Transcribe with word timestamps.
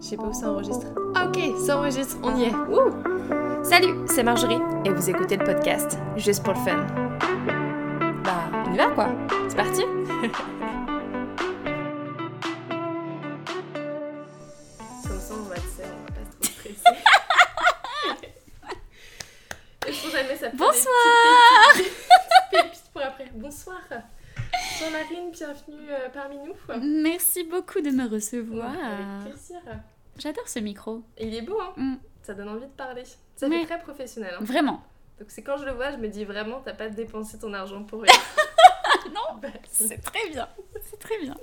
Je 0.00 0.04
sais 0.06 0.16
pas 0.16 0.24
où 0.24 0.32
ça 0.32 0.50
enregistre. 0.50 0.86
Ok, 1.24 1.38
ça 1.66 1.78
enregistre, 1.78 2.16
on 2.22 2.36
y 2.36 2.44
est. 2.44 2.52
Salut, 3.64 3.94
c'est 4.06 4.22
Marjorie 4.22 4.58
et 4.84 4.90
vous 4.90 5.10
écoutez 5.10 5.36
le 5.36 5.44
podcast 5.44 5.98
juste 6.16 6.42
pour 6.42 6.54
le 6.54 6.60
fun. 6.60 6.86
Bah, 8.24 8.50
on 8.66 8.72
y 8.72 8.76
va 8.76 8.88
quoi 8.88 9.08
C'est 9.48 9.56
parti 9.56 9.82
Comme 15.06 15.20
ça, 15.20 15.34
on 15.34 15.42
va, 15.42 15.54
on 15.56 15.82
va 15.84 16.06
pas 16.06 16.24
trop 16.30 16.44
stresser. 16.44 16.96
Jamais 20.12 20.36
ça 20.36 20.48
des 20.48 20.56
Bonsoir 20.56 20.94
petites 21.72 21.84
pépites- 21.86 21.98
petites 22.50 22.50
pépites 22.64 22.90
pour 22.92 23.02
après? 23.02 23.30
Bonsoir 23.34 23.78
Jean-Marine, 24.78 25.30
bienvenue 25.30 25.90
euh, 25.90 26.08
parmi 26.12 26.36
nous. 26.38 26.54
Merci 27.60 27.74
beaucoup 27.74 27.80
de 27.80 27.90
me 27.94 28.08
recevoir. 28.08 28.70
Avec 28.72 29.32
plaisir. 29.34 29.60
J'adore 30.18 30.48
ce 30.48 30.58
micro. 30.60 31.02
Et 31.18 31.26
il 31.26 31.34
est 31.34 31.42
beau, 31.42 31.60
hein 31.60 31.72
Mm. 31.76 31.94
Ça 32.22 32.34
donne 32.34 32.48
envie 32.48 32.66
de 32.66 32.70
parler. 32.72 33.02
Ça 33.36 33.48
Ouais. 33.48 33.60
fait 33.60 33.66
très 33.66 33.78
professionnel. 33.80 34.34
Hein. 34.38 34.44
Vraiment. 34.44 34.82
Donc 35.18 35.28
c'est 35.30 35.42
quand 35.42 35.58
je 35.58 35.64
le 35.64 35.72
vois, 35.72 35.90
je 35.90 35.96
me 35.96 36.08
dis 36.08 36.24
vraiment, 36.24 36.60
t'as 36.64 36.72
pas 36.74 36.88
dépensé 36.88 37.38
ton 37.38 37.52
argent 37.52 37.82
pour 37.84 38.02
rien. 38.02 38.12
Non, 39.14 39.38
Bah, 39.42 39.48
c'est 39.70 40.00
très 40.02 40.28
bien. 40.30 40.48
C'est 40.88 40.98
très 40.98 41.18
bien. 41.18 41.36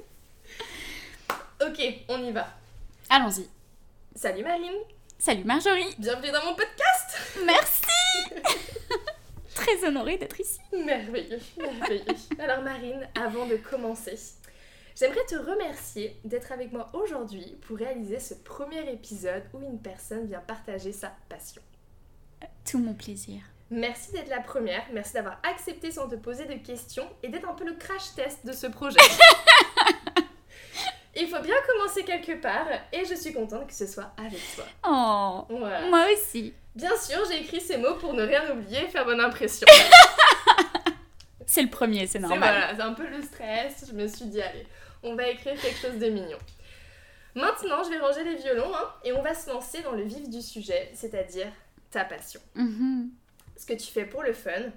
Ok, 1.61 1.81
on 2.07 2.23
y 2.23 2.31
va. 2.31 2.47
Allons-y. 3.09 3.47
Salut 4.15 4.43
Marine, 4.43 4.77
Salut 5.19 5.43
Marjorie. 5.43 5.95
bienvenue 5.97 6.31
dans 6.31 6.45
mon 6.45 6.55
podcast. 6.55 7.17
Merci 7.45 7.81
Très 9.55 9.85
honorée 9.87 10.17
d'être 10.17 10.39
ici. 10.39 10.59
Merveilleux, 10.71 11.39
merveilleux. 11.57 12.05
Alors 12.39 12.61
Marine, 12.63 13.07
avant 13.15 13.45
de 13.47 13.57
commencer, 13.57 14.17
j'aimerais 14.97 15.25
te 15.25 15.35
remercier 15.35 16.19
d'être 16.23 16.51
avec 16.51 16.71
moi 16.71 16.89
aujourd'hui 16.93 17.57
pour 17.67 17.77
réaliser 17.77 18.19
ce 18.19 18.33
premier 18.33 18.89
épisode 18.91 19.43
où 19.53 19.61
une 19.61 19.79
personne 19.81 20.25
vient 20.25 20.39
partager 20.39 20.91
sa 20.91 21.11
passion. 21.29 21.61
Tout 22.69 22.79
mon 22.79 22.93
plaisir. 22.93 23.41
Merci 23.69 24.11
d'être 24.13 24.29
la 24.29 24.39
première, 24.41 24.83
merci 24.93 25.13
d'avoir 25.13 25.39
accepté 25.43 25.91
sans 25.91 26.07
te 26.07 26.15
poser 26.15 26.45
de 26.45 26.53
questions 26.55 27.07
et 27.21 27.27
d'être 27.27 27.49
un 27.49 27.53
peu 27.53 27.65
le 27.65 27.73
crash 27.73 28.15
test 28.15 28.45
de 28.45 28.53
ce 28.53 28.67
projet. 28.67 28.97
Il 31.19 31.27
faut 31.27 31.41
bien 31.41 31.55
commencer 31.67 32.03
quelque 32.03 32.39
part 32.39 32.67
et 32.93 33.03
je 33.03 33.15
suis 33.15 33.33
contente 33.33 33.65
que 33.67 33.73
ce 33.73 33.87
soit 33.87 34.11
avec 34.17 34.39
toi. 34.55 34.65
Oh, 34.87 35.45
Voilà. 35.57 35.89
moi 35.89 36.05
aussi. 36.13 36.53
Bien 36.75 36.95
sûr, 36.95 37.17
j'ai 37.29 37.41
écrit 37.41 37.59
ces 37.59 37.77
mots 37.77 37.95
pour 37.95 38.13
ne 38.13 38.21
rien 38.21 38.51
oublier 38.53 38.83
et 38.83 38.87
faire 38.87 39.03
bonne 39.03 39.19
impression. 39.19 39.65
C'est 41.49 41.63
le 41.63 41.69
premier, 41.69 42.01
c'est 42.01 42.13
C'est 42.13 42.19
normal. 42.19 42.39
voilà, 42.39 42.75
c'est 42.75 42.81
un 42.81 42.93
peu 42.93 43.07
le 43.07 43.21
stress. 43.21 43.85
Je 43.87 43.93
me 43.93 44.05
suis 44.05 44.25
dit, 44.25 44.41
allez, 44.41 44.67
on 45.03 45.15
va 45.15 45.27
écrire 45.29 45.59
quelque 45.59 45.79
chose 45.79 45.99
de 45.99 46.09
mignon. 46.09 46.37
Maintenant, 47.35 47.83
je 47.83 47.89
vais 47.89 47.99
ranger 47.99 48.23
les 48.23 48.35
violons 48.35 48.73
hein, 48.75 48.93
et 49.03 49.13
on 49.13 49.21
va 49.21 49.33
se 49.33 49.49
lancer 49.49 49.81
dans 49.83 49.91
le 49.91 50.03
vif 50.03 50.27
du 50.29 50.41
sujet, 50.41 50.91
c'est-à-dire 50.95 51.51
ta 51.91 52.03
passion. 52.03 52.41
Mhm. 52.55 53.11
Ce 53.55 53.65
que 53.65 53.73
tu 53.73 53.87
fais 53.91 54.05
pour 54.05 54.23
le 54.23 54.33
fun, 54.33 54.71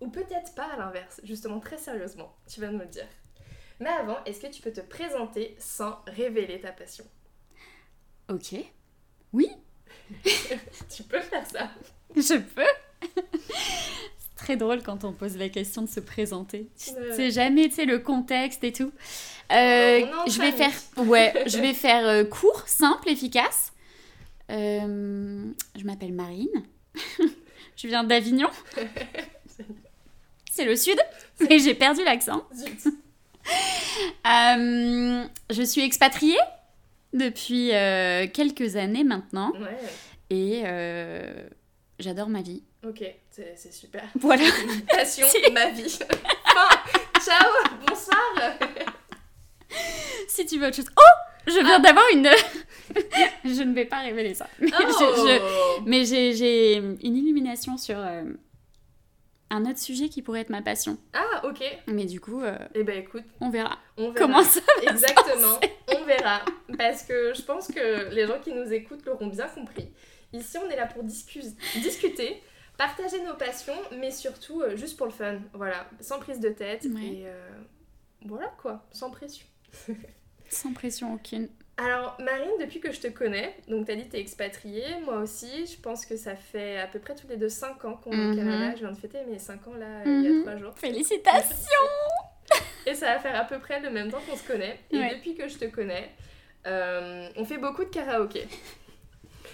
ou 0.00 0.08
peut-être 0.08 0.54
pas 0.54 0.66
à 0.66 0.76
l'inverse, 0.76 1.20
justement 1.24 1.60
très 1.60 1.78
sérieusement, 1.78 2.34
tu 2.48 2.60
vas 2.60 2.70
me 2.70 2.78
le 2.78 2.86
dire. 2.86 3.06
Mais 3.80 3.90
avant, 3.90 4.22
est-ce 4.24 4.40
que 4.40 4.46
tu 4.46 4.62
peux 4.62 4.72
te 4.72 4.80
présenter 4.80 5.56
sans 5.58 5.98
révéler 6.06 6.60
ta 6.60 6.72
passion? 6.72 7.04
Ok. 8.28 8.54
Oui, 9.32 9.50
Tu 10.94 11.02
peux 11.04 11.20
faire 11.20 11.46
ça. 11.46 11.70
je 12.14 12.38
peux. 12.38 12.62
Très 14.36 14.56
drôle 14.56 14.82
quand 14.82 15.04
on 15.04 15.12
pose 15.12 15.36
la 15.36 15.48
question 15.48 15.82
de 15.82 15.88
se 15.88 16.00
présenter. 16.00 16.68
Tu 16.78 16.90
Ouais. 16.90 17.12
sais 17.14 17.30
jamais, 17.30 17.68
tu 17.68 17.76
sais, 17.76 17.84
le 17.84 17.98
contexte 18.00 18.64
et 18.64 18.72
tout. 18.72 18.90
Euh, 19.52 20.00
je 20.26 20.40
vais 20.40 20.50
faire, 20.52 20.72
ouais, 21.04 21.44
je 21.46 21.58
vais 21.58 21.72
faire 21.74 22.04
euh, 22.06 22.24
court, 22.24 22.62
simple, 22.66 23.08
efficace. 23.10 23.72
Euh, 24.50 25.44
je 25.76 25.84
m'appelle 25.84 26.12
Marine. 26.12 26.48
je 27.76 27.86
viens 27.86 28.02
d'Avignon. 28.04 28.48
C'est 30.50 30.64
le 30.64 30.76
sud, 30.76 30.98
mais 31.40 31.58
j'ai 31.58 31.74
perdu 31.74 32.02
l'accent. 32.04 32.44
Je 34.24 35.62
suis 35.64 35.82
expatriée 35.82 36.38
depuis 37.12 37.68
quelques 38.32 38.76
années 38.76 39.04
maintenant 39.04 39.52
Ouais, 39.52 39.78
et 40.30 40.62
j'adore 41.98 42.28
ma 42.28 42.42
vie. 42.42 42.62
ok, 42.86 43.04
c'est 43.56 43.72
super. 43.72 44.04
Voilà. 44.14 44.44
Passion, 44.88 45.26
Si. 45.30 45.50
ma 45.52 45.70
vie. 45.70 45.98
Enfin, 46.44 46.80
ciao, 47.20 47.50
bonsoir. 47.86 48.58
si 50.28 50.46
tu 50.46 50.58
veux 50.58 50.66
autre 50.68 50.76
chose. 50.76 50.90
Oh 50.96 51.02
Je 51.46 51.58
viens 51.64 51.80
d'avoir 51.80 52.04
une. 52.12 52.28
je 53.44 53.62
ne 53.62 53.74
vais 53.74 53.84
pas 53.86 54.00
révéler 54.00 54.34
ça. 54.34 54.48
Mais 54.60 54.70
Oh. 54.78 56.04
j'ai- 56.04 56.76
une 56.76 57.16
illumination 57.16 57.76
sur 57.76 57.98
euh, 57.98 58.22
un 59.50 59.64
autre 59.66 59.78
sujet 59.78 60.08
qui 60.08 60.22
pourrait 60.22 60.40
être 60.42 60.50
ma 60.50 60.62
passion. 60.62 60.96
Ah, 61.12 61.44
ok. 61.46 61.60
Mais 61.88 62.04
du 62.06 62.20
coup, 62.20 62.40
euh, 62.42 62.56
Eh 62.74 62.82
ben 62.84 62.98
écoute, 62.98 63.24
on 63.40 63.50
verra. 63.50 63.78
on 63.96 64.10
verra. 64.10 64.14
Comment 64.26 64.42
ça 64.42 64.60
va 64.60 64.82
se 64.82 64.90
Exactement, 64.94 65.58
on 65.88 66.04
verra. 66.04 66.40
Parce 66.78 67.02
que 67.02 67.32
je 67.34 67.42
pense 67.42 67.68
que 67.68 68.10
les 68.14 68.26
gens 68.26 68.38
qui 68.42 68.52
nous 68.52 68.72
écoutent 68.72 69.04
l'auront 69.06 69.26
bien 69.28 69.48
compris. 69.48 69.88
Ici, 70.32 70.56
on 70.64 70.68
est 70.70 70.76
là 70.76 70.86
pour 70.86 71.04
discu- 71.04 71.54
discuter, 71.76 72.42
partager 72.76 73.22
nos 73.22 73.34
passions, 73.34 73.76
mais 73.98 74.10
surtout 74.10 74.62
euh, 74.62 74.76
juste 74.76 74.96
pour 74.96 75.06
le 75.06 75.12
fun. 75.12 75.38
Voilà, 75.52 75.86
sans 76.00 76.18
prise 76.18 76.40
de 76.40 76.48
tête. 76.50 76.84
Ouais. 76.84 77.04
Et 77.06 77.22
euh, 77.26 77.48
voilà 78.24 78.48
quoi, 78.58 78.84
sans 78.92 79.10
pression. 79.10 79.46
Sans 80.50 80.72
pression 80.72 81.14
aucune. 81.14 81.48
Alors, 81.78 82.16
Marine, 82.20 82.52
depuis 82.60 82.78
que 82.78 82.92
je 82.92 83.00
te 83.00 83.08
connais, 83.08 83.56
donc 83.66 83.86
t'as 83.86 83.96
dit 83.96 84.08
t'es 84.08 84.20
expatriée, 84.20 84.84
moi 85.04 85.16
aussi, 85.16 85.66
je 85.66 85.80
pense 85.80 86.06
que 86.06 86.16
ça 86.16 86.36
fait 86.36 86.78
à 86.78 86.86
peu 86.86 87.00
près 87.00 87.16
tous 87.16 87.26
les 87.26 87.36
deux 87.36 87.48
5 87.48 87.84
ans 87.86 87.94
qu'on 87.94 88.12
est 88.12 88.14
au 88.26 88.28
Mhm. 88.28 88.36
Canada. 88.36 88.74
Je 88.76 88.80
viens 88.80 88.92
de 88.92 88.96
fêter 88.98 89.18
mes 89.28 89.38
5 89.40 89.66
ans 89.66 89.74
là, 89.74 90.02
il 90.04 90.22
y 90.22 90.26
a 90.28 90.30
Mhm. 90.30 90.42
3 90.42 90.56
jours. 90.58 90.72
Félicitations 90.76 91.88
Et 92.86 92.94
ça 92.94 93.06
va 93.14 93.18
faire 93.18 93.34
à 93.40 93.44
peu 93.44 93.58
près 93.58 93.80
le 93.80 93.90
même 93.90 94.10
temps 94.12 94.20
qu'on 94.28 94.36
se 94.36 94.46
connaît. 94.46 94.78
Et 94.92 94.98
Ouais. 94.98 95.16
depuis 95.16 95.34
que 95.34 95.48
je 95.48 95.56
te 95.58 95.64
connais, 95.64 96.10
euh, 96.66 97.28
on 97.36 97.44
fait 97.44 97.58
beaucoup 97.58 97.82
de 97.84 97.90
karaoké. 97.90 98.46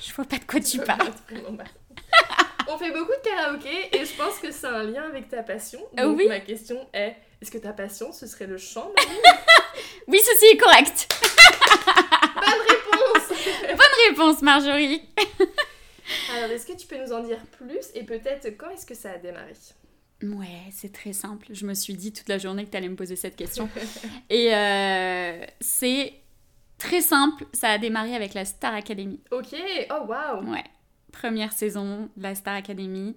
Je 0.01 0.13
vois 0.13 0.25
pas 0.27 0.39
de 0.39 0.45
quoi 0.45 0.61
tu 0.61 0.79
parles. 0.81 1.13
On 2.73 2.79
fait 2.79 2.93
beaucoup 2.93 3.11
de 3.11 3.29
karaoké 3.29 3.97
et 3.97 4.05
je 4.05 4.15
pense 4.17 4.39
que 4.39 4.53
c'est 4.53 4.67
un 4.67 4.85
lien 4.85 5.03
avec 5.03 5.29
ta 5.29 5.43
passion. 5.43 5.81
Euh, 5.99 6.05
Donc 6.05 6.19
oui. 6.19 6.29
ma 6.29 6.39
question 6.39 6.87
est, 6.93 7.17
est-ce 7.43 7.51
que 7.51 7.59
ta 7.59 7.73
passion, 7.73 8.13
ce 8.13 8.27
serait 8.29 8.47
le 8.47 8.59
chant 8.59 8.93
Oui, 10.07 10.21
ceci 10.23 10.47
est 10.53 10.57
correct. 10.57 11.09
Bonne 12.35 12.67
réponse 12.69 13.39
Bonne 13.69 14.09
réponse, 14.09 14.43
Marjorie. 14.43 15.03
Alors, 16.33 16.51
est-ce 16.51 16.67
que 16.67 16.77
tu 16.77 16.87
peux 16.87 16.97
nous 16.99 17.13
en 17.13 17.23
dire 17.25 17.41
plus 17.59 17.89
et 17.95 18.05
peut-être 18.05 18.57
quand 18.57 18.71
est-ce 18.71 18.87
que 18.87 18.95
ça 18.95 19.13
a 19.13 19.19
démarré? 19.19 19.53
Ouais, 20.23 20.71
c'est 20.71 20.93
très 20.93 21.13
simple. 21.13 21.47
Je 21.51 21.67
me 21.67 21.75
suis 21.75 21.95
dit 21.95 22.13
toute 22.13 22.29
la 22.29 22.39
journée 22.39 22.65
que 22.65 22.71
tu 22.71 22.77
allais 22.77 22.89
me 22.89 22.97
poser 22.97 23.17
cette 23.17 23.37
question. 23.37 23.69
Et 24.29 24.55
euh, 24.55 25.45
c'est 25.61 26.13
très 26.79 27.01
simple. 27.01 27.47
Ça 27.53 27.71
a 27.71 27.79
démarré 27.79 28.15
avec 28.15 28.35
la 28.35 28.45
Star 28.45 28.75
Academy. 28.75 29.19
Ok, 29.33 29.57
oh 29.91 30.07
waouh 30.07 30.45
Ouais. 30.53 30.65
Première 31.13 31.53
saison 31.53 32.09
de 32.17 32.23
la 32.23 32.35
Star 32.35 32.55
Academy. 32.55 33.17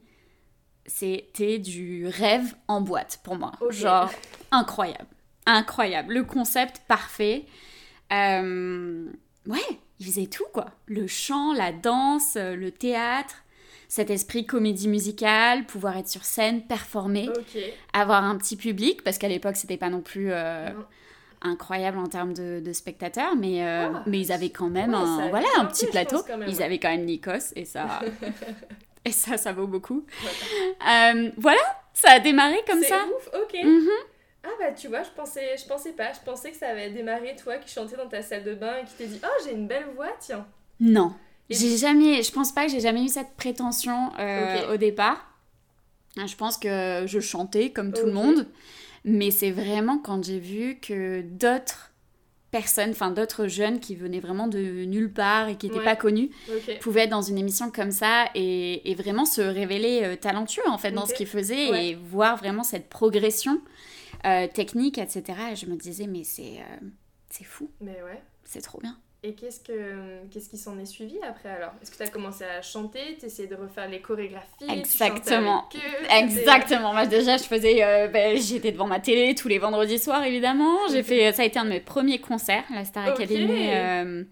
C'était 0.85 1.59
du 1.59 2.07
rêve 2.07 2.55
en 2.67 2.81
boîte 2.81 3.19
pour 3.23 3.37
moi. 3.37 3.53
Genre, 3.69 4.11
incroyable. 4.51 5.07
Incroyable. 5.45 6.13
Le 6.13 6.23
concept 6.23 6.81
parfait. 6.87 7.45
Euh, 8.11 9.09
ouais, 9.47 9.59
il 9.99 10.05
faisait 10.05 10.27
tout, 10.27 10.45
quoi. 10.53 10.67
Le 10.85 11.07
chant, 11.07 11.53
la 11.53 11.71
danse, 11.71 12.35
euh, 12.35 12.55
le 12.55 12.71
théâtre, 12.71 13.43
cet 13.87 14.09
esprit 14.09 14.45
comédie 14.45 14.87
musicale, 14.87 15.65
pouvoir 15.65 15.97
être 15.97 16.09
sur 16.09 16.25
scène, 16.25 16.65
performer, 16.65 17.29
avoir 17.93 18.23
un 18.23 18.37
petit 18.37 18.55
public, 18.55 19.03
parce 19.03 19.17
qu'à 19.17 19.27
l'époque, 19.27 19.55
c'était 19.55 19.77
pas 19.77 19.89
non 19.89 20.01
plus 20.01 20.31
euh, 20.31 20.69
Non. 20.69 20.85
Incroyable 21.43 21.97
en 21.99 22.07
termes 22.07 22.33
de, 22.33 22.59
de 22.59 22.73
spectateurs, 22.73 23.35
mais, 23.35 23.63
euh, 23.65 23.89
Ah. 23.93 24.03
mais 24.07 24.19
ils 24.19 24.31
avaient 24.31 24.49
quand 24.49 24.69
même 24.69 24.91
Ouais, 24.91 24.97
un, 24.97 25.29
voilà, 25.29 25.47
un 25.57 25.65
petit 25.65 25.85
plateau. 25.87 26.23
même, 26.27 26.45
ils 26.47 26.57
ouais. 26.57 26.63
avaient 26.63 26.79
quand 26.79 26.89
même 26.89 27.05
Nikos, 27.05 27.53
et 27.55 27.65
ça, 27.65 27.99
et 29.05 29.11
ça, 29.11 29.37
ça 29.37 29.51
vaut 29.53 29.67
beaucoup. 29.67 30.05
Voilà. 30.21 31.13
Euh, 31.15 31.31
voilà, 31.37 31.61
ça 31.93 32.11
a 32.11 32.19
démarré 32.19 32.57
comme 32.67 32.79
C'est 32.81 32.89
ça. 32.89 33.03
ouf, 33.15 33.29
ok. 33.33 33.57
Mhm. 33.63 33.89
Ah 34.45 34.49
bah 34.59 34.71
tu 34.73 34.89
vois, 34.89 35.03
je 35.03 35.09
pensais, 35.15 35.55
je 35.57 35.65
pensais 35.65 35.93
pas. 35.93 36.11
Je 36.11 36.19
pensais 36.25 36.51
que 36.51 36.57
ça 36.57 36.67
avait 36.67 36.89
démarré 36.89 37.33
toi 37.41 37.55
qui 37.57 37.73
chantais 37.73 37.95
dans 37.95 38.09
ta 38.09 38.21
salle 38.21 38.43
de 38.43 38.53
bain 38.53 38.73
et 38.81 38.85
qui 38.85 38.93
t'es 38.97 39.05
dit 39.07 39.21
Oh, 39.23 39.41
j'ai 39.45 39.53
une 39.53 39.67
belle 39.67 39.85
voix, 39.95 40.09
tiens. 40.19 40.45
Non, 40.81 41.13
j'ai 41.49 41.77
jamais, 41.77 42.21
je 42.23 42.31
pense 42.31 42.51
pas 42.51 42.65
que 42.65 42.71
j'ai 42.71 42.81
jamais 42.81 43.03
eu 43.05 43.07
cette 43.07 43.35
prétention 43.37 44.11
euh, 44.19 44.73
au 44.73 44.77
départ. 44.77 45.29
Je 46.17 46.35
pense 46.35 46.57
que 46.57 47.03
je 47.07 47.19
chantais 47.21 47.69
comme 47.71 47.93
tout 47.93 48.05
le 48.05 48.11
monde, 48.11 48.47
mais 49.05 49.31
c'est 49.31 49.51
vraiment 49.51 49.97
quand 49.97 50.23
j'ai 50.23 50.39
vu 50.39 50.79
que 50.79 51.21
d'autres 51.21 51.91
personnes, 52.51 52.91
enfin 52.91 53.09
d'autres 53.09 53.47
jeunes 53.47 53.79
qui 53.79 53.95
venaient 53.95 54.19
vraiment 54.19 54.47
de 54.47 54.85
nulle 54.85 55.11
part 55.11 55.49
et 55.49 55.55
qui 55.57 55.65
n'étaient 55.65 55.79
Ouais. 55.79 55.83
pas 55.85 55.95
connus, 55.95 56.29
pouvaient 56.81 57.01
être 57.05 57.09
dans 57.09 57.21
une 57.23 57.39
émission 57.39 57.71
comme 57.71 57.89
ça 57.91 58.25
et, 58.35 58.91
et 58.91 58.93
vraiment 58.95 59.25
se 59.25 59.41
révéler 59.41 60.01
euh, 60.03 60.15
talentueux 60.15 60.61
en 60.67 60.77
fait 60.77 60.91
dans 60.91 61.07
ce 61.07 61.15
qu'ils 61.15 61.25
faisaient 61.27 61.71
Ouais. 61.71 61.87
et 61.89 61.95
voir 61.95 62.37
vraiment 62.37 62.63
cette 62.63 62.89
progression 62.89 63.59
euh, 64.25 64.47
technique, 64.47 64.99
etc. 64.99 65.23
Et 65.51 65.55
je 65.55 65.65
me 65.65 65.75
disais, 65.75 66.05
mais 66.05 66.23
c'est 66.23 66.59
euh, 66.59 66.87
c'est 67.29 67.43
fou, 67.43 67.71
Mais 67.81 67.97
ouais. 68.03 68.21
c'est 68.45 68.61
trop 68.61 68.79
bien. 68.79 68.97
Et 69.25 69.35
qu'est-ce, 69.35 69.61
que, 69.61 70.25
qu'est-ce 70.29 70.49
qui 70.49 70.57
s'en 70.57 70.77
est 70.79 70.85
suivi 70.85 71.15
après 71.25 71.47
alors? 71.49 71.71
Est-ce 71.81 71.91
que 71.91 71.95
tu 71.95 72.03
as 72.03 72.09
commencé 72.09 72.43
à 72.43 72.61
chanter? 72.61 72.99
Tu 73.17 73.27
essayais 73.27 73.47
de 73.47 73.55
refaire 73.55 73.87
les 73.87 74.01
chorégraphies? 74.01 74.69
Exactement. 74.69 75.65
tu 75.69 75.77
chantais 75.79 75.95
avec 76.09 76.23
eux, 76.25 76.37
Exactement. 76.39 76.91
Moi, 76.93 77.05
déjà, 77.05 77.37
je 77.37 77.43
faisais. 77.43 77.81
euh, 77.83 78.07
ben, 78.09 78.37
j'étais 78.37 78.73
devant 78.73 78.85
ma 78.87 78.99
télé 78.99 79.33
tous 79.33 79.47
les 79.47 79.59
vendredis 79.59 79.97
soirs, 79.97 80.25
évidemment. 80.25 80.75
J'ai 80.91 80.99
Ok. 80.99 81.05
fait. 81.05 81.31
Ça 81.31 81.43
a 81.43 81.45
été 81.45 81.57
un 81.57 81.63
de 81.63 81.69
mes 81.69 81.79
premiers 81.79 82.19
concerts, 82.19 82.65
la 82.69 82.83
Star 82.83 83.07
Ok. 83.07 83.21
Academy 83.21 83.69
euh, 83.69 84.23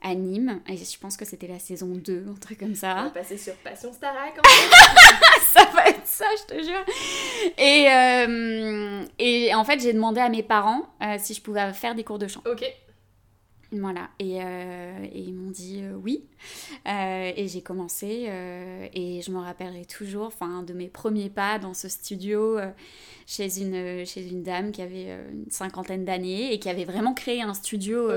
à 0.00 0.14
Nîmes. 0.14 0.62
Et 0.66 0.78
je 0.78 0.98
pense 0.98 1.18
que 1.18 1.26
c'était 1.26 1.46
la 1.48 1.58
saison 1.58 1.88
2, 1.88 2.24
un 2.30 2.40
truc 2.40 2.58
comme 2.60 2.68
On 2.70 2.72
va 2.72 3.04
ça. 3.04 3.10
passer 3.12 3.36
sur 3.36 3.52
Passion 3.56 3.92
Starac 3.92 4.32
en 4.38 4.42
fait. 4.48 5.40
ça 5.52 5.64
va 5.74 5.88
être 5.88 6.06
ça, 6.06 6.24
je 6.48 6.54
te 6.56 6.62
jure. 6.62 6.84
Et, 7.58 7.86
euh, 7.90 9.04
et 9.18 9.54
en 9.54 9.64
fait, 9.64 9.78
j'ai 9.82 9.92
demandé 9.92 10.20
à 10.22 10.30
mes 10.30 10.42
parents 10.42 10.86
euh, 11.02 11.16
si 11.18 11.34
je 11.34 11.42
pouvais 11.42 11.70
faire 11.74 11.94
des 11.94 12.02
cours 12.02 12.18
de 12.18 12.28
chant. 12.28 12.40
ok. 12.50 12.64
Voilà, 13.74 14.10
et, 14.18 14.42
euh, 14.42 15.06
et 15.10 15.20
ils 15.20 15.34
m'ont 15.34 15.50
dit 15.50 15.80
euh, 15.82 15.94
oui. 15.94 16.24
Euh, 16.86 17.32
et 17.34 17.48
j'ai 17.48 17.62
commencé, 17.62 18.28
et 18.92 19.22
je 19.22 19.30
me 19.30 19.38
rappellerai 19.38 19.86
toujours 19.86 20.26
enfin, 20.26 20.62
de 20.62 20.74
mes 20.74 20.88
premiers 20.88 21.30
pas 21.30 21.58
dans 21.58 21.72
ce 21.72 21.88
studio 21.88 22.58
chez, 23.26 23.62
une, 23.62 24.04
chez 24.04 24.28
une 24.28 24.42
dame 24.42 24.72
qui 24.72 24.82
avait 24.82 25.16
une 25.32 25.50
cinquantaine 25.50 26.04
d'années 26.04 26.52
et 26.52 26.58
qui 26.58 26.68
avait 26.68 26.84
vraiment 26.84 27.14
créé 27.14 27.40
un 27.40 27.54
studio 27.54 28.10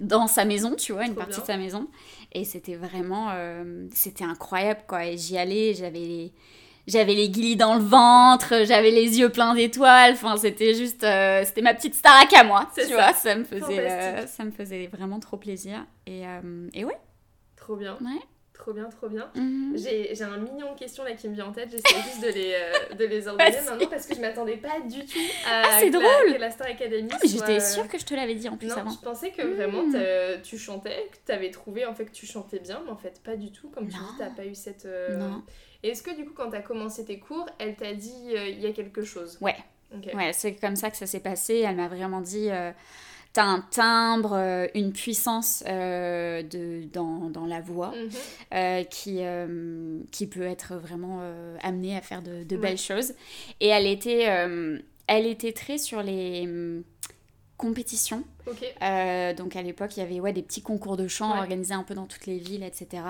dans 0.00 0.26
sa 0.26 0.44
maison, 0.44 0.74
tu 0.74 0.92
vois, 0.92 1.06
une 1.06 1.14
partie 1.14 1.36
bien. 1.36 1.40
de 1.40 1.46
sa 1.46 1.56
maison. 1.56 1.88
Et 2.32 2.44
c'était 2.44 2.76
vraiment, 2.76 3.30
c'était 3.94 4.24
incroyable, 4.24 4.82
quoi. 4.86 5.06
Et 5.06 5.16
j'y 5.16 5.38
allais, 5.38 5.72
j'avais 5.74 6.00
les, 6.00 6.32
j'avais 6.86 7.14
les 7.14 7.28
guilis 7.28 7.56
dans 7.56 7.74
le 7.74 7.82
ventre, 7.82 8.64
j'avais 8.64 8.90
les 8.90 9.18
yeux 9.18 9.28
pleins 9.28 9.54
d'étoiles. 9.54 10.12
Enfin, 10.12 10.36
c'était 10.36 10.74
juste, 10.74 11.04
euh, 11.04 11.42
c'était 11.44 11.62
ma 11.62 11.74
petite 11.74 11.94
starac 11.94 12.32
à 12.34 12.44
moi, 12.44 12.68
C'est 12.74 12.82
tu 12.82 12.88
ça. 12.90 12.94
vois. 12.96 13.12
Ça 13.14 13.34
me 13.36 13.44
faisait, 13.44 13.90
euh, 13.90 14.26
ça 14.26 14.44
me 14.44 14.50
faisait 14.50 14.86
vraiment 14.88 15.20
trop 15.20 15.36
plaisir. 15.36 15.84
Et, 16.06 16.26
euh, 16.26 16.68
et 16.74 16.84
ouais. 16.84 16.98
Trop 17.56 17.76
bien. 17.76 17.94
Ouais. 18.00 18.20
Trop 18.54 18.72
bien, 18.74 18.84
trop 18.90 19.08
bien. 19.08 19.28
Mhm. 19.34 19.72
J'ai, 19.76 20.14
j'ai 20.14 20.22
un 20.22 20.36
million 20.36 20.72
de 20.72 20.78
questions 20.78 21.02
là 21.02 21.12
qui 21.12 21.28
me 21.28 21.34
vient 21.34 21.46
en 21.46 21.52
tête, 21.52 21.68
j'essaie 21.72 22.00
juste 22.04 22.22
de 22.22 22.28
les, 22.28 22.96
de 22.96 23.04
les 23.06 23.26
ordonner 23.26 23.50
maintenant 23.50 23.88
parce 23.90 24.06
que 24.06 24.14
je 24.14 24.20
m'attendais 24.20 24.56
pas 24.56 24.78
du 24.88 25.04
tout 25.04 25.18
à 25.48 25.62
Ah, 25.64 25.80
que 25.80 25.86
la- 25.86 25.90
drôle. 25.90 26.34
que 26.34 26.40
la 26.40 26.50
Star 26.52 26.68
Academy. 26.68 27.08
Ah, 27.12 27.16
mais 27.20 27.28
j'étais 27.28 27.58
sûre 27.58 27.88
que 27.88 27.98
je 27.98 28.04
te 28.04 28.14
l'avais 28.14 28.36
dit 28.36 28.48
en 28.48 28.56
plus 28.56 28.68
Non, 28.68 28.76
avant. 28.76 28.90
je 28.90 28.98
pensais 29.00 29.30
que 29.32 29.42
vraiment 29.42 29.82
Mm. 29.86 29.92
t'as- 29.92 30.38
tu 30.44 30.58
chantais, 30.58 31.08
que 31.10 31.16
t'avais 31.26 31.50
trouvé 31.50 31.86
en 31.86 31.94
fait 31.94 32.04
que 32.04 32.12
tu 32.12 32.24
chantais 32.24 32.60
bien, 32.60 32.80
mais 32.84 32.92
en 32.92 32.96
fait 32.96 33.20
pas 33.24 33.34
du 33.34 33.50
tout. 33.50 33.68
Comme 33.70 33.86
tu 33.88 33.94
dis, 33.94 34.16
t'as 34.18 34.30
pas 34.30 34.44
eu 34.44 34.54
cette. 34.54 34.86
Non. 35.18 35.42
Et 35.82 35.88
est-ce 35.88 36.02
que 36.02 36.14
du 36.14 36.24
coup, 36.24 36.32
quand 36.34 36.50
t'as 36.50 36.60
commencé 36.62 37.04
tes 37.04 37.18
cours, 37.18 37.46
elle 37.58 37.74
t'a 37.76 37.92
dit 37.94 38.12
euh, 38.36 38.48
il 38.48 38.60
y 38.60 38.66
a 38.66 38.72
quelque 38.72 39.02
chose? 39.02 39.38
Ouais. 39.40 39.56
Ouais, 40.14 40.32
c'est 40.32 40.54
comme 40.54 40.76
ça 40.76 40.90
que 40.90 40.96
ça 40.96 41.06
s'est 41.06 41.20
passé. 41.20 41.58
Elle 41.66 41.76
m'a 41.76 41.88
vraiment 41.88 42.20
dit 42.22 42.48
euh, 42.50 42.70
T'as 43.34 43.44
un 43.44 43.60
timbre, 43.60 44.32
euh, 44.34 44.66
une 44.74 44.92
puissance 44.92 45.62
euh, 45.66 46.42
de, 46.42 46.84
dans, 46.92 47.28
dans 47.30 47.44
la 47.46 47.60
voix 47.60 47.92
Mhm. 47.94 48.84
qui, 48.90 49.20
qui 50.10 50.26
peut 50.26 50.42
être 50.42 50.76
vraiment 50.76 51.20
amenée 51.62 51.96
à 51.96 52.00
faire 52.00 52.22
de, 52.22 52.42
de 52.44 52.56
belles 52.56 52.72
Ouais. 52.72 52.76
choses. 52.78 53.12
Et 53.60 53.68
elle 53.68 53.86
était, 53.86 54.22
elle 55.06 55.26
était 55.26 55.52
très 55.52 55.78
sur 55.78 56.02
les 56.02 56.42
hum, 56.46 56.84
compétitions. 57.58 58.24
Donc 58.80 59.56
à 59.56 59.62
l'époque, 59.62 59.96
il 59.96 60.00
y 60.00 60.02
avait 60.02 60.20
ouais, 60.20 60.32
des 60.32 60.42
petits 60.42 60.62
concours 60.62 60.96
de 60.96 61.06
chant 61.08 61.32
Ouais. 61.32 61.38
organisés 61.40 61.74
un 61.74 61.82
peu 61.84 61.94
dans 61.94 62.06
toutes 62.06 62.26
les 62.26 62.38
villes, 62.38 62.62
etc. 62.64 63.02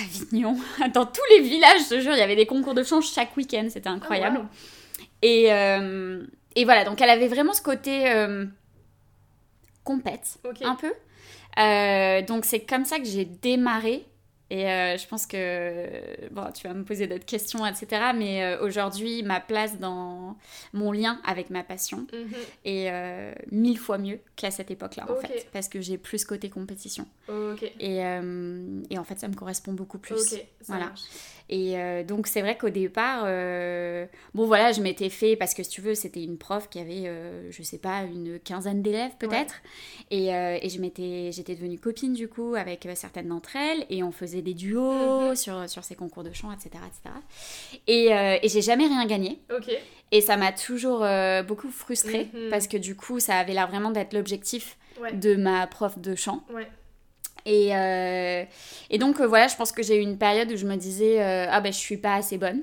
Avignon, 0.00 0.56
dans 0.94 1.06
tous 1.06 1.22
les 1.30 1.40
villages, 1.42 1.80
je 1.84 1.96
te 1.96 2.00
jure, 2.00 2.12
il 2.12 2.18
y 2.18 2.22
avait 2.22 2.36
des 2.36 2.46
concours 2.46 2.74
de 2.74 2.82
chant 2.82 3.00
chaque 3.00 3.36
week-end, 3.36 3.66
c'était 3.68 3.88
incroyable. 3.88 4.40
Ah, 4.42 5.02
Et, 5.22 5.52
euh, 5.52 6.24
et 6.54 6.64
voilà, 6.64 6.84
donc 6.84 7.00
elle 7.00 7.10
avait 7.10 7.28
vraiment 7.28 7.52
ce 7.52 7.62
côté 7.62 8.10
euh, 8.10 8.46
compète, 9.84 10.38
un 10.62 10.74
peu. 10.76 10.92
Euh, 11.58 12.22
donc 12.22 12.44
c'est 12.44 12.60
comme 12.60 12.84
ça 12.84 12.98
que 12.98 13.04
j'ai 13.04 13.24
démarré. 13.24 14.04
Et 14.54 14.66
euh, 14.68 14.98
je 14.98 15.06
pense 15.06 15.24
que, 15.26 16.28
bon, 16.30 16.44
tu 16.52 16.68
vas 16.68 16.74
me 16.74 16.84
poser 16.84 17.06
d'autres 17.06 17.24
questions, 17.24 17.64
etc. 17.64 18.12
Mais 18.14 18.42
euh, 18.44 18.62
aujourd'hui, 18.62 19.22
ma 19.22 19.40
place 19.40 19.78
dans 19.78 20.36
mon 20.74 20.92
lien 20.92 21.18
avec 21.24 21.48
ma 21.48 21.62
passion 21.62 22.06
Mhm. 22.12 22.34
est 22.66 22.90
euh, 22.90 23.32
mille 23.50 23.78
fois 23.78 23.96
mieux 23.96 24.20
qu'à 24.36 24.50
cette 24.50 24.70
époque-là, 24.70 25.06
en 25.10 25.14
fait. 25.16 25.48
Parce 25.54 25.68
que 25.70 25.80
j'ai 25.80 25.96
plus 25.96 26.26
côté 26.26 26.50
compétition. 26.50 27.06
Et, 27.80 27.96
et 28.90 28.98
en 28.98 29.04
fait, 29.04 29.18
ça 29.18 29.28
me 29.28 29.34
correspond 29.34 29.72
beaucoup 29.72 29.98
plus. 29.98 30.20
Ok. 30.20 30.28
Ça 30.28 30.44
Voilà. 30.66 30.86
marche. 30.86 31.00
Et 31.54 31.76
euh, 31.76 32.02
donc 32.02 32.28
c'est 32.28 32.40
vrai 32.40 32.56
qu'au 32.56 32.70
départ, 32.70 33.24
euh, 33.26 34.06
bon 34.32 34.46
voilà, 34.46 34.72
je 34.72 34.80
m'étais 34.80 35.10
fait, 35.10 35.36
parce 35.36 35.52
que 35.52 35.62
si 35.62 35.68
tu 35.68 35.82
veux, 35.82 35.94
c'était 35.94 36.24
une 36.24 36.38
prof 36.38 36.70
qui 36.70 36.78
avait, 36.78 37.02
euh, 37.06 37.50
je 37.50 37.62
sais 37.62 37.76
pas, 37.76 38.04
une 38.04 38.38
quinzaine 38.40 38.80
d'élèves 38.80 39.10
peut-être. 39.18 39.56
Et, 40.10 40.34
euh, 40.34 40.56
et 40.62 40.70
je 40.70 40.80
m'étais, 40.80 41.28
j'étais 41.30 41.54
devenue 41.54 41.78
copine 41.78 42.14
du 42.14 42.26
coup 42.26 42.54
avec 42.54 42.88
certaines 42.94 43.28
d'entre 43.28 43.54
elles, 43.56 43.84
et 43.90 44.02
on 44.02 44.12
faisait 44.12 44.40
des 44.40 44.54
duos 44.54 45.28
Mhm. 45.28 45.36
sur, 45.36 45.68
sur 45.68 45.84
ces 45.84 45.94
concours 45.94 46.22
de 46.24 46.32
chant, 46.32 46.50
etc. 46.52 46.70
etc. 46.86 47.14
Et, 47.86 48.06
et 48.44 48.48
j'ai 48.48 48.62
jamais 48.62 48.86
rien 48.86 49.04
gagné. 49.04 49.38
Et 50.10 50.22
ça 50.22 50.38
m'a 50.38 50.52
toujours 50.52 51.04
beaucoup 51.46 51.70
frustrée, 51.70 52.30
Mhm. 52.32 52.48
parce 52.48 52.66
que 52.66 52.78
du 52.78 52.96
coup, 52.96 53.20
ça 53.20 53.36
avait 53.36 53.52
l'air 53.52 53.68
vraiment 53.68 53.90
d'être 53.90 54.14
l'objectif 54.14 54.78
Ouais. 55.00 55.12
de 55.12 55.36
ma 55.36 55.66
prof 55.66 55.98
de 55.98 56.14
chant. 56.14 56.44
Ouais. 56.52 56.66
Et, 57.44 57.74
euh, 57.74 58.44
et 58.90 58.98
donc 58.98 59.20
euh, 59.20 59.26
voilà, 59.26 59.48
je 59.48 59.56
pense 59.56 59.72
que 59.72 59.82
j'ai 59.82 59.96
eu 59.96 60.00
une 60.00 60.18
période 60.18 60.50
où 60.50 60.56
je 60.56 60.66
me 60.66 60.76
disais 60.76 61.20
euh, 61.20 61.46
ah 61.50 61.60
ben 61.60 61.72
je 61.72 61.78
suis 61.78 61.96
pas 61.96 62.14
assez 62.14 62.38
bonne. 62.38 62.62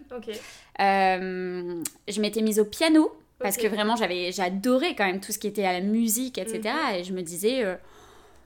Je 0.80 2.22
m'étais 2.22 2.42
mise 2.42 2.60
au 2.60 2.66
piano 2.66 3.12
parce 3.40 3.58
que 3.58 3.68
vraiment 3.68 3.96
j'avais 3.96 4.32
j'adorais 4.32 4.96
quand 4.96 5.06
même 5.06 5.20
tout 5.20 5.32
ce 5.32 5.40
qui 5.40 5.48
était 5.48 5.66
à 5.66 5.74
la 5.74 5.82
musique 5.82 6.38
etc. 6.38 6.62
Mhm. 6.64 6.96
Et 6.96 7.04
je 7.04 7.14
me 7.14 7.22
disais 7.22 7.64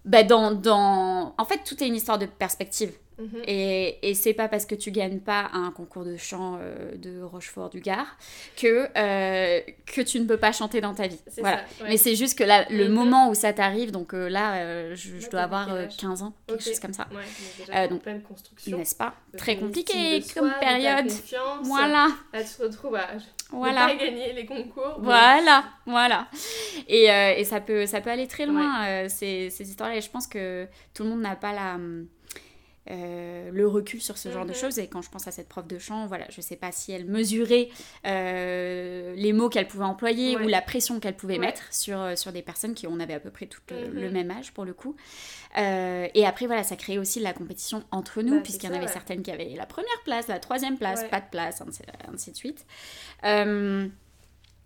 bah 0.05 0.23
dans, 0.23 0.51
dans 0.51 1.33
en 1.37 1.45
fait 1.45 1.61
tout 1.65 1.81
est 1.83 1.87
une 1.87 1.95
histoire 1.95 2.17
de 2.17 2.25
perspective. 2.25 2.91
Mhm. 3.19 3.41
Et, 3.47 4.09
et 4.09 4.13
c'est 4.13 4.33
pas 4.33 4.47
parce 4.47 4.65
que 4.65 4.75
tu 4.75 4.91
gagnes 4.91 5.19
pas 5.19 5.49
un 5.53 5.71
concours 5.71 6.03
de 6.03 6.17
chant 6.17 6.57
euh, 6.61 6.95
de 6.95 7.21
Rochefort 7.21 7.69
du 7.69 7.79
Gard 7.79 8.17
que, 8.57 8.87
euh, 8.97 9.61
que 9.85 10.01
tu 10.01 10.19
ne 10.19 10.25
peux 10.25 10.37
pas 10.37 10.51
chanter 10.51 10.81
dans 10.81 10.93
ta 10.93 11.07
vie. 11.07 11.19
Voilà. 11.37 11.57
ça. 11.57 11.83
ouais. 11.83 11.89
Mais 11.89 11.97
c'est 11.97 12.15
juste 12.15 12.37
que 12.37 12.43
là, 12.43 12.65
le 12.69 12.89
moment 12.89 13.29
où 13.29 13.35
ça 13.35 13.53
t'arrive, 13.53 13.91
donc 13.91 14.13
euh, 14.13 14.29
là, 14.29 14.95
je, 14.95 15.29
dois 15.29 15.41
avoir 15.41 15.67
quel 15.67 15.75
euh, 15.75 15.85
âge 15.85 15.97
15 15.97 16.21
ans, 16.23 16.33
quelque 16.47 16.63
chose 16.63 16.79
comme 16.79 16.93
ça. 16.93 17.07
Ouais, 17.11 17.23
déjà 17.59 17.87
donc, 17.87 18.01
pleine 18.01 18.21
construction. 18.21 18.77
N'est-ce 18.77 18.95
pas 18.95 19.13
Très 19.37 19.57
compliqué 19.57 20.21
soi, 20.21 20.41
comme 20.41 20.53
période. 20.59 21.11
Voilà, 21.63 22.07
Là, 22.33 22.43
tu 22.43 22.55
te 22.57 22.63
retrouves 22.63 22.95
à 22.95 23.07
voilà. 23.51 23.87
pas 23.87 23.95
gagner 23.95 24.33
les 24.33 24.45
concours. 24.45 24.97
Voilà, 24.99 25.65
voilà. 25.85 26.27
Et, 26.87 27.05
et 27.05 27.43
ça, 27.43 27.61
peut, 27.61 27.85
ça 27.85 28.01
peut 28.01 28.09
aller 28.09 28.27
très 28.27 28.45
loin, 28.45 29.07
ces, 29.09 29.49
ces 29.49 29.69
histoires-là. 29.69 29.97
Et 29.97 30.01
je 30.01 30.09
pense 30.09 30.27
que 30.27 30.67
tout 30.93 31.03
le 31.03 31.09
monde 31.09 31.21
n'a 31.21 31.35
pas 31.35 31.53
la, 31.53 31.77
euh, 32.91 33.49
le 33.51 33.67
recul 33.67 34.01
sur 34.01 34.17
ce 34.17 34.29
genre 34.29 34.43
de 34.45 34.49
Mhm. 34.51 34.55
choses. 34.57 34.79
Et 34.79 34.87
quand 34.87 35.01
je 35.01 35.09
pense 35.09 35.27
à 35.27 35.31
cette 35.31 35.47
prof 35.47 35.65
de 35.67 35.79
chant, 35.79 36.05
voilà, 36.07 36.25
je 36.29 36.41
sais 36.41 36.55
pas 36.57 36.71
si 36.71 36.91
elle 36.91 37.05
mesurait 37.05 37.69
euh, 38.05 39.13
les 39.15 39.31
mots 39.33 39.47
qu'elle 39.49 39.67
pouvait 39.67 39.85
employer 39.85 40.35
Ouais. 40.35 40.43
ou 40.43 40.47
la 40.47 40.61
pression 40.61 40.99
qu'elle 40.99 41.15
pouvait 41.15 41.35
Ouais. 41.35 41.45
mettre 41.47 41.73
sur, 41.73 41.99
euh, 41.99 42.15
sur 42.15 42.31
des 42.33 42.41
personnes 42.41 42.73
qui 42.73 42.85
on 42.87 42.99
avait 42.99 43.13
à 43.13 43.19
peu 43.19 43.29
près 43.29 43.45
tout 43.45 43.61
le, 43.69 43.87
Mhm. 43.87 44.01
le 44.01 44.11
même 44.11 44.31
âge 44.31 44.51
pour 44.53 44.65
le 44.65 44.73
coup. 44.73 44.95
Euh, 45.57 46.07
et 46.13 46.25
après, 46.25 46.45
voilà, 46.45 46.63
ça 46.63 46.75
créait 46.75 46.97
aussi 46.97 47.19
de 47.19 47.23
la 47.23 47.33
compétition 47.33 47.83
entre 47.91 48.21
nous, 48.21 48.35
Bah, 48.37 48.41
puisqu'il 48.43 48.67
y 48.67 48.69
en 48.69 48.75
avait 48.75 48.85
ouais. 48.87 48.91
certaines 48.91 49.21
qui 49.23 49.31
avaient 49.31 49.53
la 49.55 49.65
première 49.65 50.01
place, 50.03 50.27
la 50.27 50.39
troisième 50.39 50.77
place, 50.77 51.03
pas 51.09 51.21
de 51.21 51.29
place, 51.31 51.61
ainsi, 51.61 51.81
ainsi 52.11 52.31
de 52.31 52.35
suite. 52.35 52.65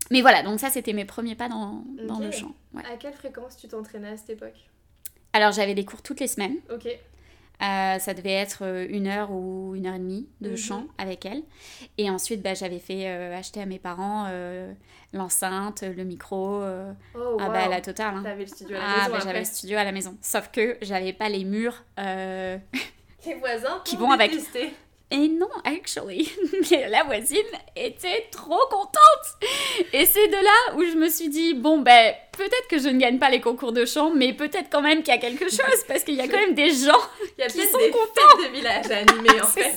Mais 0.09 0.21
voilà, 0.21 0.41
donc 0.41 0.59
ça, 0.59 0.69
c'était 0.69 0.93
mes 0.93 1.03
premiers 1.05 1.35
pas 1.35 1.49
dans, 1.49 1.83
dans 2.07 2.19
le 2.19 2.31
chant. 2.31 2.55
À 2.77 2.95
quelle 2.97 3.13
fréquence 3.13 3.57
tu 3.57 3.67
t'entraînais 3.67 4.09
à 4.09 4.17
cette 4.17 4.29
époque? 4.29 4.55
Alors, 5.33 5.51
j'avais 5.51 5.75
des 5.75 5.83
cours 5.85 6.01
toutes 6.01 6.19
les 6.21 6.27
semaines. 6.27 6.55
Ok. 6.73 6.87
Euh, 7.63 7.97
ça 7.97 8.13
devait 8.13 8.33
être 8.33 8.59
euh, 8.63 8.85
une 8.89 9.07
heure 9.07 9.31
ou 9.31 9.73
une 9.75 9.87
heure 9.87 9.95
et 9.95 9.99
demie 9.99 10.29
de 10.41 10.51
Mhm. 10.51 10.57
chant 10.57 10.85
avec 10.99 11.25
elle. 11.25 11.41
Et 11.97 12.09
ensuite, 12.09 12.41
bah, 12.43 12.53
j'avais 12.53 12.77
fait 12.79 13.07
euh, 13.07 13.35
acheter 13.35 13.59
à 13.61 13.65
mes 13.65 13.79
parents 13.79 14.25
euh, 14.29 14.71
l'enceinte, 15.11 15.81
le 15.83 16.03
micro. 16.03 16.61
Oh, 16.61 16.93
ah 17.15 17.47
wow. 17.47 17.51
bah, 17.51 17.67
la 17.67 17.81
totale. 17.81 18.13
hein. 18.15 18.21
T'avais 18.23 18.43
le 18.43 18.47
studio 18.47 18.75
à 18.75 18.79
la 18.79 18.85
Ah, 18.85 18.97
maison 19.05 19.11
bah, 19.17 19.19
j'avais 19.23 19.39
le 19.39 19.45
studio 19.45 19.77
à 19.77 19.83
la 19.83 19.91
maison. 19.91 20.15
Sauf 20.21 20.49
que 20.51 20.77
j'avais 20.81 21.13
pas 21.13 21.29
les 21.29 21.43
murs. 21.45 21.83
Les 21.97 23.33
voisins 23.39 23.81
Qui 23.85 23.95
vont 23.97 24.11
avec. 24.11 24.31
Et 25.09 25.29
non, 25.29 25.47
actually, 25.63 26.29
mais 26.71 26.89
la 26.89 27.03
voisine 27.05 27.37
était 27.77 28.27
trop 28.29 28.59
contente. 28.69 29.41
Et 29.93 30.05
c'est 30.05 30.27
de 30.27 30.33
là 30.35 30.75
où 30.75 30.83
je 30.83 30.97
me 30.97 31.07
suis 31.07 31.29
dit, 31.29 31.53
bon, 31.53 31.79
ben, 31.79 32.13
peut-être 32.33 32.67
que 32.69 32.77
je 32.77 32.89
ne 32.89 32.99
gagne 32.99 33.17
pas 33.17 33.29
les 33.29 33.39
concours 33.39 33.71
de 33.71 33.85
chant, 33.85 34.11
mais 34.13 34.33
peut-être 34.33 34.69
quand 34.69 34.81
même 34.81 35.03
qu'il 35.03 35.13
y 35.13 35.17
a 35.17 35.19
quelque 35.21 35.49
chose, 35.49 35.83
parce 35.87 36.03
qu'il 36.03 36.15
y 36.15 36.21
a 36.21 36.27
quand 36.27 36.37
même 36.37 36.55
des 36.55 36.71
gens. 36.71 36.99
Il 37.37 37.41
y 37.41 37.43
a 37.43 37.47
Qui 37.47 37.65
sont 37.67 37.77
des 37.77 37.89
contents. 37.89 38.43
de 38.43 38.51
village 38.53 38.91
à 38.91 38.97
animer 38.97 39.41
en 39.41 39.47
fait. 39.47 39.75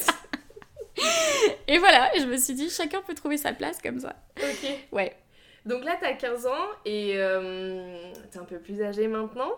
Et 1.68 1.78
voilà, 1.78 2.10
je 2.18 2.24
me 2.24 2.36
suis 2.36 2.54
dit, 2.54 2.68
chacun 2.68 3.00
peut 3.00 3.14
trouver 3.14 3.36
sa 3.36 3.52
place 3.52 3.80
comme 3.80 4.00
ça. 4.00 4.16
Ok. 4.36 4.68
Ouais. 4.90 5.16
Donc 5.64 5.84
là, 5.84 5.96
t'as 6.00 6.14
15 6.14 6.46
ans 6.46 6.66
et 6.84 7.12
euh, 7.16 8.12
t'es 8.32 8.38
un 8.38 8.44
peu 8.44 8.58
plus 8.58 8.82
âgé 8.82 9.06
maintenant. 9.06 9.52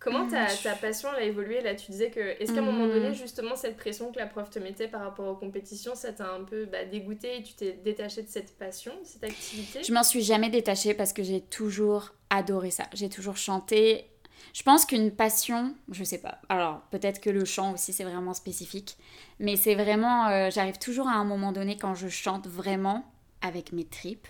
Comment 0.00 0.26
ta, 0.26 0.46
Mm, 0.46 0.48
je- 0.56 0.62
ta 0.62 0.74
passion 0.76 1.10
a 1.10 1.20
évolué 1.22 1.60
Là, 1.60 1.74
tu 1.74 1.90
disais 1.90 2.10
que. 2.10 2.20
Est-ce 2.20 2.52
qu'à 2.54 2.60
un 2.60 2.62
moment 2.62 2.86
Mm. 2.86 2.90
donné, 2.90 3.14
justement, 3.14 3.54
cette 3.54 3.76
pression 3.76 4.10
que 4.12 4.18
la 4.18 4.26
prof 4.26 4.48
te 4.50 4.58
mettait 4.58 4.88
par 4.88 5.02
rapport 5.02 5.26
aux 5.28 5.36
compétitions, 5.36 5.94
ça 5.94 6.12
t'a 6.12 6.32
un 6.32 6.42
peu 6.44 6.64
bah, 6.64 6.84
dégoûté 6.86 7.36
et 7.38 7.42
tu 7.42 7.52
t'es 7.54 7.72
détaché 7.84 8.22
de 8.22 8.28
cette 8.28 8.56
passion, 8.56 8.92
de 9.00 9.04
cette 9.06 9.24
activité? 9.24 9.82
Je 9.82 9.92
m'en 9.92 10.02
suis 10.02 10.22
jamais 10.22 10.48
détachée 10.48 10.94
parce 10.94 11.12
que 11.12 11.22
j'ai 11.22 11.42
toujours 11.42 12.12
adoré 12.30 12.70
ça. 12.70 12.84
J'ai 12.94 13.10
toujours 13.10 13.36
chanté. 13.36 14.06
Je 14.54 14.62
pense 14.62 14.86
qu'une 14.86 15.10
passion, 15.10 15.74
je 15.90 16.02
sais 16.02 16.16
pas. 16.18 16.40
Alors, 16.48 16.80
peut-être 16.90 17.20
que 17.20 17.28
le 17.28 17.44
chant 17.44 17.74
aussi, 17.74 17.92
c'est 17.92 18.04
vraiment 18.04 18.32
spécifique. 18.32 18.96
Mais 19.38 19.56
c'est 19.56 19.74
vraiment. 19.74 20.28
euh, 20.28 20.48
J'arrive 20.50 20.78
toujours 20.78 21.08
à 21.08 21.12
un 21.14 21.24
moment 21.24 21.52
donné, 21.52 21.76
quand 21.76 21.94
je 21.94 22.08
chante 22.08 22.46
vraiment 22.46 23.04
avec 23.42 23.72
mes 23.72 23.84
tripes, 23.84 24.26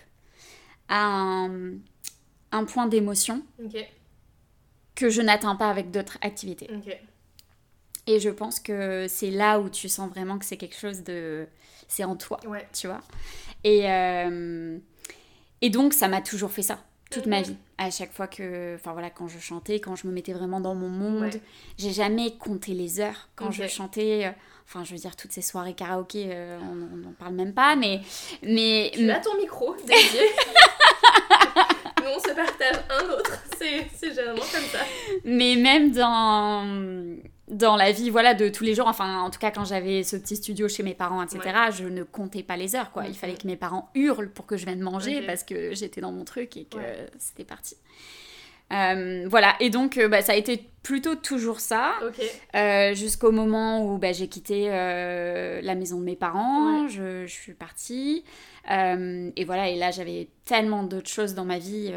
à 0.89 1.01
un, 1.05 1.75
un 2.51 2.65
point 2.65 2.87
d'émotion 2.87 3.41
Ok, 3.63 3.77
que 5.01 5.09
je 5.09 5.21
n'atteins 5.21 5.55
pas 5.55 5.69
avec 5.69 5.91
d'autres 5.91 6.17
activités. 6.21 6.69
Et 8.07 8.19
je 8.19 8.29
pense 8.29 8.59
que 8.59 9.05
c'est 9.09 9.31
là 9.31 9.59
où 9.59 9.69
tu 9.69 9.89
sens 9.89 10.09
vraiment 10.09 10.37
que 10.39 10.45
c'est 10.45 10.57
quelque 10.57 10.77
chose 10.77 11.03
de. 11.03 11.47
C'est 11.87 12.03
en 12.03 12.15
toi, 12.15 12.39
Ouais. 12.47 12.67
tu 12.73 12.87
vois. 12.87 13.01
Et, 13.63 13.89
euh, 13.91 14.77
et 15.61 15.69
donc, 15.69 15.93
ça 15.93 16.07
m'a 16.07 16.21
toujours 16.21 16.51
fait 16.51 16.61
ça, 16.63 16.79
toute 17.11 17.25
ma 17.27 17.41
vie. 17.41 17.55
À 17.77 17.91
chaque 17.91 18.11
fois 18.11 18.27
que. 18.27 18.75
Enfin 18.75 18.93
voilà, 18.93 19.09
quand 19.09 19.27
je 19.27 19.37
chantais, 19.39 19.79
quand 19.79 19.95
je 19.95 20.07
me 20.07 20.11
mettais 20.11 20.33
vraiment 20.33 20.59
dans 20.61 20.73
mon 20.75 20.89
monde, 20.89 21.21
Ouais. 21.23 21.41
j'ai 21.77 21.91
jamais 21.91 22.31
compté 22.37 22.73
les 22.73 22.99
heures 22.99 23.29
quand 23.35 23.51
je 23.51 23.67
chantais. 23.67 24.25
euh, 24.27 24.31
Enfin, 24.67 24.85
je 24.85 24.93
veux 24.93 24.99
dire, 24.99 25.17
toutes 25.17 25.33
ces 25.33 25.41
soirées 25.41 25.73
karaoké, 25.73 26.27
euh, 26.31 26.57
on 26.61 26.95
n'en 26.97 27.11
parle 27.11 27.33
même 27.33 27.53
pas, 27.53 27.75
mais. 27.75 27.99
mais 28.41 28.89
Tu 28.93 29.09
as 29.11 29.19
ton 29.19 29.35
micro 29.37 29.75
dédié. 29.85 30.21
Nous, 32.01 32.09
on 32.15 32.19
se 32.19 32.33
partage 32.35 32.83
un 32.89 33.09
autre. 33.09 33.31
C'est 33.59 34.09
généralement 34.09 34.41
comme 34.41 34.63
ça. 34.71 34.79
Mais 35.23 35.55
même 35.55 35.91
dans, 35.91 37.17
dans 37.47 37.75
la 37.75 37.91
vie 37.91 38.09
voilà, 38.09 38.33
de 38.33 38.49
tous 38.49 38.63
les 38.63 38.73
jours, 38.75 38.87
enfin 38.87 39.19
en 39.21 39.29
tout 39.29 39.39
cas 39.39 39.51
quand 39.51 39.65
j'avais 39.65 40.03
ce 40.03 40.15
petit 40.17 40.35
studio 40.35 40.67
chez 40.67 40.83
mes 40.83 40.93
parents, 40.95 41.21
etc., 41.23 41.39
je 41.77 41.85
ne 41.85 42.03
comptais 42.03 42.43
pas 42.43 42.57
les 42.57 42.75
heures. 42.75 42.91
Quoi. 42.91 43.03
Il 43.05 43.09
Mhm. 43.09 43.15
fallait 43.15 43.35
que 43.35 43.47
mes 43.47 43.55
parents 43.57 43.89
hurlent 43.95 44.29
pour 44.31 44.45
que 44.45 44.57
je 44.57 44.65
vienne 44.65 44.81
manger 44.81 45.21
parce 45.25 45.43
que 45.43 45.73
j'étais 45.75 46.01
dans 46.01 46.11
mon 46.11 46.23
truc 46.25 46.57
et 46.57 46.65
que 46.65 46.77
Ouais. 46.77 47.05
c'était 47.19 47.45
parti. 47.45 47.75
Euh, 48.71 49.25
voilà, 49.27 49.55
et 49.59 49.69
donc 49.69 49.97
euh, 49.97 50.07
bah, 50.07 50.21
ça 50.21 50.31
a 50.31 50.35
été 50.35 50.63
plutôt 50.83 51.15
toujours 51.15 51.59
ça, 51.59 51.93
euh, 52.55 52.93
jusqu'au 52.95 53.31
moment 53.31 53.85
où 53.85 53.97
bah, 53.97 54.13
j'ai 54.13 54.27
quitté 54.27 54.67
euh, 54.69 55.59
la 55.61 55.75
maison 55.75 55.99
de 55.99 56.05
mes 56.05 56.15
parents, 56.15 56.83
Ouais. 56.83 56.89
je, 56.89 57.25
je 57.27 57.31
suis 57.33 57.53
partie, 57.53 58.23
et 58.69 59.43
voilà, 59.45 59.69
et 59.69 59.75
là 59.77 59.91
j'avais 59.91 60.29
tellement 60.45 60.83
d'autres 60.83 61.09
choses 61.09 61.33
dans 61.35 61.45
ma 61.45 61.59
vie 61.59 61.91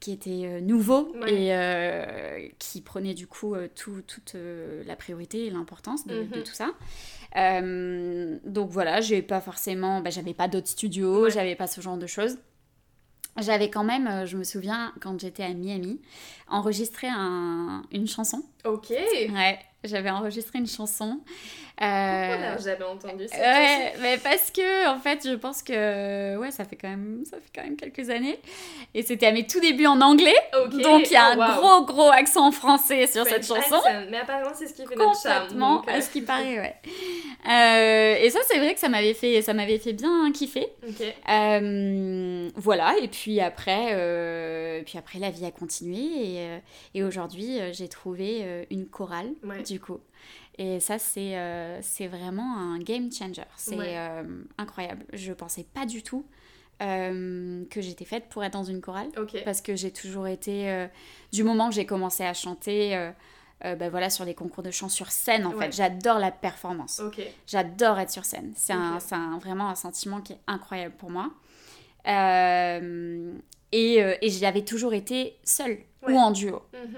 qui 0.00 0.12
étaient 0.12 0.60
nouveaux 0.62 1.12
Ouais. 1.20 1.32
et 1.32 2.54
qui 2.60 2.80
prenaient 2.80 3.14
du 3.14 3.26
coup 3.26 3.56
tout- 3.74 4.02
toute 4.06 4.36
la 4.86 4.94
priorité 4.96 5.46
et 5.46 5.50
l'importance 5.50 6.06
de, 6.06 6.22
de 6.22 6.36
Mhm. 6.38 6.42
tout 6.44 6.54
ça. 6.54 6.70
Donc 8.44 8.70
voilà, 8.70 9.00
j'ai 9.00 9.22
pas 9.22 9.40
forcément, 9.40 10.00
bah, 10.00 10.10
j'avais 10.10 10.34
pas 10.34 10.48
d'autres 10.48 10.68
studios, 10.68 11.24
Ouais. 11.24 11.30
j'avais 11.30 11.56
pas 11.56 11.66
ce 11.66 11.80
genre 11.80 11.96
de 11.98 12.06
choses. 12.06 12.38
J'avais 13.40 13.70
quand 13.70 13.84
même, 13.84 14.06
euh, 14.08 14.26
je 14.26 14.36
me 14.36 14.42
souviens, 14.44 14.92
quand 15.00 15.18
j'étais 15.20 15.44
à 15.44 15.54
Miami, 15.54 16.00
enregistré 16.48 17.06
un- 17.08 17.82
une 17.92 18.06
chanson. 18.08 18.42
Ok. 18.64 18.90
Ouais, 18.90 19.58
j'avais 19.84 20.10
enregistré 20.10 20.58
une 20.58 20.66
chanson. 20.66 21.20
Pourquoi 21.76 21.94
Euh, 21.94 22.36
n'a 22.38 22.58
jamais 22.58 22.82
entendu 22.84 23.28
ça 23.28 23.38
Ouais, 23.38 23.92
mais 24.00 24.18
parce 24.18 24.50
que 24.50 24.88
en 24.88 24.98
fait, 24.98 25.20
je 25.24 25.34
pense 25.36 25.62
que 25.62 26.36
ouais, 26.36 26.50
ça 26.50 26.64
fait 26.64 26.74
quand 26.74 26.88
même 26.88 27.22
ça 27.24 27.36
fait 27.36 27.50
quand 27.54 27.62
même 27.62 27.76
quelques 27.76 28.10
années 28.10 28.40
et 28.94 29.04
c'était 29.04 29.26
à 29.26 29.32
mes 29.32 29.46
tout 29.46 29.60
débuts 29.60 29.86
en 29.86 30.00
anglais. 30.00 30.34
Ok. 30.60 30.70
Donc 30.82 31.06
il 31.08 31.12
y 31.12 31.16
a 31.16 31.34
Oh, 31.36 31.40
un 31.40 31.54
wow. 31.56 31.60
gros 31.60 31.84
gros 31.84 32.10
accent 32.10 32.50
français 32.50 33.06
sur 33.06 33.24
French 33.24 33.44
cette 33.44 33.46
chanson. 33.46 33.76
accent. 33.76 34.06
Mais 34.10 34.16
apparemment, 34.18 34.50
c'est 34.58 34.66
ce 34.66 34.74
qui 34.74 34.84
fait 34.86 34.96
notre 34.96 35.22
charme. 35.22 35.42
Complètement, 35.44 35.82
euh, 35.86 35.92
à 35.92 36.00
ce 36.00 36.10
qui 36.10 36.22
paraît, 36.22 36.58
ouais. 36.58 36.74
Euh, 37.48 38.24
et 38.24 38.30
ça, 38.30 38.40
c'est 38.48 38.58
vrai 38.58 38.74
que 38.74 38.80
ça 38.80 38.88
m'avait 38.88 39.14
fait, 39.14 39.40
ça 39.42 39.54
m'avait 39.54 39.78
fait 39.78 39.92
bien 39.92 40.32
kiffer. 40.32 40.66
Ok. 40.84 41.00
Euh, 41.28 42.50
voilà, 42.56 42.96
et 43.00 43.06
puis 43.06 43.40
après, 43.40 43.90
euh, 43.92 44.82
puis 44.84 44.98
après, 44.98 45.20
la 45.20 45.30
vie 45.30 45.44
a 45.46 45.52
continué 45.52 46.00
et, 46.00 46.38
euh, 46.40 46.58
et 46.94 47.04
aujourd'hui, 47.04 47.58
j'ai 47.72 47.86
trouvé 47.88 48.42
euh, 48.48 48.64
une 48.70 48.86
chorale, 48.86 49.30
Ouais. 49.44 49.62
du 49.62 49.78
coup. 49.80 49.98
Et 50.58 50.80
ça, 50.80 50.98
c'est 50.98 51.38
euh, 51.38 51.80
vraiment 52.10 52.56
un 52.58 52.78
game 52.80 53.12
changer. 53.12 53.42
C'est 53.56 53.76
Ouais. 53.76 53.94
euh, 53.96 54.42
incroyable. 54.58 55.04
Je 55.12 55.32
pensais 55.32 55.64
pas 55.72 55.86
du 55.86 56.02
tout 56.02 56.24
euh, 56.82 57.64
que 57.70 57.80
j'étais 57.80 58.04
faite 58.04 58.28
pour 58.28 58.42
être 58.44 58.52
dans 58.54 58.64
une 58.64 58.80
chorale 58.80 59.08
parce 59.44 59.60
que 59.60 59.74
j'ai 59.76 59.90
toujours 59.92 60.26
été 60.28 60.68
euh, 60.70 60.86
du 61.32 61.42
moment 61.44 61.68
que 61.68 61.74
j'ai 61.74 61.86
commencé 61.86 62.24
à 62.24 62.34
chanter 62.34 62.94
euh, 63.64 63.74
bah 63.74 63.88
voilà 63.90 64.10
sur 64.10 64.24
les 64.24 64.34
concours 64.34 64.62
de 64.62 64.70
chant 64.70 64.88
sur 64.88 65.10
scène 65.10 65.44
en 65.44 65.52
Ouais. 65.54 65.64
fait 65.66 65.72
j'adore 65.76 66.20
la 66.20 66.30
performance 66.30 67.02
j'adore 67.48 67.98
être 67.98 68.12
sur 68.12 68.24
scène 68.24 68.52
c'est 68.54 68.72
un, 68.74 68.94
Ok. 68.94 69.02
c'est 69.04 69.16
un- 69.16 69.38
vraiment 69.40 69.68
un 69.68 69.74
sentiment 69.74 70.20
qui 70.20 70.34
est 70.34 70.40
incroyable 70.46 70.94
pour 70.96 71.10
moi 71.10 71.32
et, 73.72 73.96
et 74.22 74.30
j'avais 74.30 74.62
toujours 74.64 74.94
été 74.94 75.36
seule 75.44 75.78
Ouais. 76.06 76.12
ou 76.12 76.16
en 76.16 76.30
duo 76.30 76.62
Mhm. 76.72 76.94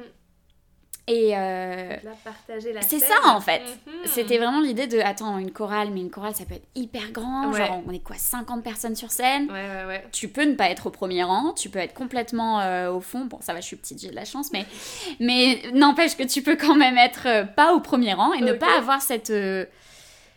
Et 1.13 1.37
euh, 1.37 1.97
Là, 2.05 2.13
partager 2.23 2.73
la 2.73 2.83
c'est 2.83 3.01
ça 3.01 3.15
en 3.25 3.41
fait. 3.41 3.63
Mhm. 3.87 3.93
C'était 4.05 4.39
vraiment 4.39 4.61
l'idée 4.61 4.87
de 4.87 5.01
attends 5.01 5.39
une 5.39 5.51
chorale, 5.51 5.89
mais 5.93 6.01
une 6.01 6.11
chorale 6.11 6.35
ça 6.37 6.45
peut 6.45 6.55
être 6.55 6.69
hyper 6.77 7.11
grand, 7.11 7.51
Ouais. 7.51 7.67
genre 7.67 7.83
on 7.85 7.93
est 7.93 7.99
quoi 7.99 8.15
50 8.17 8.63
personnes 8.63 8.95
sur 8.95 9.11
scène. 9.11 9.51
Ouais, 9.51 9.67
ouais, 9.69 9.87
ouais. 9.87 10.05
Tu 10.13 10.29
peux 10.29 10.45
ne 10.45 10.55
pas 10.55 10.71
être 10.71 10.87
au 10.87 10.91
premier 10.91 11.25
rang, 11.25 11.53
tu 11.53 11.69
peux 11.69 11.81
être 11.81 11.95
complètement 11.95 12.61
euh, 12.61 12.93
au 12.93 13.01
fond. 13.01 13.25
Bon, 13.25 13.39
ça 13.41 13.53
va, 13.53 13.61
je 13.61 13.67
suis 13.67 13.77
petite, 13.77 14.01
j'ai 14.01 14.11
de 14.11 14.15
la 14.15 14.25
chance, 14.25 14.53
mais, 14.53 14.65
mais 15.21 15.61
n'empêche 15.75 16.17
que 16.17 16.23
tu 16.23 16.43
peux 16.43 16.57
quand 16.57 16.77
même 16.77 16.97
être 16.97 17.27
euh, 17.27 17.45
pas 17.45 17.75
au 17.75 17.81
premier 17.81 18.13
rang 18.15 18.33
et 18.33 18.41
ne 18.41 18.53
pas 18.53 18.79
avoir 18.79 19.03
cette, 19.03 19.33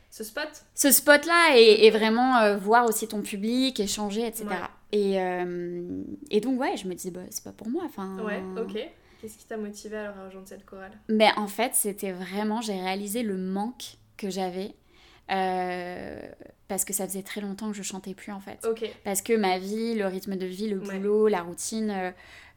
Ce 0.10 0.24
spot 0.24 0.48
ce 0.76 0.92
spot-là 0.92 1.56
et, 1.56 1.86
et 1.86 1.92
vraiment 1.92 2.58
voir 2.58 2.86
aussi 2.90 3.08
ton 3.08 3.22
public, 3.22 3.80
échanger, 3.80 4.26
etc. 4.26 4.46
Ouais. 4.50 4.56
Et, 4.92 5.18
et 6.30 6.40
donc, 6.42 6.60
ouais, 6.60 6.76
je 6.78 6.88
me 6.88 6.94
dis, 6.96 7.12
bah, 7.12 7.22
c'est 7.30 7.44
pas 7.44 7.52
pour 7.52 7.68
moi. 7.70 7.84
Enfin, 7.86 8.18
Ouais, 8.24 8.42
ok. 8.60 8.78
Qu'est-ce 9.24 9.38
qui 9.38 9.46
t'a 9.46 9.56
motivé 9.56 9.96
alors 9.96 10.18
à 10.18 10.26
rejoindre 10.26 10.50
cette 10.50 10.66
chorale? 10.66 10.92
Mais 11.08 11.30
en 11.38 11.48
fait, 11.48 11.76
c'était 11.76 12.12
vraiment, 12.12 12.60
j'ai 12.60 12.74
réalisé 12.74 13.24
le 13.24 13.38
manque 13.38 13.96
que 14.18 14.30
j'avais. 14.30 14.76
euh, 15.32 16.20
parce 16.68 16.84
que 16.84 16.92
ça 16.92 17.08
faisait 17.08 17.24
très 17.24 17.40
longtemps 17.40 17.72
que 17.72 17.78
je 17.78 17.84
chantais 17.84 18.14
plus 18.14 18.34
en 18.34 18.42
fait. 18.42 18.60
Ok. 18.70 18.84
Parce 19.06 19.22
que 19.22 19.32
ma 19.32 19.58
vie, 19.58 19.96
le 19.96 20.06
rythme 20.08 20.36
de 20.36 20.46
vie, 20.46 20.68
le 20.68 20.80
Ouais. 20.80 20.98
boulot, 21.00 21.30
la 21.30 21.42
routine, 21.44 21.90
euh, 21.92 22.12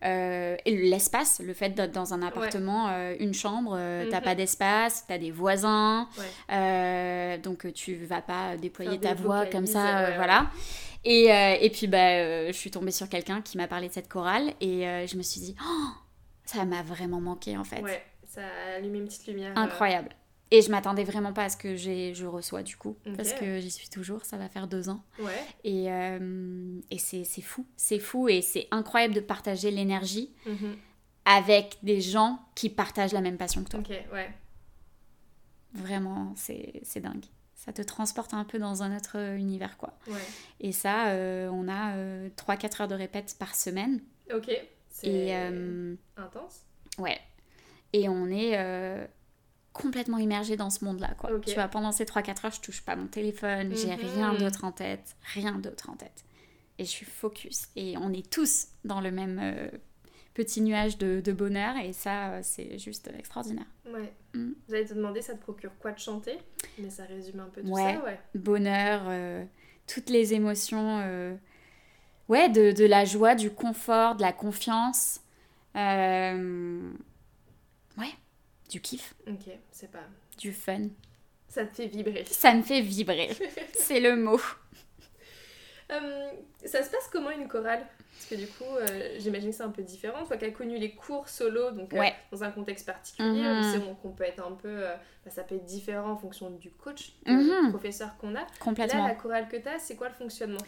euh, 0.04 0.56
et 0.64 0.76
l'espace, 0.76 1.40
le 1.44 1.54
fait 1.54 1.70
d'être 1.70 1.92
dans 1.92 2.12
un 2.12 2.22
appartement, 2.22 2.88
euh, 2.88 3.14
une 3.20 3.32
chambre, 3.34 3.78
t'as 4.10 4.18
Mhm. 4.18 4.24
pas 4.24 4.34
d'espace, 4.34 5.04
t'as 5.06 5.18
des 5.18 5.30
voisins, 5.30 6.08
Ouais. 6.50 7.38
donc 7.38 7.72
tu 7.72 7.94
vas 7.94 8.20
pas 8.22 8.56
déployer 8.56 8.98
Faire 8.98 9.14
ta 9.14 9.14
voix 9.14 9.46
comme 9.46 9.66
ça, 9.66 10.16
voilà. 10.16 10.50
Et, 11.04 11.26
et 11.26 11.70
puis 11.70 11.86
bah, 11.86 12.48
je 12.48 12.52
suis 12.56 12.72
tombée 12.72 12.90
sur 12.90 13.08
quelqu'un 13.08 13.42
qui 13.42 13.56
m'a 13.58 13.68
parlé 13.68 13.86
de 13.88 13.92
cette 13.92 14.08
chorale 14.08 14.52
et 14.60 15.06
je 15.06 15.16
me 15.16 15.22
suis 15.22 15.40
dit, 15.40 15.54
oh, 15.62 15.88
ça 16.46 16.64
m'a 16.64 16.82
vraiment 16.82 17.20
manqué 17.20 17.56
en 17.56 17.64
fait. 17.64 17.82
Ouais, 17.82 18.02
ça 18.24 18.40
a 18.46 18.76
allumé 18.76 18.98
une 18.98 19.04
petite 19.06 19.26
lumière. 19.26 19.52
euh, 19.52 19.60
Incroyable. 19.60 20.08
Et 20.52 20.62
je 20.62 20.70
m'attendais 20.70 21.02
vraiment 21.02 21.32
pas 21.32 21.42
à 21.44 21.48
ce 21.48 21.56
que 21.56 21.74
je 21.74 22.24
reçois 22.24 22.62
du 22.62 22.76
coup, 22.76 22.96
parce 23.16 23.32
que 23.32 23.58
j'y 23.58 23.70
suis 23.70 23.88
toujours, 23.88 24.24
ça 24.24 24.36
va 24.36 24.48
faire 24.48 24.68
deux 24.68 24.88
ans. 24.88 25.02
Ouais. 25.18 25.44
Et, 25.64 25.90
euh, 25.92 26.78
et 26.92 26.98
c'est 26.98 27.24
fou, 27.42 27.66
c'est 27.76 27.98
fou 27.98 28.28
et 28.28 28.42
c'est 28.42 28.68
incroyable 28.70 29.12
de 29.14 29.20
partager 29.20 29.72
l'énergie 29.72 30.32
Mhm. 30.46 30.76
avec 31.24 31.78
des 31.82 32.00
gens 32.00 32.38
qui 32.54 32.70
partagent 32.70 33.12
la 33.12 33.22
même 33.22 33.36
passion 33.38 33.64
que 33.64 33.70
toi. 33.70 33.80
Ok, 33.80 33.88
ouais. 34.12 34.30
Vraiment, 35.74 36.32
c'est 36.36 37.00
dingue. 37.00 37.24
Ça 37.54 37.72
te 37.72 37.82
transporte 37.82 38.32
un 38.32 38.44
peu 38.44 38.58
dans 38.60 38.82
un 38.84 38.96
autre 38.96 39.16
univers, 39.36 39.76
quoi. 39.76 39.98
Ouais. 40.06 40.14
Et 40.60 40.70
ça, 40.72 41.08
euh, 41.08 41.48
on 41.52 41.68
a 41.68 41.96
3-4 42.36 42.82
heures 42.82 42.88
de 42.88 42.94
répète 42.94 43.34
par 43.38 43.54
semaine. 43.56 44.00
Ok. 44.32 44.48
C'est 45.00 45.34
euh, 45.36 45.94
intense. 46.16 46.62
ouais. 46.98 47.18
Et 47.92 48.08
on 48.08 48.26
est 48.28 48.56
euh, 48.58 49.06
complètement 49.72 50.18
immergé 50.18 50.56
dans 50.56 50.70
ce 50.70 50.84
monde-là, 50.84 51.14
quoi. 51.18 51.30
Tu 51.40 51.54
vois, 51.54 51.68
pendant 51.68 51.92
ces 51.92 52.04
3-4 52.04 52.46
heures, 52.46 52.52
je 52.52 52.60
touche 52.60 52.82
pas 52.82 52.96
mon 52.96 53.06
téléphone, 53.06 53.74
j'ai 53.74 53.88
Mhm. 53.94 54.00
rien 54.00 54.34
d'autre 54.34 54.64
en 54.64 54.72
tête, 54.72 55.16
rien 55.34 55.58
d'autre 55.58 55.90
en 55.90 55.96
tête. 55.96 56.24
Et 56.78 56.84
je 56.84 56.90
suis 56.90 57.06
focus. 57.06 57.68
Et 57.76 57.96
on 57.98 58.12
est 58.12 58.28
tous 58.30 58.68
dans 58.84 59.00
le 59.00 59.10
même 59.10 59.38
euh, 59.42 59.68
petit 60.34 60.60
nuage 60.60 60.98
de, 60.98 61.20
de 61.20 61.32
bonheur, 61.32 61.76
et 61.76 61.92
ça, 61.92 62.32
euh, 62.32 62.40
c'est 62.42 62.78
juste 62.78 63.10
extraordinaire. 63.18 63.66
Ouais. 63.86 64.12
Mm. 64.34 64.52
J'allais 64.68 64.84
te 64.84 64.94
demander, 64.94 65.22
ça 65.22 65.34
te 65.34 65.40
procure 65.42 65.72
quoi 65.78 65.92
de 65.92 65.98
chanter? 65.98 66.38
Mais 66.78 66.90
ça 66.90 67.04
résume 67.04 67.40
un 67.40 67.48
peu 67.48 67.62
tout 67.62 67.68
Ouais. 67.70 67.94
ça, 67.94 68.04
ouais. 68.04 68.20
Bonheur, 68.34 69.02
euh, 69.06 69.44
toutes 69.86 70.10
les 70.10 70.34
émotions, 70.34 70.98
ouais, 72.28 72.48
de, 72.48 72.72
de 72.72 72.84
la 72.84 73.04
joie, 73.04 73.34
du 73.34 73.50
confort, 73.50 74.14
de 74.16 74.22
la 74.22 74.32
confiance, 74.32 75.20
euh, 75.76 76.90
ouais, 77.98 78.14
du 78.70 78.80
kiff, 78.80 79.14
Ok, 79.28 79.48
c'est 79.70 79.90
pas. 79.90 80.04
du 80.38 80.52
fun. 80.52 80.88
Ça 81.48 81.64
te 81.64 81.74
fait 81.74 81.86
vibrer. 81.86 82.24
Ça 82.30 82.54
me 82.54 82.62
fait 82.62 82.80
vibrer, 82.80 83.30
c'est 83.74 84.00
le 84.00 84.16
mot. 84.16 84.40
Euh, 85.92 86.30
ça 86.64 86.82
se 86.82 86.90
passe 86.90 87.08
comment 87.12 87.30
une 87.30 87.46
chorale? 87.48 87.86
Parce 88.12 88.26
que 88.30 88.34
du 88.34 88.46
coup, 88.46 88.64
euh, 88.64 89.16
j'imagine 89.18 89.50
que 89.50 89.56
c'est 89.56 89.62
un 89.62 89.68
peu 89.70 89.82
différent. 89.82 90.24
Toi 90.26 90.36
qui 90.38 90.46
as 90.46 90.50
connu 90.50 90.78
les 90.78 90.92
cours 90.94 91.28
solo, 91.28 91.70
donc 91.70 91.92
euh, 91.94 92.02
dans 92.32 92.42
un 92.44 92.50
contexte 92.50 92.86
particulier, 92.86 93.42
Mhm. 93.42 93.82
on 93.90 93.94
qu'on 93.94 94.10
peut 94.10 94.24
être 94.24 94.42
un 94.44 94.52
peu. 94.52 94.80
bah, 95.24 95.30
ça 95.32 95.42
peut 95.42 95.56
être 95.56 95.64
différent 95.64 96.10
en 96.12 96.16
fonction 96.16 96.50
du 96.50 96.70
coach, 96.70 97.12
du 97.24 97.32
Mhm. 97.32 97.70
professeur 97.70 98.16
qu'on 98.18 98.30
a. 98.30 98.40
Là, 98.40 98.46
Complètement. 98.60 99.06
la 99.08 99.14
chorale 99.16 99.48
que 99.48 99.56
tu 99.56 99.68
as, 99.68 99.78
c'est 99.80 99.96
quoi 99.96 100.08
le 100.08 100.14
fonctionnement? 100.14 100.60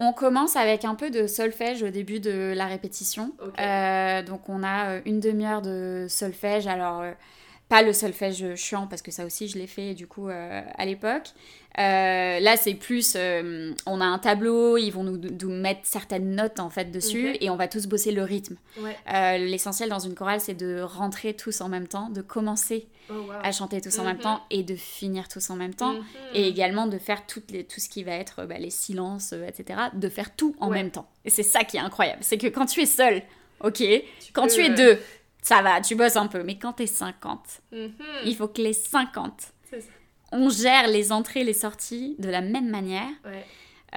On 0.00 0.12
commence 0.12 0.56
avec 0.56 0.84
un 0.84 0.94
peu 0.96 1.10
de 1.10 1.26
solfège 1.26 1.82
au 1.84 1.90
début 1.90 2.18
de 2.20 2.52
la 2.56 2.66
répétition. 2.66 3.32
Donc 3.38 4.48
on 4.48 4.62
a 4.64 5.00
une 5.06 5.20
demi-heure 5.20 5.62
de 5.62 6.06
solfège. 6.08 6.66
Alors 6.66 7.04
pas 7.70 7.82
le 7.82 7.94
solfège 7.94 8.54
chiant 8.56 8.86
parce 8.86 9.00
que 9.00 9.10
ça 9.10 9.24
aussi 9.24 9.48
je 9.48 9.56
l'ai 9.56 9.66
fait 9.68 9.94
du 9.94 10.06
coup 10.06 10.28
euh, 10.28 10.60
à 10.76 10.84
l'époque. 10.84 11.28
Euh, 11.78 12.40
là 12.40 12.56
c'est 12.56 12.74
plus, 12.74 13.14
euh, 13.16 13.72
on 13.86 14.00
a 14.00 14.04
un 14.04 14.18
tableau, 14.18 14.76
ils 14.76 14.90
vont 14.90 15.04
nous, 15.04 15.16
nous 15.18 15.48
mettre 15.50 15.82
certaines 15.84 16.34
notes 16.34 16.58
en 16.58 16.68
fait 16.68 16.90
dessus 16.90 17.30
Ok. 17.30 17.38
et 17.40 17.48
on 17.48 17.54
va 17.54 17.68
tous 17.68 17.86
bosser 17.86 18.10
le 18.10 18.24
rythme. 18.24 18.56
Ouais. 18.80 18.96
Euh, 19.14 19.38
L'essentiel 19.38 19.88
dans 19.88 20.00
une 20.00 20.14
chorale 20.16 20.40
c'est 20.40 20.54
de 20.54 20.80
rentrer 20.82 21.32
tous 21.34 21.60
en 21.60 21.68
même 21.68 21.86
temps, 21.86 22.10
de 22.10 22.20
commencer 22.22 22.88
Oh, 23.08 23.14
wow. 23.14 23.32
à 23.42 23.50
chanter 23.52 23.80
tous 23.80 23.98
en 24.00 24.04
même 24.04 24.16
Mhm. 24.16 24.22
temps 24.22 24.40
et 24.50 24.62
de 24.62 24.74
finir 24.76 25.26
tous 25.28 25.48
en 25.50 25.56
même 25.56 25.74
temps. 25.74 25.94
Mhm. 25.94 26.04
Et 26.34 26.46
également 26.48 26.86
de 26.86 26.96
faire 26.98 27.26
toutes 27.26 27.50
les, 27.50 27.64
tout 27.64 27.80
ce 27.80 27.88
qui 27.88 28.04
va 28.04 28.12
être 28.12 28.44
bah, 28.46 28.58
les 28.58 28.70
silences, 28.70 29.32
etc. 29.32 29.80
De 29.94 30.08
faire 30.08 30.34
tout 30.36 30.54
en 30.60 30.68
Ouais. 30.70 30.76
même 30.78 30.90
temps. 30.92 31.08
Et 31.24 31.30
c'est 31.30 31.42
ça 31.42 31.64
qui 31.64 31.76
est 31.76 31.80
incroyable. 31.80 32.18
C'est 32.22 32.38
que 32.38 32.46
quand 32.46 32.66
tu 32.66 32.80
es 32.82 32.86
seul, 32.86 33.22
ok, 33.64 33.78
Tu 33.78 34.32
quand 34.32 34.42
peux, 34.46 34.54
tu 34.54 34.60
es 34.64 34.70
deux, 34.70 34.96
ça 35.42 35.62
va, 35.62 35.80
tu 35.80 35.94
bosses 35.94 36.16
un 36.16 36.26
peu. 36.26 36.42
Mais 36.42 36.58
quand 36.58 36.74
tu 36.74 36.82
es 36.84 36.86
50, 36.86 37.40
mhm. 37.72 37.92
il 38.24 38.36
faut 38.36 38.48
que 38.48 38.60
les 38.62 38.72
50, 38.72 39.32
C'est 39.70 39.80
ça. 39.80 39.86
on 40.32 40.48
gère 40.50 40.86
les 40.88 41.12
entrées, 41.12 41.44
les 41.44 41.52
sorties 41.54 42.16
de 42.18 42.28
la 42.28 42.40
même 42.40 42.68
manière. 42.70 43.08
Ouais. 43.24 43.44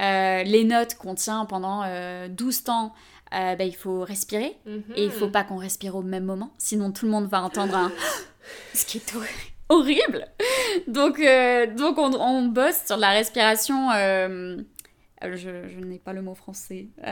Euh, 0.00 0.42
les 0.42 0.64
notes 0.64 0.94
qu'on 0.96 1.14
tient 1.14 1.44
pendant 1.44 1.82
euh, 1.84 2.26
12 2.28 2.64
temps, 2.64 2.92
euh, 3.32 3.54
bah, 3.56 3.64
il 3.64 3.76
faut 3.76 4.00
respirer. 4.02 4.56
Mhm. 4.66 4.82
Et 4.96 5.04
il 5.04 5.10
faut 5.12 5.28
pas 5.28 5.44
qu'on 5.44 5.56
respire 5.56 5.94
au 5.96 6.02
même 6.02 6.24
moment, 6.24 6.52
sinon 6.58 6.90
tout 6.92 7.04
le 7.06 7.12
monde 7.12 7.28
va 7.28 7.42
entendre 7.42 7.76
un 7.76 7.92
ce 8.74 8.84
qui 8.86 8.98
est 8.98 9.14
hor- 9.14 9.22
horrible. 9.68 10.26
Donc, 10.88 11.18
euh, 11.20 11.66
donc 11.66 11.98
on, 11.98 12.12
on 12.14 12.42
bosse 12.46 12.82
sur 12.86 12.96
la 12.96 13.10
respiration. 13.10 13.90
euh, 13.92 14.56
je 15.22 15.68
je 15.68 15.78
n'ai 15.80 15.98
pas 15.98 16.12
le 16.12 16.20
mot 16.20 16.34
français, 16.34 16.88
mais 16.98 17.04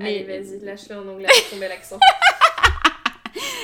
Allez, 0.00 0.24
vas-y, 0.24 0.58
lâche-le 0.64 0.96
en 0.98 1.08
anglais 1.08 1.28
pour 1.28 1.50
tomber 1.50 1.68
l'accent. 1.68 1.98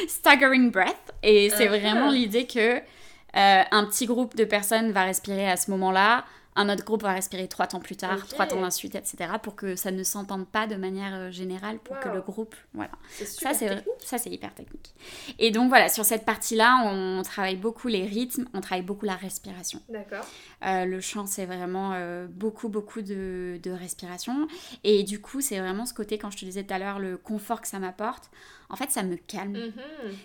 staggering 0.09 0.71
breath. 0.71 1.13
Et 1.23 1.51
c'est 1.51 1.67
Ah. 1.67 1.79
vraiment 1.79 2.11
l'idée 2.11 2.47
que 2.47 2.77
euh, 2.79 3.63
un 3.71 3.85
petit 3.85 4.07
groupe 4.07 4.37
de 4.37 4.45
personnes 4.45 4.91
va 4.93 5.05
respirer 5.05 5.49
à 5.49 5.57
ce 5.57 5.71
moment-là, 5.71 6.25
un 6.57 6.69
autre 6.69 6.85
groupe 6.85 7.03
va 7.03 7.13
respirer 7.13 7.47
trois 7.47 7.67
temps 7.67 7.79
plus 7.79 7.97
tard, 7.97 8.27
trois 8.27 8.47
temps 8.47 8.63
ensuite, 8.63 8.97
etc. 8.97 9.31
Pour 9.43 9.55
que 9.55 9.77
ça 9.77 9.93
ne 9.93 10.03
s'entende 10.03 10.47
pas 10.47 10.67
de 10.67 10.75
manière 10.75 11.15
euh, 11.15 11.31
générale, 11.31 11.79
pour 11.79 11.99
que 12.01 12.09
le 12.09 12.21
groupe, 12.21 12.55
voilà. 12.75 12.91
Ça, 13.11 13.25
super 13.27 13.55
c'est 13.55 13.69
technique. 13.69 13.87
ça, 14.01 14.19
c'est 14.19 14.31
hyper 14.31 14.53
technique. 14.55 14.95
Et 15.39 15.53
donc 15.53 15.69
voilà, 15.69 15.89
sur 15.89 16.05
cette 16.05 16.25
partie-là, 16.25 16.83
on 16.85 17.23
travaille 17.23 17.57
beaucoup 17.57 17.89
les 17.89 18.05
rythmes, 18.05 18.47
on 18.53 18.61
travaille 18.61 18.85
beaucoup 18.85 19.07
la 19.07 19.15
respiration. 19.15 19.81
D'accord. 19.89 20.27
Euh, 20.65 20.85
le 20.87 21.01
chant, 21.01 21.27
c'est 21.27 21.47
vraiment 21.47 21.93
euh, 21.95 22.27
beaucoup, 22.29 22.69
beaucoup 22.69 23.01
de, 23.01 23.61
de 23.63 23.71
respiration. 23.71 24.49
Et 24.83 25.05
du 25.05 25.21
coup, 25.21 25.41
c'est 25.41 25.61
vraiment 25.61 25.87
ce 25.87 25.95
côté, 25.95 26.19
quand 26.19 26.31
je 26.31 26.39
te 26.39 26.45
disais 26.45 26.65
tout 26.65 26.75
à 26.75 26.79
l'heure, 26.79 26.99
le 26.99 27.17
confort 27.17 27.61
que 27.61 27.69
ça 27.69 27.79
m'apporte. 27.79 28.31
En 28.69 28.77
fait, 28.77 28.91
ça 28.91 29.03
me 29.03 29.17
calme. 29.17 29.53
Mhm. 29.53 29.73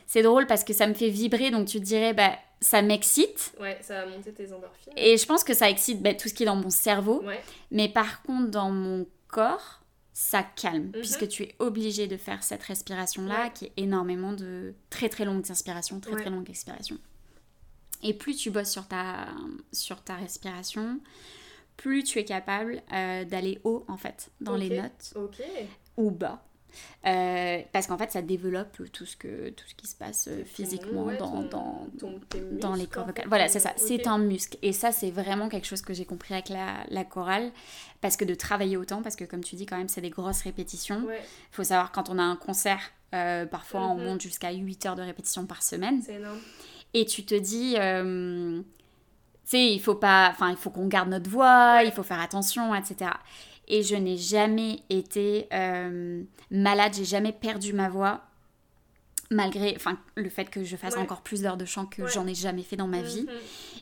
C'est 0.05 0.21
drôle 0.21 0.47
parce 0.47 0.63
que 0.63 0.73
ça 0.73 0.87
me 0.87 0.93
fait 0.93 1.09
vibrer, 1.09 1.51
donc 1.51 1.67
tu 1.67 1.79
te 1.79 1.85
dirais, 1.85 2.13
bah, 2.13 2.37
ça 2.65 2.81
m'excite. 2.81 3.53
Ouais, 3.59 3.77
ça 3.81 4.03
va 4.03 4.11
monter 4.11 4.33
tes 4.33 4.51
endorphines. 4.51 4.93
Et 4.97 5.17
je 5.17 5.25
pense 5.25 5.43
que 5.43 5.53
ça 5.53 5.69
excite 5.69 6.01
bah, 6.01 6.13
tout 6.13 6.27
ce 6.29 6.33
qui 6.33 6.43
est 6.43 6.45
dans 6.47 6.55
mon 6.55 6.69
cerveau. 6.69 7.23
Ouais. 7.23 7.41
Mais 7.71 7.89
par 7.89 8.23
contre, 8.23 8.49
dans 8.49 8.71
mon 8.71 9.05
corps, 9.27 9.81
ça 10.13 10.43
calme, 10.43 10.85
Mhm. 10.85 10.91
puisque 10.93 11.27
tu 11.27 11.43
es 11.43 11.55
obligé 11.59 12.07
de 12.07 12.17
faire 12.17 12.41
cette 12.43 12.63
respiration-là, 12.63 13.43
Ouais. 13.45 13.51
qui 13.53 13.65
est 13.65 13.73
énormément 13.77 14.33
de 14.33 14.73
très 14.89 15.09
très 15.09 15.25
longues 15.25 15.49
inspirations, 15.51 15.99
très 15.99 16.13
Ouais. 16.13 16.21
très 16.21 16.29
longues 16.29 16.49
expirations. 16.49 16.97
Et 18.01 18.13
plus 18.13 18.35
tu 18.35 18.49
bosses 18.49 18.71
sur 18.71 18.87
ta, 18.87 19.27
sur 19.71 20.01
ta 20.03 20.15
respiration, 20.15 20.99
plus 21.77 22.03
tu 22.03 22.19
es 22.19 22.25
capable 22.25 22.81
euh, 22.93 23.25
d'aller 23.25 23.59
haut, 23.63 23.83
en 23.87 23.97
fait, 23.97 24.29
dans 24.41 24.55
les 24.55 24.69
notes, 24.81 25.13
Ok. 25.15 25.41
ou 25.97 26.11
bas. 26.11 26.41
Euh, 27.05 27.61
parce 27.71 27.87
qu'en 27.87 27.97
fait, 27.97 28.11
ça 28.11 28.21
développe 28.21 28.77
tout 28.91 29.05
ce, 29.05 29.15
que, 29.15 29.49
tout 29.49 29.65
ce 29.67 29.75
qui 29.75 29.87
se 29.87 29.95
passe 29.95 30.27
euh, 30.27 30.43
physiquement 30.45 31.03
ouais, 31.03 31.17
dans, 31.17 31.43
ton- 31.43 31.43
dans, 31.43 31.87
ton- 31.99 32.19
dans 32.59 32.73
les 32.73 32.81
muscles, 32.81 32.99
en 32.99 33.05
vocales. 33.05 33.27
Voilà, 33.27 33.47
c'est 33.47 33.59
ça. 33.59 33.73
C'est 33.77 34.07
un 34.07 34.17
muscle. 34.17 34.57
Et 34.61 34.73
ça, 34.73 34.91
c'est 34.91 35.11
vraiment 35.11 35.49
quelque 35.49 35.67
chose 35.67 35.81
que 35.81 35.93
j'ai 35.93 36.05
compris 36.05 36.33
avec 36.33 36.49
la, 36.49 36.83
la 36.89 37.03
chorale. 37.03 37.51
Parce 38.01 38.17
que 38.17 38.25
de 38.25 38.35
travailler 38.35 38.77
autant, 38.77 39.01
parce 39.01 39.15
que 39.15 39.23
comme 39.23 39.43
tu 39.43 39.55
dis, 39.55 39.65
quand 39.65 39.77
même, 39.77 39.87
c'est 39.89 40.01
des 40.01 40.09
grosses 40.11 40.41
répétitions. 40.43 40.99
Il 41.03 41.07
Ouais, 41.07 41.21
faut 41.51 41.63
savoir, 41.63 41.91
quand 41.91 42.09
on 42.09 42.19
a 42.19 42.23
un 42.23 42.35
concert, 42.35 42.79
euh, 43.13 43.45
parfois 43.45 43.81
on 43.87 43.95
Mhm. 43.95 44.03
monte 44.03 44.21
jusqu'à 44.21 44.51
8 44.51 44.85
heures 44.85 44.95
de 44.95 45.01
répétition 45.01 45.45
par 45.45 45.63
semaine. 45.63 46.01
c'est 46.03 46.15
énorme. 46.15 46.39
Et 46.93 47.05
tu 47.05 47.25
te 47.25 47.35
dis, 47.35 47.75
euh, 47.77 48.59
tu 48.59 48.63
sais, 49.43 49.71
il 49.73 49.79
faut 49.79 49.95
pas, 49.95 50.29
enfin, 50.31 50.49
il 50.51 50.55
faut 50.57 50.69
qu'on 50.69 50.87
garde 50.87 51.09
notre 51.09 51.29
voix, 51.29 51.81
il 51.83 51.91
faut 51.91 52.03
faire 52.03 52.19
attention, 52.21 52.73
etc. 52.75 53.11
Et 53.67 53.81
je 53.83 53.95
n'ai 53.95 54.17
jamais 54.17 54.79
été 54.89 55.47
euh, 55.53 56.21
malade, 56.51 56.93
j'ai 56.95 57.05
jamais 57.05 57.31
perdu 57.33 57.73
ma 57.73 57.89
voix, 57.89 58.21
malgré, 59.31 59.73
enfin, 59.75 59.97
le 60.15 60.29
fait 60.29 60.49
que 60.49 60.63
je 60.63 60.75
fasse 60.75 60.95
Ouais. 60.95 61.01
encore 61.01 61.21
plus 61.21 61.41
d'heures 61.41 61.57
de 61.57 61.65
chant 61.65 61.85
que 61.87 62.03
Ouais. 62.03 62.11
j'en 62.13 62.27
ai 62.27 62.35
jamais 62.35 62.61
fait 62.61 62.75
dans 62.75 62.87
ma 62.87 63.01
vie. 63.01 63.23
Mhm. 63.23 63.29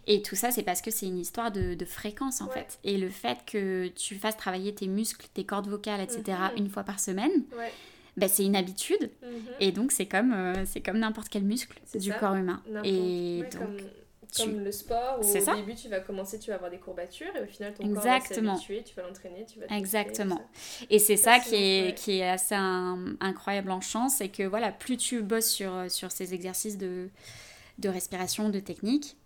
Et 0.08 0.22
tout 0.22 0.36
ça, 0.36 0.52
c'est 0.52 0.64
parce 0.64 0.82
que 0.82 0.90
c'est 0.92 1.06
une 1.06 1.20
histoire 1.20 1.52
de, 1.52 1.74
de 1.76 1.86
fréquence 1.86 2.42
en 2.42 2.48
Ouais. 2.48 2.54
fait. 2.54 2.80
Et 2.86 2.98
le 2.98 3.10
fait 3.10 3.40
que 3.46 3.88
tu 3.90 4.16
fasses 4.16 4.38
travailler 4.38 4.74
tes 4.74 4.88
muscles, 4.88 5.28
tes 5.34 5.44
cordes 5.46 5.68
vocales, 5.68 6.00
etc. 6.02 6.22
Mhm. 6.54 6.58
une 6.66 6.70
fois 6.70 6.84
par 6.84 7.00
semaine, 7.00 7.44
bah, 8.16 8.28
c'est 8.30 8.46
une 8.46 8.56
habitude. 8.56 9.12
Mhm. 9.22 9.30
Et 9.60 9.72
donc 9.74 9.92
c'est 9.92 10.06
comme, 10.06 10.32
euh, 10.34 10.66
c'est 10.66 10.82
comme 10.82 11.00
n'importe 11.00 11.28
quel 11.30 11.44
muscle 11.44 11.78
du 11.96 12.10
ça. 12.12 12.16
corps 12.20 12.36
humain. 12.36 12.62
Et 12.86 13.44
donc, 13.52 13.60
comme, 13.62 13.78
comme 14.38 14.64
le 14.64 14.72
sport, 14.72 15.20
où 15.20 15.24
au 15.26 15.40
ça. 15.40 15.56
début 15.56 15.76
tu 15.76 15.90
vas 15.90 16.00
commencer, 16.00 16.40
tu 16.40 16.50
vas 16.50 16.56
avoir 16.56 16.72
des 16.72 16.78
courbatures 16.80 17.36
et 17.36 17.42
au 17.42 17.46
final 17.46 17.74
ton 17.74 17.84
Exactement. 17.84 18.54
corps 18.54 18.56
va 18.56 18.62
s'habituer, 18.62 18.84
tu 18.84 18.96
vas 18.96 19.04
l'entraîner, 19.04 19.46
tu 19.46 19.60
vas 19.60 19.68
te 19.68 19.74
Exactement. 19.74 20.42
Et 20.90 21.00
c'est 21.00 21.18
ça 21.18 21.40
qui 21.40 21.56
est, 21.56 21.86
ouais. 21.88 21.94
qui 21.96 22.20
est 22.20 22.30
assez 22.30 22.56
un- 22.56 23.16
incroyable 23.20 23.72
en 23.72 23.82
chant, 23.82 24.10
c'est 24.10 24.30
que 24.30 24.44
voilà, 24.44 24.72
plus 24.72 24.98
tu 24.98 25.22
bosses 25.22 25.50
sur, 25.50 25.90
sur 25.92 26.12
ces 26.12 26.34
exercices 26.34 26.78
de, 26.78 27.10
de 27.80 27.90
respiration, 27.90 28.50
de 28.50 28.60
technique, 28.60 29.18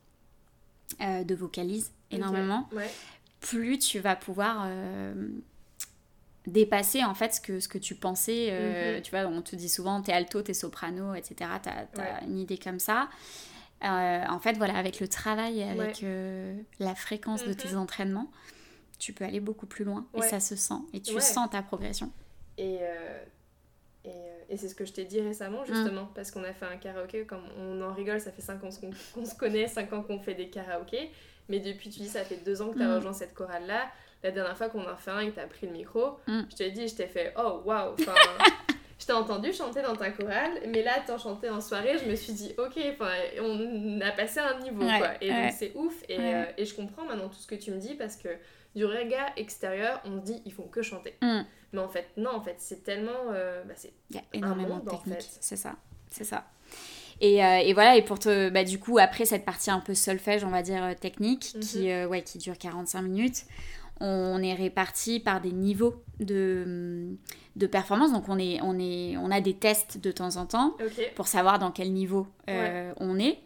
euh, 1.01 1.23
de 1.23 1.35
vocalise 1.35 1.91
énormément. 2.11 2.67
Ouais. 2.71 2.89
plus 3.39 3.77
tu 3.77 3.99
vas 3.99 4.15
pouvoir 4.15 4.63
euh, 4.67 5.13
dépasser 6.45 7.03
en 7.03 7.13
fait 7.13 7.35
ce 7.35 7.41
que, 7.41 7.59
ce 7.59 7.67
que 7.67 7.77
tu 7.77 7.93
pensais. 7.95 8.47
euh, 8.51 8.95
Mhm. 8.97 9.01
Tu 9.01 9.11
vois, 9.11 9.21
on 9.27 9.41
te 9.41 9.55
dit 9.55 9.69
souvent 9.69 10.01
t'es 10.01 10.13
alto, 10.13 10.41
t'es 10.41 10.53
soprano, 10.53 11.13
etc. 11.13 11.35
T'as 11.61 11.71
as 11.71 11.97
Ouais. 11.97 12.23
une 12.25 12.39
idée 12.39 12.57
comme 12.57 12.79
ça. 12.79 13.09
Euh, 13.83 14.23
en 14.27 14.39
fait, 14.39 14.53
voilà, 14.53 14.75
avec 14.77 14.99
le 14.99 15.07
travail 15.07 15.59
et 15.59 15.63
avec 15.69 15.79
Ouais. 15.79 15.93
euh, 16.03 16.55
la 16.79 16.95
fréquence 16.95 17.43
de 17.45 17.53
tes 17.53 17.69
Mhm. 17.69 17.77
entraînements, 17.77 18.31
tu 18.97 19.13
peux 19.13 19.23
aller 19.23 19.39
beaucoup 19.39 19.67
plus 19.67 19.85
loin 19.85 20.07
et 20.15 20.21
ça 20.21 20.39
se 20.39 20.55
sent 20.55 20.79
et 20.93 21.01
tu 21.01 21.13
Ouais. 21.13 21.21
sens 21.21 21.49
ta 21.51 21.61
progression. 21.61 22.11
Et, 22.57 22.79
euh, 22.81 23.23
et, 24.03 24.09
et 24.49 24.57
c'est 24.57 24.67
ce 24.69 24.73
que 24.75 24.85
je 24.85 24.93
t'ai 24.93 25.05
dit 25.05 25.21
récemment, 25.21 25.61
Mm. 25.61 25.67
justement, 25.67 26.05
parce 26.15 26.31
qu'on 26.31 26.43
a 26.43 26.53
fait 26.53 26.65
un 26.65 26.77
karaoké, 26.77 27.25
comme 27.25 27.43
on 27.59 27.81
en 27.83 27.93
rigole, 27.93 28.19
ça 28.19 28.31
fait 28.31 28.41
5 28.41 28.63
ans 28.63 28.69
qu'on 29.13 29.25
se 29.25 29.35
connaît, 29.35 29.67
5 29.67 29.93
ans 29.93 30.01
qu'on 30.01 30.19
fait 30.19 30.33
des 30.33 30.49
karaokés, 30.49 31.11
mais 31.49 31.59
depuis, 31.59 31.91
tu 31.91 31.99
dis, 31.99 32.07
ça 32.09 32.23
fait 32.23 32.37
2 32.43 32.61
ans 32.63 32.69
que 32.71 32.77
tu 32.77 32.83
as 32.83 32.87
Mm. 32.87 32.95
rejoint 32.95 33.13
cette 33.13 33.35
chorale-là. 33.35 33.91
La 34.23 34.31
dernière 34.31 34.57
fois 34.57 34.69
qu'on 34.69 34.81
en 34.83 34.87
a 34.87 34.95
fait 34.95 35.11
un 35.11 35.19
et 35.19 35.29
que 35.29 35.35
tu 35.35 35.39
as 35.39 35.45
pris 35.45 35.67
le 35.67 35.73
micro, 35.73 36.17
je 36.27 36.55
t'ai 36.55 36.71
dit, 36.71 36.87
je 36.87 36.95
t'ai 36.95 37.05
fait, 37.07 37.31
oh 37.37 37.61
waouh, 37.63 37.93
enfin, 37.93 38.15
t'ai 39.07 39.13
entendu 39.13 39.51
chanter 39.53 39.81
dans 39.81 39.95
ta 39.95 40.11
chorale, 40.11 40.51
mais 40.67 40.83
là, 40.83 40.93
t'en 41.05 41.17
chanter 41.17 41.49
en 41.49 41.59
soirée, 41.61 41.97
je 41.97 42.05
me 42.09 42.15
suis 42.15 42.33
dit, 42.33 42.53
ok, 42.57 42.77
enfin, 42.93 43.11
on 43.41 43.99
a 44.01 44.11
passé 44.11 44.39
un 44.39 44.59
niveau, 44.59 44.85
Ouais, 44.85 44.97
quoi. 44.99 45.09
Et 45.21 45.31
ouais. 45.31 45.43
donc, 45.43 45.53
c'est 45.57 45.71
ouf, 45.75 45.93
et, 46.07 46.17
Ouais. 46.17 46.33
euh, 46.35 46.43
et 46.57 46.65
je 46.65 46.75
comprends 46.75 47.03
maintenant 47.05 47.29
tout 47.29 47.39
ce 47.39 47.47
que 47.47 47.55
tu 47.55 47.71
me 47.71 47.77
dis, 47.79 47.95
parce 47.95 48.15
que 48.15 48.29
du 48.75 48.85
regard 48.85 49.29
extérieur, 49.37 50.01
on 50.05 50.19
se 50.19 50.25
dit, 50.25 50.41
ils 50.45 50.53
font 50.53 50.67
que 50.67 50.81
chanter. 50.81 51.15
Mm. 51.21 51.41
Mais 51.73 51.79
en 51.79 51.89
fait, 51.89 52.07
non, 52.17 52.31
en 52.35 52.41
fait, 52.41 52.55
c'est 52.59 52.83
tellement. 52.83 53.31
euh, 53.33 53.63
bah, 53.63 53.73
c'est 53.75 53.91
Il 54.11 54.15
y 54.17 54.19
a 54.19 54.23
énormément 54.33 54.75
monde, 54.75 54.85
de 54.85 54.89
en 54.89 54.97
techniques, 54.97 55.21
fait. 55.21 55.37
c'est 55.41 55.55
ça, 55.57 55.75
c'est 56.11 56.23
ça. 56.23 56.45
Et, 57.19 57.43
euh, 57.43 57.57
et 57.57 57.73
voilà, 57.73 57.95
et 57.95 58.03
pour 58.03 58.19
te, 58.19 58.49
bah, 58.49 58.63
du 58.63 58.77
coup, 58.79 58.99
après 58.99 59.25
cette 59.25 59.43
partie 59.43 59.71
un 59.71 59.79
peu 59.79 59.95
solfège, 59.95 60.43
on 60.43 60.49
va 60.49 60.61
dire 60.61 60.95
technique, 60.99 61.53
Mhm. 61.55 61.61
qui, 61.61 61.91
euh, 61.91 62.07
ouais, 62.07 62.21
qui 62.21 62.37
dure 62.37 62.57
45 62.57 63.01
minutes, 63.01 63.45
on 63.99 64.41
est 64.41 64.53
réparti 64.53 65.19
par 65.19 65.41
des 65.41 65.51
niveaux 65.51 65.95
de, 66.19 67.15
de 67.55 67.67
performance. 67.67 68.11
Donc 68.11 68.29
on, 68.29 68.37
est, 68.37 68.59
on, 68.61 68.77
est, 68.79 69.17
on 69.17 69.31
a 69.31 69.41
des 69.41 69.53
tests 69.53 69.99
de 69.99 70.11
temps 70.11 70.37
en 70.37 70.45
temps 70.45 70.75
pour 71.15 71.27
savoir 71.27 71.59
dans 71.59 71.71
quel 71.71 71.91
niveau 71.93 72.27
euh, 72.49 72.93
on 72.97 73.19
est. 73.19 73.39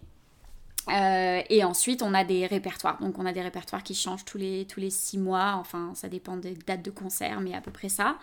Euh, 0.89 1.41
et 1.49 1.63
ensuite, 1.63 2.01
on 2.01 2.13
a 2.13 2.23
des 2.23 2.47
répertoires. 2.47 2.99
Donc, 2.99 3.19
on 3.19 3.25
a 3.25 3.33
des 3.33 3.41
répertoires 3.41 3.83
qui 3.83 3.93
changent 3.93 4.25
tous 4.25 4.37
les, 4.37 4.65
tous 4.65 4.79
les 4.79 4.89
six 4.89 5.17
mois. 5.17 5.55
Enfin, 5.57 5.91
ça 5.93 6.09
dépend 6.09 6.37
des 6.37 6.55
dates 6.55 6.81
de 6.83 6.89
concert, 6.89 7.39
mais 7.39 7.53
à 7.53 7.61
peu 7.61 7.71
près 7.71 7.89
ça. 7.89 8.17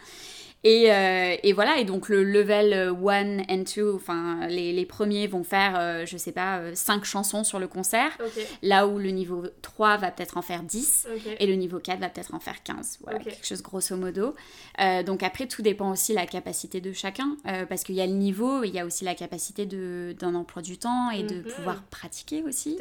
Et, 0.65 0.93
euh, 0.93 1.37
et, 1.45 1.53
voilà, 1.53 1.79
et 1.79 1.85
donc 1.85 2.09
le 2.09 2.25
level 2.25 2.73
1 2.75 3.39
and 3.49 3.65
2, 3.77 3.95
enfin 3.95 4.49
les, 4.49 4.73
les, 4.73 4.87
premiers 4.87 5.29
vont 5.29 5.45
faire, 5.45 5.77
euh, 5.79 6.05
je 6.05 6.17
sais 6.17 6.33
pas, 6.33 6.75
5 6.75 7.05
chansons 7.05 7.45
sur 7.45 7.61
le 7.61 7.69
concert, 7.69 8.19
là 8.63 8.89
où 8.89 8.99
le 8.99 9.11
niveau 9.11 9.45
3 9.63 9.99
va 9.99 10.11
peut-être 10.11 10.37
en 10.37 10.43
faire 10.43 10.65
10, 10.65 11.07
et 11.39 11.47
le 11.47 11.55
niveau 11.55 11.79
4 11.79 12.01
va 12.01 12.09
peut-être 12.09 12.35
en 12.35 12.41
faire 12.41 12.61
15, 12.65 12.99
voilà, 13.03 13.21
quelque 13.21 13.47
chose 13.47 13.63
grosso 13.63 13.97
modo. 13.97 14.35
Euh, 14.81 15.05
donc 15.05 15.23
après, 15.23 15.47
tout 15.47 15.63
dépend 15.63 15.93
aussi 15.93 16.13
de 16.13 16.17
la 16.17 16.27
capacité 16.27 16.81
de 16.81 16.93
chacun, 16.93 17.37
parce 17.69 17.85
qu'il 17.85 17.95
y 17.95 18.01
a 18.01 18.07
le 18.07 18.15
niveau, 18.15 18.65
il 18.65 18.75
y 18.75 18.81
a 18.81 18.85
aussi 18.85 19.05
la 19.05 19.15
capacité 19.15 19.65
d'un 19.65 20.35
emploi 20.35 20.61
du 20.61 20.77
temps 20.77 21.11
et 21.11 21.23
de 21.23 21.37
mhm. 21.37 21.45
pouvoir 21.45 21.83
pratiquer 21.85 22.43
aussi 22.43 22.77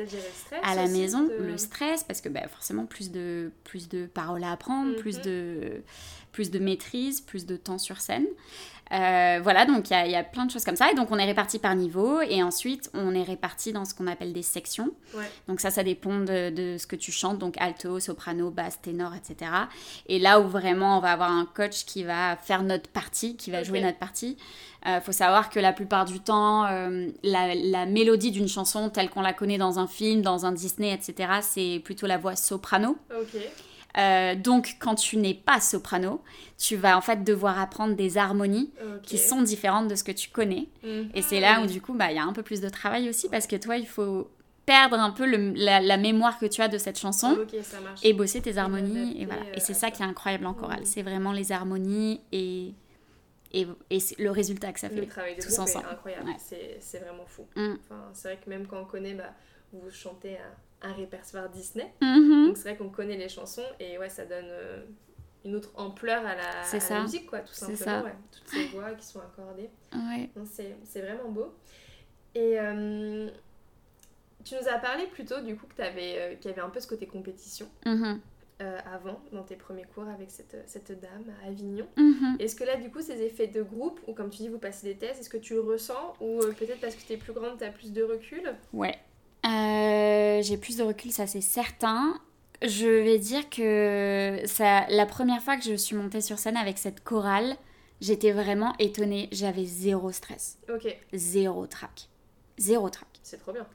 à 0.63 0.73
la 0.73 0.87
maison, 0.87 1.29
le 1.39 1.57
stress, 1.57 2.03
parce 2.03 2.21
que 2.21 2.29
bah, 2.29 2.47
forcément 2.47 2.87
plus 2.87 3.11
de, 3.11 3.51
plus 3.63 3.87
de 3.87 4.07
paroles 4.07 4.43
à 4.43 4.51
apprendre, 4.51 4.95
plus, 4.95 5.17
mhm. 5.17 5.23
de, 5.23 5.83
plus 6.38 6.52
de 6.52 6.60
maîtrise, 6.60 7.19
plus 7.19 7.47
de 7.47 7.58
temps 7.58 7.80
sur 7.80 8.00
scène. 8.00 8.28
Euh, 8.91 9.39
voilà, 9.41 9.65
donc 9.65 9.89
il 9.89 10.12
y, 10.12 10.15
a 10.15 10.23
plein 10.23 10.45
de 10.45 10.52
choses 10.52 10.63
comme 10.63 10.76
ça. 10.76 10.91
Et 10.91 10.93
donc 10.93 11.10
on 11.10 11.17
est 11.17 11.26
réparti 11.26 11.58
par 11.58 11.73
niveau 11.73 12.21
et 12.21 12.43
ensuite 12.43 12.91
on 12.93 13.15
est 13.15 13.23
réparti 13.23 13.73
dans 13.73 13.86
ce 13.86 13.95
qu'on 13.95 14.06
appelle 14.06 14.34
des 14.34 14.43
sections. 14.43 14.91
Donc 15.47 15.60
ça, 15.60 15.71
ça 15.71 15.84
dépend 15.84 16.19
de, 16.19 16.76
ce 16.78 16.86
que 16.86 16.95
tu 16.95 17.12
chantes, 17.12 17.39
donc 17.39 17.56
alto, 17.58 18.00
soprano, 18.00 18.52
basse, 18.52 18.80
ténor, 18.80 19.13
etc. 19.15 19.50
Et 20.06 20.19
là 20.19 20.39
où 20.39 20.47
vraiment 20.47 21.00
on 21.00 21.02
va 21.02 21.13
avoir 21.13 21.32
un 21.32 21.47
coach 21.47 21.86
qui 21.86 22.04
va 22.04 22.36
faire 22.36 22.62
notre 22.62 22.88
partie, 22.91 23.36
qui 23.36 23.50
va 23.50 23.63
jouer 23.63 23.82
notre 23.82 23.97
partie. 23.97 24.38
Il 24.86 24.91
euh, 24.91 25.02
faut 25.02 25.12
savoir 25.12 25.50
que 25.50 25.60
la 25.60 25.73
plupart 25.73 26.06
du 26.06 26.19
temps, 26.19 26.67
euh, 26.67 27.08
la, 27.23 27.56
la, 27.56 27.88
mélodie 27.88 28.30
d'une 28.30 28.47
chanson 28.47 28.91
telle 28.91 29.10
qu'on 29.10 29.21
la 29.21 29.34
connaît 29.34 29.58
dans 29.58 29.80
un 29.80 29.88
film, 29.88 30.21
dans 30.21 30.45
un 30.45 30.52
Disney, 30.52 30.93
etc., 30.93 31.39
c'est 31.41 31.82
plutôt 31.84 32.06
la 32.06 32.19
voix 32.19 32.36
soprano. 32.36 32.95
Euh, 33.97 34.36
donc, 34.36 34.75
quand 34.79 34.95
tu 34.95 35.17
n'es 35.17 35.33
pas 35.33 35.60
soprano, 35.60 36.21
tu 36.57 36.75
vas 36.75 36.97
en 36.97 37.01
fait 37.01 37.23
devoir 37.23 37.60
apprendre 37.60 37.95
des 37.95 38.17
harmonies 38.17 38.71
qui 39.03 39.17
sont 39.17 39.41
différentes 39.41 39.88
de 39.88 39.95
ce 39.95 40.03
que 40.03 40.12
tu 40.12 40.29
connais. 40.29 40.67
Mhm. 40.83 41.10
Et 41.13 41.21
c'est 41.21 41.39
là 41.39 41.62
où, 41.62 41.65
du 41.65 41.81
coup, 41.81 41.93
bah, 41.93 42.12
il 42.12 42.15
y 42.15 42.19
a 42.19 42.23
un 42.23 42.33
peu 42.33 42.43
plus 42.43 42.62
de 42.62 42.69
travail 42.69 43.10
aussi 43.10 43.29
parce 43.29 43.47
que 43.47 43.55
toi, 43.55 43.77
il 43.77 43.88
faut 43.88 44.29
perdre 44.65 44.99
un 44.99 45.12
peu 45.12 45.25
la, 45.25 45.97
mémoire 45.97 46.38
que 46.38 46.45
tu 46.45 46.62
as 46.62 46.67
de 46.67 46.77
cette 46.77 46.99
chanson 46.99 47.38
et 48.03 48.13
bosser 48.13 48.41
tes 48.41 48.57
harmonies. 48.57 49.21
Et, 49.21 49.25
voilà. 49.25 49.41
et 49.53 49.60
c'est 49.60 49.73
ça 49.73 49.91
qui 49.91 50.03
est 50.03 50.05
incroyable 50.05 50.45
en 50.45 50.53
chorale. 50.53 50.81
Mhm. 50.81 50.86
C'est 50.86 51.01
vraiment 51.01 51.31
les 51.31 51.51
harmonies 51.51 52.21
et, 52.31 52.73
et, 53.53 53.67
le 54.19 54.29
résultat 54.29 54.73
que 54.73 54.79
ça 54.79 54.89
fait. 54.89 54.95
Le 54.95 55.07
travail 55.07 55.36
de 55.36 55.41
tous 55.41 55.57
ensemble. 55.57 55.88
incroyable. 55.91 56.29
C'est 56.38 56.99
vraiment 56.99 57.25
fou. 57.25 57.45
Mm. 57.55 57.75
Enfin, 57.83 58.10
c'est 58.13 58.27
vrai 58.27 58.39
que 58.43 58.49
même 58.49 58.67
quand 58.67 58.81
on 58.81 58.86
connaît, 58.86 59.13
bah, 59.13 59.33
vous 59.73 59.89
chantez 59.89 60.38
à 60.38 60.66
un 60.81 60.93
répertoire 60.93 61.49
Disney. 61.49 61.91
Mhm. 62.01 62.47
Donc 62.47 62.57
c'est 62.57 62.69
vrai 62.69 62.77
qu'on 62.77 62.89
connaît 62.89 63.17
les 63.17 63.29
chansons 63.29 63.65
et 63.79 63.97
ouais, 63.97 64.09
ça 64.09 64.25
donne 64.25 64.47
euh, 64.49 64.83
une 65.45 65.55
autre 65.55 65.71
ampleur 65.75 66.23
à 66.25 66.35
la, 66.35 67.01
musique, 67.01 67.27
quoi, 67.27 67.39
tout 67.39 67.53
simplement. 67.53 68.03
Ouais. 68.03 68.15
Toutes 68.31 68.47
ces 68.47 68.67
voix 68.67 68.91
qui 68.91 69.05
sont 69.05 69.19
accordées. 69.19 69.69
Ouais. 69.93 70.29
C'est 70.45 71.01
vraiment 71.01 71.29
beau. 71.29 71.53
Et 72.35 72.59
euh, 72.59 73.29
tu 74.43 74.55
nous 74.55 74.67
as 74.67 74.77
parlé 74.77 75.07
plutôt 75.07 75.41
du 75.41 75.55
coup 75.55 75.65
que 75.65 75.81
euh, 75.81 76.35
qu'il 76.35 76.51
y 76.51 76.53
avait 76.53 76.61
un 76.61 76.69
peu 76.69 76.79
ce 76.79 76.87
côté 76.87 77.07
compétition. 77.07 77.67
Mhm. 77.85 78.19
avant, 78.59 79.21
dans 79.31 79.43
tes 79.43 79.55
premiers 79.55 79.85
cours 79.85 80.07
avec 80.07 80.31
cette, 80.31 80.57
cette 80.67 80.99
dame 80.99 81.31
à 81.43 81.47
Avignon. 81.47 81.87
Mhm. 81.95 82.37
Est-ce 82.39 82.55
que 82.55 82.63
là, 82.63 82.75
du 82.75 82.91
coup, 82.91 83.01
ces 83.01 83.21
effets 83.21 83.47
de 83.47 83.63
groupe, 83.63 83.99
ou 84.07 84.13
comme 84.13 84.29
tu 84.29 84.37
dis, 84.37 84.49
vous 84.49 84.59
passez 84.59 84.93
des 84.93 84.97
tests, 84.97 85.21
est-ce 85.21 85.29
que 85.29 85.37
tu 85.37 85.53
le 85.53 85.61
ressens 85.61 86.13
Ou 86.21 86.39
peut-être 86.57 86.81
parce 86.81 86.95
que 86.95 87.01
tu 87.01 87.13
es 87.13 87.17
plus 87.17 87.33
grande, 87.33 87.57
tu 87.57 87.63
as 87.63 87.71
plus 87.71 87.93
de 87.93 88.03
recul? 88.03 88.55
Ouais, 88.73 88.97
euh, 90.38 90.41
j'ai 90.41 90.58
plus 90.58 90.78
de 90.78 90.84
recul, 90.84 91.12
ça 91.12 91.28
c'est 91.28 91.41
certain. 91.41 92.19
Je 92.63 92.88
vais 92.88 93.19
dire 93.19 93.50
que 93.50 94.39
ça, 94.45 94.88
la 94.89 95.06
première 95.06 95.41
fois 95.41 95.58
que 95.58 95.63
je 95.63 95.76
suis 95.76 95.95
montée 95.95 96.21
sur 96.21 96.39
scène 96.39 96.58
avec 96.58 96.78
cette 96.78 97.04
chorale, 97.04 97.56
j'étais 98.02 98.32
vraiment 98.32 98.73
étonnée. 98.80 99.30
J'avais 99.32 99.65
zéro 99.65 100.12
stress. 100.12 100.58
Ok. 100.73 100.95
Zéro 101.13 101.67
trac. 101.67 102.10
Zéro 102.58 102.89
trac. 102.89 103.08
C'est 103.21 103.38
trop 103.38 103.54
bien. 103.54 103.67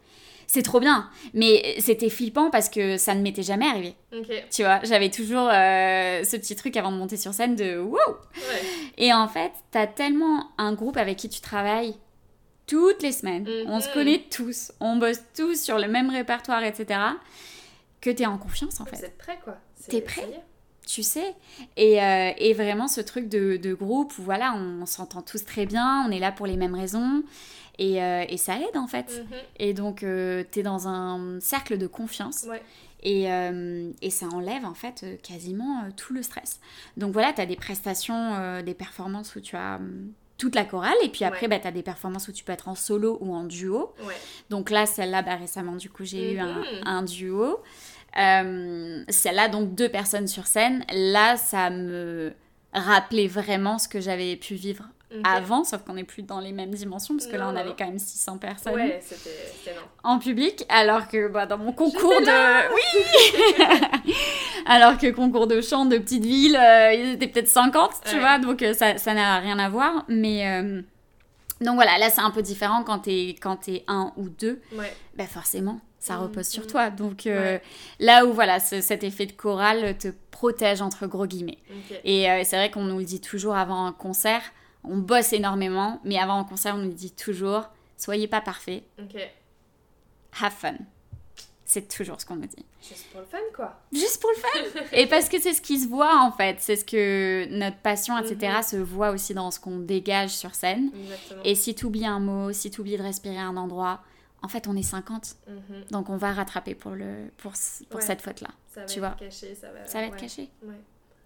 C'est 0.48 0.62
trop 0.62 0.80
bien. 0.80 1.08
Mais 1.32 1.76
c'était 1.78 2.10
flippant 2.10 2.50
parce 2.50 2.68
que 2.68 2.96
ça 2.96 3.14
ne 3.14 3.22
m'était 3.22 3.44
jamais 3.44 3.66
arrivé. 3.66 3.94
Tu 4.50 4.62
vois, 4.62 4.80
j'avais 4.82 5.10
toujours 5.10 5.48
euh, 5.48 6.24
ce 6.24 6.36
petit 6.36 6.56
truc 6.56 6.76
avant 6.76 6.90
de 6.90 6.96
monter 6.96 7.16
sur 7.16 7.32
scène 7.32 7.54
de 7.54 7.78
wow. 7.78 7.96
Ouais. 7.96 8.62
Et 8.98 9.12
en 9.14 9.28
fait, 9.28 9.52
t'as 9.70 9.86
tellement 9.86 10.50
un 10.58 10.74
groupe 10.74 10.96
avec 10.96 11.18
qui 11.18 11.28
tu 11.28 11.40
travailles 11.40 11.94
toutes 12.66 13.02
les 13.02 13.12
semaines. 13.12 13.46
On 13.66 13.80
se 13.80 13.88
mhm. 13.88 13.94
connaît 13.94 14.24
tous. 14.30 14.72
On 14.80 14.96
bosse 14.96 15.22
tous 15.34 15.60
sur 15.60 15.78
le 15.78 15.88
même 15.88 16.10
répertoire, 16.10 16.62
etc. 16.64 17.00
Que 18.00 18.10
tu 18.10 18.22
es 18.22 18.26
en 18.26 18.38
confiance, 18.38 18.80
en 18.80 18.84
fait. 18.84 18.96
Vous 18.96 19.04
êtes 19.04 19.18
prêt, 19.18 19.38
quoi. 19.44 19.58
T'es 19.88 20.00
prêt 20.00 20.42
tu 20.86 21.02
sais 21.02 21.34
et, 21.76 22.02
euh, 22.02 22.32
et, 22.36 22.54
vraiment 22.54 22.88
ce 22.88 23.00
truc 23.00 23.28
de, 23.28 23.56
de, 23.56 23.72
groupe 23.72 24.18
où 24.18 24.22
voilà 24.22 24.54
on, 24.54 24.84
s'entend 24.84 25.22
tous 25.22 25.44
très 25.44 25.64
bien 25.64 26.04
on 26.06 26.10
est 26.10 26.18
là 26.18 26.32
pour 26.32 26.46
les 26.46 26.56
mêmes 26.56 26.74
raisons 26.74 27.22
et, 27.78 28.02
euh, 28.02 28.24
et 28.28 28.36
ça 28.36 28.56
aide 28.56 28.76
en 28.76 28.86
fait 28.86 29.24
mhm. 29.30 29.38
et 29.58 29.74
donc 29.74 30.02
euh, 30.02 30.44
tu 30.50 30.60
es 30.60 30.62
dans 30.62 30.88
un 30.88 31.40
cercle 31.40 31.78
de 31.78 31.86
confiance 31.86 32.46
et, 33.04 33.24
et, 33.24 34.10
ça 34.10 34.26
enlève 34.26 34.64
en 34.64 34.74
fait 34.74 35.20
quasiment 35.22 35.88
tout 35.96 36.14
le 36.14 36.22
stress 36.22 36.60
donc 36.96 37.12
voilà 37.12 37.32
tu 37.32 37.40
as 37.40 37.46
des 37.46 37.56
prestations 37.56 38.60
des 38.62 38.74
performances 38.74 39.34
où 39.34 39.40
tu 39.40 39.56
as 39.56 39.80
toute 40.42 40.56
la 40.56 40.64
chorale. 40.64 40.96
Et 41.04 41.08
puis 41.08 41.24
après, 41.24 41.46
bah, 41.46 41.60
tu 41.60 41.68
as 41.68 41.70
des 41.70 41.84
performances 41.84 42.26
où 42.26 42.32
tu 42.32 42.42
peux 42.42 42.52
être 42.52 42.66
en 42.66 42.74
solo 42.74 43.16
ou 43.20 43.32
en 43.32 43.44
duo. 43.44 43.94
Donc 44.50 44.70
là, 44.70 44.86
celle-là, 44.86 45.22
bah, 45.22 45.36
récemment, 45.36 45.76
du 45.76 45.88
coup, 45.88 46.04
j'ai 46.04 46.32
eu 46.32 46.38
un, 46.40 46.58
mhm. 46.58 46.64
un, 46.84 47.02
duo. 47.04 47.60
Euh, 48.18 49.04
celle-là, 49.08 49.48
donc 49.48 49.76
deux 49.76 49.88
personnes 49.88 50.26
sur 50.26 50.48
scène. 50.48 50.84
Là, 50.92 51.36
ça 51.36 51.70
me 51.70 52.32
rappelait 52.72 53.28
vraiment 53.28 53.78
ce 53.78 53.86
que 53.86 54.00
j'avais 54.00 54.34
pu 54.34 54.54
vivre 54.54 54.88
avant, 55.24 55.64
sauf 55.64 55.82
qu'on 55.82 55.94
n'est 55.94 56.04
plus 56.04 56.22
dans 56.22 56.40
les 56.40 56.52
mêmes 56.52 56.70
dimensions, 56.70 57.16
parce 57.16 57.26
que 57.26 57.36
là, 57.36 57.48
on 57.52 57.56
avait 57.56 57.74
quand 57.76 57.86
même 57.86 57.98
600 57.98 58.38
personnes 58.38 58.80
en 60.04 60.18
public, 60.18 60.64
alors 60.68 61.08
que 61.08 61.28
bah, 61.28 61.46
dans 61.46 61.58
mon 61.58 61.72
concours 61.72 62.20
de... 62.20 62.72
Oui 62.74 64.14
Alors 64.66 64.96
que 64.96 65.10
concours 65.10 65.46
de 65.46 65.60
chant 65.60 65.86
de 65.86 65.98
petite 65.98 66.24
ville, 66.24 66.56
euh, 66.56 66.92
ils 66.94 67.12
étaient 67.12 67.26
peut-être 67.26 67.48
50, 67.48 67.90
tu 68.04 68.18
vois, 68.18 68.38
donc 68.38 68.62
euh, 68.62 68.74
ça 68.74 69.14
n'a 69.14 69.38
rien 69.38 69.58
à 69.58 69.68
voir, 69.68 70.04
mais... 70.08 70.48
Euh, 70.48 70.82
donc 71.60 71.76
voilà, 71.76 71.96
là, 71.98 72.10
c'est 72.10 72.20
un 72.20 72.32
peu 72.32 72.42
différent 72.42 72.82
quand 72.82 72.98
t'es 72.98 73.84
un 73.86 74.12
ou 74.16 74.28
deux. 74.28 74.60
Ouais. 74.72 74.92
Ben 75.14 75.28
forcément, 75.28 75.80
ça 76.00 76.16
mmh, 76.16 76.22
repose 76.22 76.48
sur 76.48 76.64
mmh. 76.64 76.66
toi. 76.66 76.90
Donc 76.90 77.28
là 78.00 78.26
où 78.26 78.32
voilà, 78.32 78.58
cet 78.58 79.04
effet 79.04 79.26
de 79.26 79.32
chorale 79.32 79.96
te 79.96 80.08
protège 80.32 80.82
entre 80.82 81.06
gros 81.06 81.24
guillemets. 81.24 81.58
Et 82.02 82.26
c'est 82.42 82.56
vrai 82.56 82.72
qu'on 82.72 82.82
nous 82.82 82.98
le 82.98 83.04
dit 83.04 83.20
toujours 83.20 83.54
avant 83.54 83.86
un 83.86 83.92
concert, 83.92 84.42
on 84.84 84.98
bosse 84.98 85.32
énormément, 85.32 86.00
mais 86.04 86.18
avant 86.18 86.38
un 86.38 86.44
concert, 86.44 86.74
on 86.74 86.78
nous 86.78 86.92
dit 86.92 87.12
toujours 87.12 87.68
soyez 88.02 88.28
pas 88.28 88.40
parfait. 88.40 88.84
Ok. 88.98 89.16
Have 90.40 90.52
fun. 90.52 90.74
C'est 91.64 91.88
toujours 91.88 92.20
ce 92.20 92.26
qu'on 92.26 92.36
nous 92.36 92.46
dit. 92.46 92.66
Juste 92.82 93.06
pour 93.10 93.20
le 93.20 93.26
fun, 93.26 93.38
quoi. 93.54 93.80
Juste 93.92 94.20
pour 94.20 94.30
le 94.30 94.36
fun. 94.36 94.86
et 94.92 95.06
parce 95.06 95.28
que 95.28 95.40
c'est 95.40 95.54
ce 95.54 95.62
qui 95.62 95.78
se 95.78 95.88
voit, 95.88 96.20
en 96.20 96.32
fait. 96.32 96.56
C'est 96.60 96.76
ce 96.76 96.84
que 96.84 97.46
notre 97.50 97.78
passion, 97.78 98.18
etc., 98.18 98.56
mhm. 98.56 98.62
se 98.62 98.76
voit 98.76 99.10
aussi 99.10 99.32
dans 99.32 99.50
ce 99.50 99.58
qu'on 99.58 99.78
dégage 99.78 100.30
sur 100.30 100.54
scène. 100.54 100.90
Exactement. 100.94 101.42
Et 101.44 101.54
si 101.54 101.74
tu 101.74 101.86
oublies 101.86 102.06
un 102.06 102.20
mot, 102.20 102.52
si 102.52 102.70
tu 102.70 102.80
oublies 102.80 102.98
de 102.98 103.02
respirer 103.02 103.38
un 103.38 103.56
endroit, 103.56 104.02
en 104.42 104.48
fait, 104.48 104.68
on 104.68 104.76
est 104.76 104.82
50. 104.82 105.36
Mhm. 105.46 105.84
Donc, 105.90 106.10
on 106.10 106.16
va 106.16 106.32
rattraper 106.32 106.74
pour, 106.74 106.90
le, 106.90 107.30
pour, 107.38 107.52
pour 107.88 108.02
cette 108.02 108.20
faute-là. 108.20 108.48
Ça 108.66 108.80
va 108.80 108.86
tu 108.86 108.98
être 108.98 109.16
caché. 109.16 109.54
Ça 109.54 109.72
va, 109.72 109.86
ça 109.86 110.00
va 110.00 110.06
être 110.06 110.16
caché. 110.16 110.50
Ouais. 110.62 110.80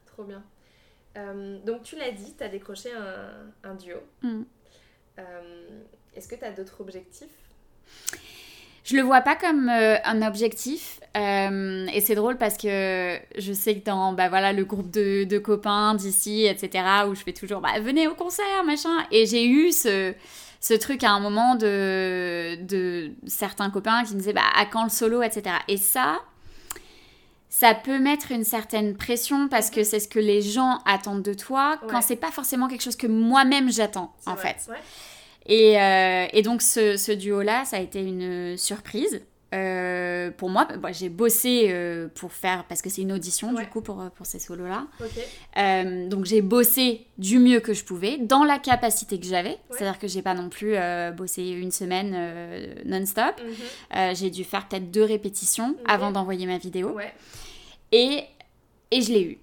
Trop 0.07 0.25
bien. 0.25 0.43
Euh, 1.17 1.59
donc 1.65 1.83
tu 1.83 1.97
l'as 1.97 2.11
dit, 2.11 2.35
tu 2.37 2.45
as 2.45 2.49
décroché 2.49 2.91
un, 3.65 3.75
duo. 3.75 3.97
Mm. 4.23 4.43
Euh, 5.19 5.23
est-ce 6.15 6.29
que 6.29 6.35
tu 6.35 6.45
as 6.45 6.51
d'autres 6.51 6.81
objectifs? 6.81 7.29
Je 8.85 8.97
le 8.97 9.03
vois 9.03 9.21
pas 9.21 9.35
comme 9.35 9.69
euh, 9.69 9.97
un 10.05 10.23
objectif 10.23 11.01
et 11.15 12.01
c'est 12.03 12.15
drôle 12.15 12.37
parce 12.37 12.59
que 12.59 13.19
je 13.39 13.53
sais 13.55 13.81
que 13.81 13.85
dans 13.87 14.13
bah, 14.13 14.29
voilà, 14.29 14.53
le 14.53 14.67
groupe 14.67 14.91
de, 14.91 15.39
copains 15.39 15.95
d'ici, 15.95 16.45
etc., 16.45 16.85
où 17.09 17.15
je 17.15 17.23
fais 17.23 17.33
toujours 17.33 17.63
bah, 17.63 17.81
venez 17.81 18.07
au 18.07 18.15
concert, 18.15 18.65
machin, 18.67 18.91
et 19.11 19.25
j'ai 19.25 19.47
eu 19.47 19.73
ce, 19.73 20.13
ce 20.61 20.75
truc 20.75 21.03
à 21.05 21.13
un 21.13 21.21
moment 21.21 21.55
de, 21.55 22.63
de 22.63 23.13
certains 23.27 23.71
copains 23.71 24.05
qui 24.05 24.13
me 24.13 24.19
disaient 24.19 24.35
bah, 24.35 24.43
à 24.55 24.67
quand 24.67 24.85
le 24.85 24.91
solo, 24.91 25.23
etc. 25.23 25.57
Et 25.69 25.79
ça, 25.79 26.21
ça 27.59 27.73
peut 27.73 27.99
mettre 27.99 28.33
une 28.33 28.45
certaine 28.45 28.95
pression 28.99 29.49
parce 29.49 29.71
que 29.71 29.83
c'est 29.83 29.99
ce 29.99 30.09
que 30.09 30.19
les 30.19 30.43
gens 30.43 30.81
attendent 30.85 31.23
de 31.23 31.33
toi 31.33 31.81
quand 31.89 32.03
c'est 32.03 32.17
pas 32.17 32.31
forcément 32.31 32.69
quelque 32.69 32.83
chose 32.83 32.97
que 32.97 33.07
moi-même 33.07 33.73
j'attends 33.73 34.15
en 34.27 34.37
fait. 34.37 34.69
Et, 35.47 35.81
euh, 35.81 36.27
et, 36.35 36.43
donc 36.43 36.61
ce, 36.61 36.99
ce 36.99 37.13
duo-là, 37.13 37.65
ça 37.65 37.79
a 37.79 37.81
été 37.81 38.03
une 38.03 38.59
surprise. 38.59 39.23
Euh, 39.55 40.31
pour 40.33 40.51
moi, 40.51 40.69
j'ai 40.91 41.09
bossé 41.09 41.69
euh, 41.71 42.09
pour 42.15 42.33
faire, 42.33 42.67
parce 42.69 42.83
que 42.83 42.91
c'est 42.91 43.01
une 43.01 43.13
audition 43.13 43.55
du 43.55 43.65
coup 43.69 43.81
pour, 43.81 44.05
pour 44.11 44.27
ces 44.27 44.39
solos-là. 44.39 44.87
donc 46.09 46.27
j'ai 46.27 46.43
bossé 46.43 47.07
du 47.17 47.39
mieux 47.39 47.61
que 47.61 47.73
je 47.73 47.85
pouvais, 47.85 48.19
dans 48.19 48.45
la 48.45 48.59
capacité 48.59 49.19
que 49.19 49.25
j'avais. 49.25 49.57
C'est-à-dire 49.71 49.99
que 49.99 50.09
j'ai 50.09 50.21
pas 50.21 50.35
non 50.35 50.51
plus 50.51 50.75
bossé 51.17 51.43
une 51.43 51.71
semaine 51.71 52.15
non-stop. 52.85 53.41
Mhm. 53.41 54.15
j'ai 54.15 54.29
dû 54.29 54.45
faire 54.45 54.69
peut-être 54.69 54.91
deux 54.91 55.05
répétitions 55.05 55.75
avant 55.87 56.11
d'envoyer 56.11 56.45
ma 56.45 56.59
vidéo. 56.59 56.99
Et, 57.97 58.25
et 58.91 59.01
je 59.03 59.13
l'ai 59.13 59.23
eu. 59.23 59.39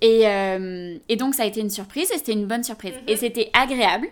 Et, 0.00 0.26
euh, 0.28 0.98
et 1.08 1.16
donc 1.16 1.34
ça 1.34 1.42
a 1.44 1.46
été 1.46 1.60
une 1.60 1.70
surprise 1.70 2.10
et 2.12 2.18
c'était 2.18 2.32
une 2.32 2.46
bonne 2.46 2.62
surprise. 2.64 2.92
Mhm. 2.94 3.08
Et 3.08 3.16
c'était 3.16 3.50
agréable. 3.52 4.08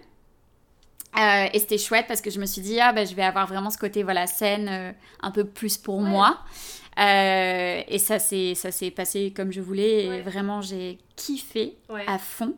Euh, 1.17 1.47
et 1.53 1.59
c'était 1.61 1.79
chouette 1.79 2.07
parce 2.09 2.21
que 2.21 2.31
je 2.31 2.41
me 2.41 2.47
suis 2.47 2.63
dit, 2.63 2.81
ah 2.81 2.93
bah, 2.93 3.05
je 3.05 3.15
vais 3.15 3.23
avoir 3.23 3.47
vraiment 3.47 3.71
ce 3.71 3.79
côté 3.79 4.03
voilà, 4.03 4.27
scène 4.27 4.69
euh, 4.69 4.93
un 5.23 5.31
peu 5.31 5.45
plus 5.45 5.77
pour 5.79 5.99
Ouais. 5.99 6.09
moi. 6.09 6.39
Et 6.97 7.99
ça 7.99 8.19
s'est 8.19 8.55
ça 8.55 8.71
s'est 8.73 8.91
passé 8.91 9.33
comme 9.37 9.53
je 9.53 9.61
voulais 9.61 10.05
et 10.05 10.09
Ouais. 10.09 10.21
vraiment 10.23 10.61
j'ai 10.61 10.99
kiffé 11.17 11.77
Ouais. 11.89 12.05
à 12.07 12.19
fond. 12.19 12.55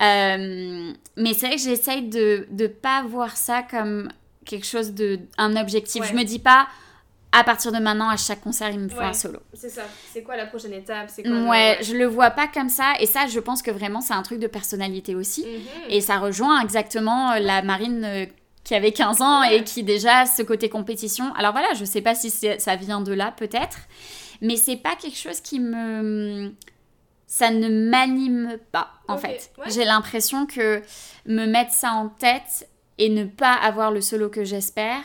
Mais 0.00 1.34
c'est 1.34 1.46
vrai 1.46 1.56
que 1.56 1.62
j'essaye 1.62 2.02
de 2.08 2.46
ne 2.50 2.66
pas 2.66 3.02
voir 3.04 3.36
ça 3.36 3.62
comme 3.62 4.08
quelque 4.44 4.66
chose 4.66 4.92
de 4.92 5.20
un 5.38 5.56
objectif. 5.56 6.04
Je 6.04 6.14
me 6.14 6.24
dis 6.24 6.38
pas 6.38 6.68
à 7.32 7.44
partir 7.44 7.72
de 7.72 7.78
maintenant 7.78 8.08
à 8.10 8.16
chaque 8.16 8.40
concert 8.42 8.70
il 8.70 8.78
me 8.78 8.88
faut 8.88 8.98
Ouais. 8.98 9.04
un 9.06 9.12
solo. 9.14 9.38
C'est 9.54 9.70
ça. 9.70 9.82
C'est 10.12 10.22
quoi 10.22 10.36
la 10.36 10.46
prochaine 10.46 10.74
étape? 10.74 11.08
C'est 11.08 11.22
quoi 11.22 11.32
le- 11.32 11.46
Ouais, 11.48 11.78
je 11.82 11.94
le 11.94 12.06
vois 12.06 12.30
pas 12.30 12.46
comme 12.46 12.68
ça 12.68 12.92
et 13.00 13.06
ça 13.06 13.26
je 13.26 13.40
pense 13.40 13.62
que 13.62 13.70
vraiment 13.70 14.00
c'est 14.02 14.12
un 14.14 14.22
truc 14.22 14.38
de 14.38 14.46
personnalité 14.46 15.14
aussi 15.14 15.44
Mhm. 15.46 15.90
et 15.90 16.00
ça 16.00 16.18
rejoint 16.18 16.60
exactement 16.60 17.32
euh, 17.32 17.38
la 17.38 17.62
Marine 17.62 18.04
euh, 18.04 18.26
qui 18.64 18.74
avait 18.74 18.92
15 18.92 19.22
ans 19.22 19.40
Ouais. 19.40 19.56
et 19.58 19.64
qui 19.64 19.82
déjà 19.82 20.24
ce 20.26 20.42
côté 20.42 20.68
compétition. 20.68 21.32
Alors 21.34 21.52
voilà, 21.52 21.68
je 21.74 21.84
sais 21.84 22.02
pas 22.02 22.14
si 22.14 22.30
ça 22.30 22.76
vient 22.76 23.00
de 23.00 23.12
là 23.12 23.32
peut-être, 23.36 23.78
mais 24.40 24.56
c'est 24.56 24.76
pas 24.76 24.94
quelque 24.94 25.16
chose 25.18 25.40
qui 25.40 25.58
me 25.58 26.52
ça 27.26 27.50
ne 27.50 27.68
m'anime 27.88 28.58
pas 28.72 28.90
en 29.08 29.16
fait. 29.16 29.50
J'ai 29.68 29.84
l'impression 29.86 30.44
que 30.46 30.82
me 31.26 31.46
mettre 31.46 31.72
ça 31.72 31.92
en 31.92 32.08
tête 32.10 32.68
et 32.98 33.08
ne 33.08 33.24
pas 33.24 33.54
avoir 33.54 33.90
le 33.90 34.02
solo 34.02 34.28
que 34.28 34.44
j'espère 34.44 35.00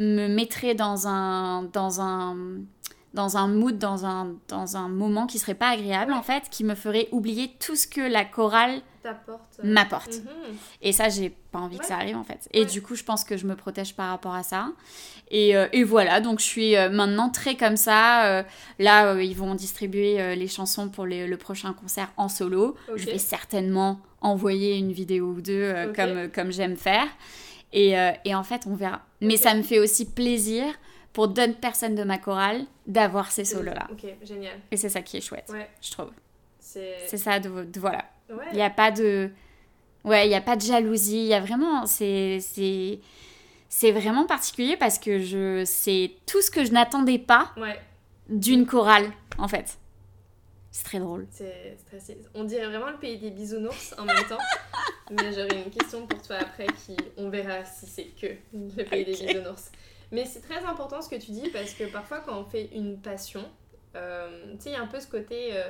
me 0.00 0.26
mettrait 0.28 0.74
dans 0.74 1.06
un 1.06 1.62
dans 1.72 2.00
un 2.00 2.36
dans 3.12 3.36
un 3.36 3.48
mood, 3.48 3.76
dans 3.76 4.06
un, 4.06 4.34
dans 4.46 4.76
un 4.76 4.88
moment 4.88 5.26
qui 5.26 5.40
serait 5.40 5.54
pas 5.56 5.70
agréable 5.70 6.12
Ouais. 6.12 6.18
en 6.18 6.22
fait, 6.22 6.44
qui 6.48 6.62
me 6.62 6.76
ferait 6.76 7.08
oublier 7.10 7.50
tout 7.58 7.74
ce 7.74 7.88
que 7.88 8.00
la 8.00 8.24
chorale 8.24 8.82
euh, 9.04 9.12
m'apporte. 9.64 10.12
mhm. 10.18 10.56
Et 10.80 10.92
ça, 10.92 11.08
j'ai 11.08 11.30
pas 11.50 11.58
envie 11.58 11.78
que 11.78 11.86
ça 11.86 11.96
arrive 11.96 12.16
en 12.16 12.22
fait. 12.22 12.48
Et 12.52 12.60
Ouais. 12.60 12.66
du 12.66 12.82
coup, 12.82 12.94
je 12.94 13.02
pense 13.02 13.24
que 13.24 13.36
je 13.36 13.46
me 13.48 13.56
protège 13.56 13.96
par 13.96 14.10
rapport 14.10 14.34
à 14.34 14.44
ça. 14.44 14.68
Et, 15.32 15.56
euh, 15.56 15.66
et 15.72 15.82
voilà, 15.82 16.20
donc 16.20 16.38
je 16.38 16.44
suis 16.44 16.76
euh, 16.76 16.88
maintenant 16.88 17.30
très 17.30 17.56
comme 17.56 17.76
ça. 17.76 18.26
Euh, 18.26 18.42
là, 18.78 19.06
euh, 19.06 19.22
ils 19.24 19.36
vont 19.36 19.56
distribuer 19.56 20.36
les 20.36 20.46
chansons 20.46 20.88
pour 20.88 21.04
les- 21.04 21.26
le 21.26 21.36
prochain 21.36 21.72
concert 21.72 22.12
en 22.16 22.28
solo. 22.28 22.76
Je 22.94 23.06
vais 23.06 23.18
certainement 23.18 23.98
envoyer 24.20 24.76
une 24.78 24.92
vidéo 24.92 25.32
ou 25.36 25.40
deux 25.40 25.92
comme, 25.96 26.28
comme 26.30 26.52
j'aime 26.52 26.76
faire. 26.76 27.06
Et, 27.72 27.98
euh, 27.98 28.10
et 28.24 28.34
en 28.34 28.42
fait, 28.42 28.62
on 28.66 28.74
verra. 28.74 29.02
Mais 29.20 29.36
ça 29.36 29.54
me 29.54 29.62
fait 29.62 29.78
aussi 29.78 30.06
plaisir 30.10 30.64
pour 31.12 31.28
d'autres 31.28 31.58
personnes 31.58 31.94
de 31.94 32.02
ma 32.04 32.18
chorale 32.18 32.64
d'avoir 32.86 33.30
ces 33.30 33.44
solos-là. 33.44 33.86
Ok, 33.92 34.04
génial. 34.22 34.58
Et 34.70 34.76
c'est 34.76 34.88
ça 34.88 35.02
qui 35.02 35.16
est 35.16 35.20
chouette, 35.20 35.48
Ouais, 35.50 35.68
je 35.82 35.90
trouve. 35.90 36.10
c'est. 36.58 37.16
Ça, 37.16 37.38
de, 37.40 37.64
de- 37.64 37.80
voilà. 37.80 38.04
Ouais. 38.28 38.44
Il 38.52 38.56
n'y 38.56 38.62
a 38.62 38.70
pas 38.70 38.90
de. 38.90 39.30
Ouais, 40.04 40.26
il 40.26 40.28
n'y 40.30 40.34
a 40.34 40.40
pas 40.40 40.56
de 40.56 40.62
jalousie. 40.62 41.18
Il 41.22 41.26
y 41.26 41.34
a 41.34 41.40
vraiment. 41.40 41.84
C'est. 41.86 42.38
Vraiment 43.92 44.26
particulier 44.26 44.76
parce 44.76 44.98
que 44.98 45.20
je. 45.20 45.62
C'est 45.64 46.12
tout 46.26 46.40
ce 46.42 46.50
que 46.50 46.64
je 46.64 46.72
n'attendais 46.72 47.18
pas 47.18 47.52
Ouais, 47.56 47.78
d'une 48.28 48.66
chorale, 48.66 49.10
en 49.38 49.46
fait. 49.48 49.78
C'est 50.72 50.84
très 50.84 51.00
drôle. 51.00 51.26
c'est. 51.30 51.76
On 52.34 52.44
dirait 52.44 52.66
vraiment 52.66 52.90
le 52.90 52.96
pays 52.98 53.18
des 53.18 53.30
bisounours 53.30 53.94
en 53.98 54.04
même 54.04 54.24
temps. 54.28 54.38
Mais 55.10 55.32
j'aurais 55.32 55.62
une 55.64 55.70
question 55.70 56.06
pour 56.06 56.22
toi 56.22 56.36
après 56.36 56.66
qui. 56.66 56.96
On 57.16 57.28
verra 57.30 57.64
si 57.64 57.86
c'est 57.86 58.04
que 58.20 58.26
le 58.52 58.84
pays 58.84 59.04
des 59.04 59.12
Ok. 59.14 59.26
bisounours. 59.26 59.70
Mais 60.12 60.24
c'est 60.24 60.40
très 60.40 60.64
important 60.64 61.02
ce 61.02 61.08
que 61.08 61.16
tu 61.16 61.30
dis 61.32 61.48
parce 61.50 61.74
que 61.74 61.84
parfois 61.84 62.20
quand 62.20 62.38
on 62.40 62.44
fait 62.44 62.68
une 62.74 63.00
passion, 63.00 63.44
euh, 63.96 64.52
tu 64.54 64.62
sais, 64.62 64.70
il 64.70 64.72
y 64.72 64.76
a 64.76 64.82
un 64.82 64.86
peu 64.86 65.00
ce 65.00 65.06
côté. 65.08 65.50
euh, 65.56 65.68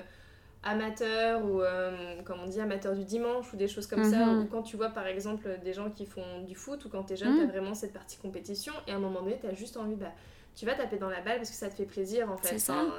amateur 0.63 1.43
ou 1.47 1.63
euh, 1.63 2.21
comme 2.23 2.39
on 2.41 2.47
dit 2.47 2.61
amateur 2.61 2.95
du 2.95 3.05
dimanche 3.07 3.51
ou 3.55 3.57
des 3.57 3.67
choses 3.67 3.87
comme 3.87 4.05
ça 4.05 4.27
Mhm. 4.27 4.41
ou 4.43 4.47
quand 4.47 4.63
tu 4.63 4.77
vois 4.77 4.91
par 4.91 5.07
exemple 5.07 5.59
des 5.65 5.73
gens 5.73 5.89
qui 5.91 6.05
font 6.05 6.43
du 6.43 6.55
foot 6.55 6.85
ou 6.85 6.91
quand 6.91 7.03
t'es 7.05 7.17
jeune 7.17 7.33
Mhm. 7.33 7.39
t'as 7.47 7.47
vraiment 7.47 7.73
cette 7.75 7.95
partie 7.95 8.19
compétition 8.19 8.75
et 8.87 8.93
à 8.93 8.97
un 8.97 8.99
moment 8.99 9.23
donné 9.23 9.39
t'as 9.41 9.55
juste 9.55 9.79
envie 9.79 9.95
bah 9.95 10.13
tu 10.55 10.67
vas 10.67 10.75
taper 10.75 10.99
dans 10.99 11.09
la 11.09 11.23
balle 11.23 11.39
parce 11.39 11.49
que 11.49 11.57
ça 11.57 11.71
te 11.71 11.75
fait 11.77 11.87
plaisir 11.87 12.31
en 12.31 12.37
fait 12.37 12.57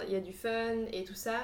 il 0.08 0.12
y 0.12 0.15
a 0.15 0.19
du 0.21 0.34
fun 0.34 0.86
et 0.91 1.04
tout 1.04 1.13
ça 1.13 1.36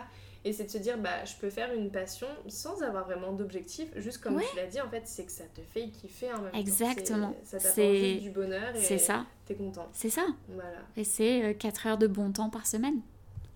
et 0.45 0.53
c'est 0.53 0.65
de 0.65 0.69
se 0.69 0.77
dire 0.77 0.97
bah 0.97 1.23
je 1.25 1.35
peux 1.35 1.49
faire 1.49 1.73
une 1.73 1.91
passion 1.91 2.27
sans 2.47 2.81
avoir 2.83 3.05
vraiment 3.05 3.31
d'objectif 3.33 3.89
juste 3.97 4.19
comme 4.19 4.35
Ouais. 4.37 4.45
tu 4.49 4.55
l'as 4.55 4.67
dit 4.67 4.79
en 4.81 4.89
fait 4.89 5.03
c'est 5.05 5.25
que 5.25 5.31
ça 5.31 5.43
te 5.53 5.61
fait 5.61 5.89
kiffer 5.89 6.31
en 6.33 6.41
même 6.41 6.51
temps. 6.51 6.57
Exactement. 6.59 7.35
C'est- 7.43 7.59
ça 7.59 7.69
t'apporte 7.73 8.21
du 8.21 8.29
bonheur 8.31 8.75
et 8.75 8.97
ça. 8.97 9.25
t'es 9.45 9.55
content 9.55 9.87
C'est 9.93 10.09
ça. 10.09 10.25
voilà 10.49 10.79
Et 10.95 11.03
c'est 11.03 11.55
4 11.59 11.87
heures 11.87 11.97
de 11.97 12.07
bon 12.07 12.31
temps 12.31 12.49
par 12.49 12.65
semaine. 12.67 13.01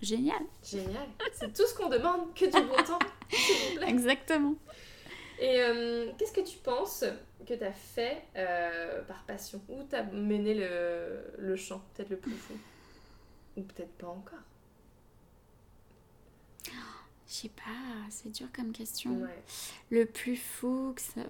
Génial. 0.00 0.40
génial 0.64 1.06
c'est 1.32 1.52
tout 1.52 1.66
ce 1.66 1.74
qu'on 1.74 1.88
demande 1.88 2.34
que 2.34 2.44
du 2.46 2.66
bon 2.66 2.76
temps 2.84 2.98
s'il 3.30 3.70
vous 3.70 3.76
plaît. 3.78 3.88
Exactement. 3.90 4.54
Et 5.38 5.60
euh, 5.60 6.10
qu'est-ce 6.18 6.32
que 6.32 6.40
tu 6.40 6.58
penses 6.58 7.04
que 7.46 7.54
tu 7.54 7.64
as 7.64 7.72
fait 7.72 8.22
euh, 8.36 9.02
par 9.02 9.24
passion? 9.24 9.60
Où 9.68 9.82
tu 9.88 9.96
as 9.96 10.04
mené 10.04 10.54
le, 10.54 11.20
le 11.38 11.56
chant 11.56 11.82
Peut-être 11.94 12.10
le 12.10 12.16
plus 12.16 12.32
fou? 12.32 12.54
Ou 13.56 13.62
peut-être 13.62 13.92
pas 13.98 14.06
encore? 14.08 14.38
Je 16.64 17.32
sais 17.34 17.48
pas, 17.48 18.10
c'est 18.10 18.30
dur 18.30 18.46
comme 18.54 18.72
question. 18.72 19.10
Ouais. 19.12 19.42
Le 19.90 20.04
plus 20.04 20.36
fou 20.36 20.92
que 20.94 21.00
ça. 21.00 21.22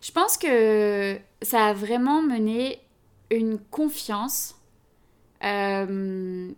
Je 0.00 0.10
pense 0.12 0.36
que 0.36 1.18
ça 1.42 1.66
a 1.66 1.72
vraiment 1.72 2.22
mené 2.22 2.80
une 3.30 3.58
confiance, 3.58 4.56
euh, 5.44 6.50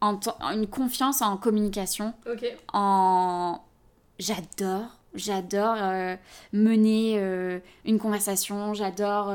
en 0.00 0.20
une 0.52 0.66
confiance 0.66 1.22
en 1.22 1.36
communication, 1.36 2.14
Ok. 2.30 2.44
en 2.72 3.60
j'adore, 4.18 4.98
j'adore 5.14 5.76
euh, 5.78 6.16
mener 6.52 7.18
euh, 7.18 7.60
une 7.84 7.98
conversation, 7.98 8.74
j'adore 8.74 9.32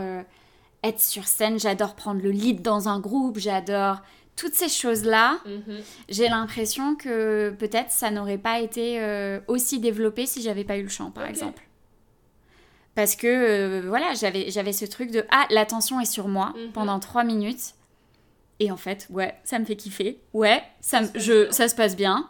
être 0.84 1.02
sur 1.02 1.28
scène, 1.28 1.60
j'adore 1.60 1.96
prendre 1.96 2.22
le 2.22 2.32
lead 2.32 2.62
dans 2.62 2.88
un 2.90 3.00
groupe, 3.00 3.38
j'adore 3.38 4.02
toutes 4.36 4.54
ces 4.54 4.67
choses-là. 4.69 5.39
Mhm. 5.45 5.78
J'ai 6.10 6.28
l'impression 6.28 6.95
que 6.95 7.52
peut-être 7.58 7.91
ça 7.91 8.12
n'aurait 8.12 8.38
pas 8.38 8.60
été 8.60 9.00
euh, 9.02 9.39
aussi 9.48 9.80
développé 9.80 10.26
si 10.26 10.41
j'avais 10.41 10.63
pas 10.65 10.78
eu 10.78 10.84
le 10.84 10.89
chant, 10.89 11.12
par 11.12 11.26
exemple. 11.26 11.62
Parce 12.95 13.15
que 13.17 13.28
euh, 13.28 13.82
voilà, 13.86 14.13
j'avais 14.13 14.74
ce 14.74 14.86
truc 14.86 15.12
de 15.12 15.26
ah 15.32 15.45
l'attention 15.50 16.00
est 16.00 16.06
sur 16.06 16.28
moi 16.30 16.54
Mhm. 16.56 16.71
pendant 16.71 17.00
trois 17.00 17.24
minutes 17.24 17.74
et 18.62 18.71
en 18.71 18.78
fait 18.78 19.06
ouais 19.10 19.36
ça 19.43 19.60
me 19.60 19.65
fait 19.65 19.76
kiffer 19.76 20.17
ouais 20.34 20.63
ça 20.80 21.04
se 21.04 21.12
passe 21.12 21.21
je 21.24 21.43
bien. 21.43 21.52
ça 21.52 21.67
se 21.67 21.76
passe 21.76 21.95
bien 21.98 22.30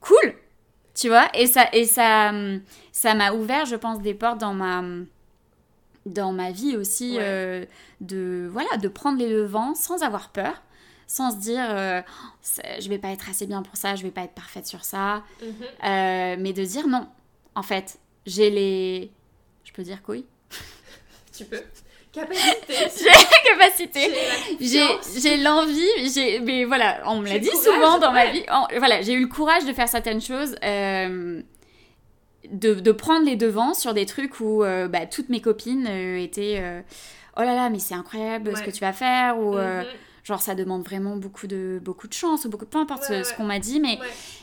cool 0.00 0.34
tu 0.94 1.08
vois? 1.08 1.26
Et 1.34 1.48
ça 1.48 1.66
et 1.72 1.84
ça 1.84 2.28
hum, 2.30 2.60
ça 2.92 3.14
m'a 3.16 3.32
ouvert 3.32 3.66
je 3.66 3.74
pense 3.74 4.00
des 4.00 4.14
portes 4.14 4.38
dans 4.38 4.54
ma 4.54 4.84
dans 6.06 6.30
ma 6.32 6.52
vie 6.52 6.76
aussi 6.76 7.16
Ouais. 7.16 7.22
euh, 7.22 7.64
de 8.00 8.48
voilà 8.52 8.76
de 8.76 8.86
prendre 8.86 9.18
les 9.18 9.28
devants 9.30 9.74
sans 9.74 10.04
avoir 10.04 10.28
peur 10.28 10.62
sans 11.06 11.30
se 11.32 11.36
dire 11.36 11.64
euh, 11.70 12.02
je 12.80 12.88
vais 12.88 12.98
pas 12.98 13.08
être 13.08 13.28
assez 13.28 13.46
bien 13.46 13.62
pour 13.62 13.76
ça 13.76 13.94
je 13.96 14.02
vais 14.02 14.10
pas 14.10 14.22
être 14.22 14.34
parfaite 14.34 14.66
sur 14.66 14.84
ça 14.84 15.22
Mhm. 15.42 15.48
euh, 15.84 16.36
mais 16.38 16.52
de 16.52 16.64
dire 16.64 16.86
non 16.86 17.06
en 17.54 17.62
fait 17.62 17.98
j'ai 18.26 18.50
les 18.50 19.10
je 19.64 19.72
peux 19.72 19.82
dire 19.82 20.02
quoi 20.02 20.16
Tu 21.36 21.44
peux. 21.44 21.60
Capacité. 22.14 22.76
j'ai 22.96 23.04
la 23.06 23.56
capacité 23.58 24.10
J'ai 25.20 25.36
l'envie 25.38 26.40
mais 26.44 26.64
voilà 26.64 27.02
on 27.06 27.18
me 27.18 27.26
l'a 27.28 27.40
dit 27.40 27.48
courage, 27.50 27.64
souvent 27.64 27.98
dans 27.98 28.12
ma 28.12 28.26
vie 28.30 28.44
voilà 28.78 29.02
j'ai 29.02 29.14
eu 29.14 29.20
le 29.22 29.26
courage 29.26 29.64
de 29.64 29.72
faire 29.72 29.88
certaines 29.88 30.20
choses 30.20 30.54
euh, 30.62 31.42
de, 32.52 32.74
de 32.74 32.92
prendre 32.92 33.26
les 33.26 33.34
devants 33.34 33.74
sur 33.74 33.94
des 33.94 34.06
trucs 34.06 34.38
où 34.38 34.62
euh, 34.62 34.86
bah, 34.86 35.06
toutes 35.06 35.28
mes 35.28 35.40
copines 35.40 35.88
euh, 35.88 36.18
étaient 36.20 36.62
oh 37.36 37.40
là 37.40 37.54
là 37.56 37.68
mais 37.68 37.80
c'est 37.80 37.94
incroyable 37.94 38.56
ce 38.56 38.62
que 38.62 38.70
tu 38.70 38.80
vas 38.80 38.92
faire 38.92 39.36
ou 39.38 39.54
Mhm. 39.56 39.84
Genre 40.24 40.40
ça 40.42 40.54
demande 40.56 40.82
vraiment 40.84 41.16
beaucoup 41.16 41.46
de 41.46 41.80
beaucoup 41.82 42.08
de 42.08 42.12
chance 42.14 42.44
ou 42.44 42.48
beaucoup 42.50 42.66
peu 42.66 42.78
importe 42.78 43.08
Ouais, 43.10 43.22
ce, 43.22 43.34
qu'on 43.34 43.44
m'a 43.44 43.58
dit 43.60 43.78
mais 43.80 43.98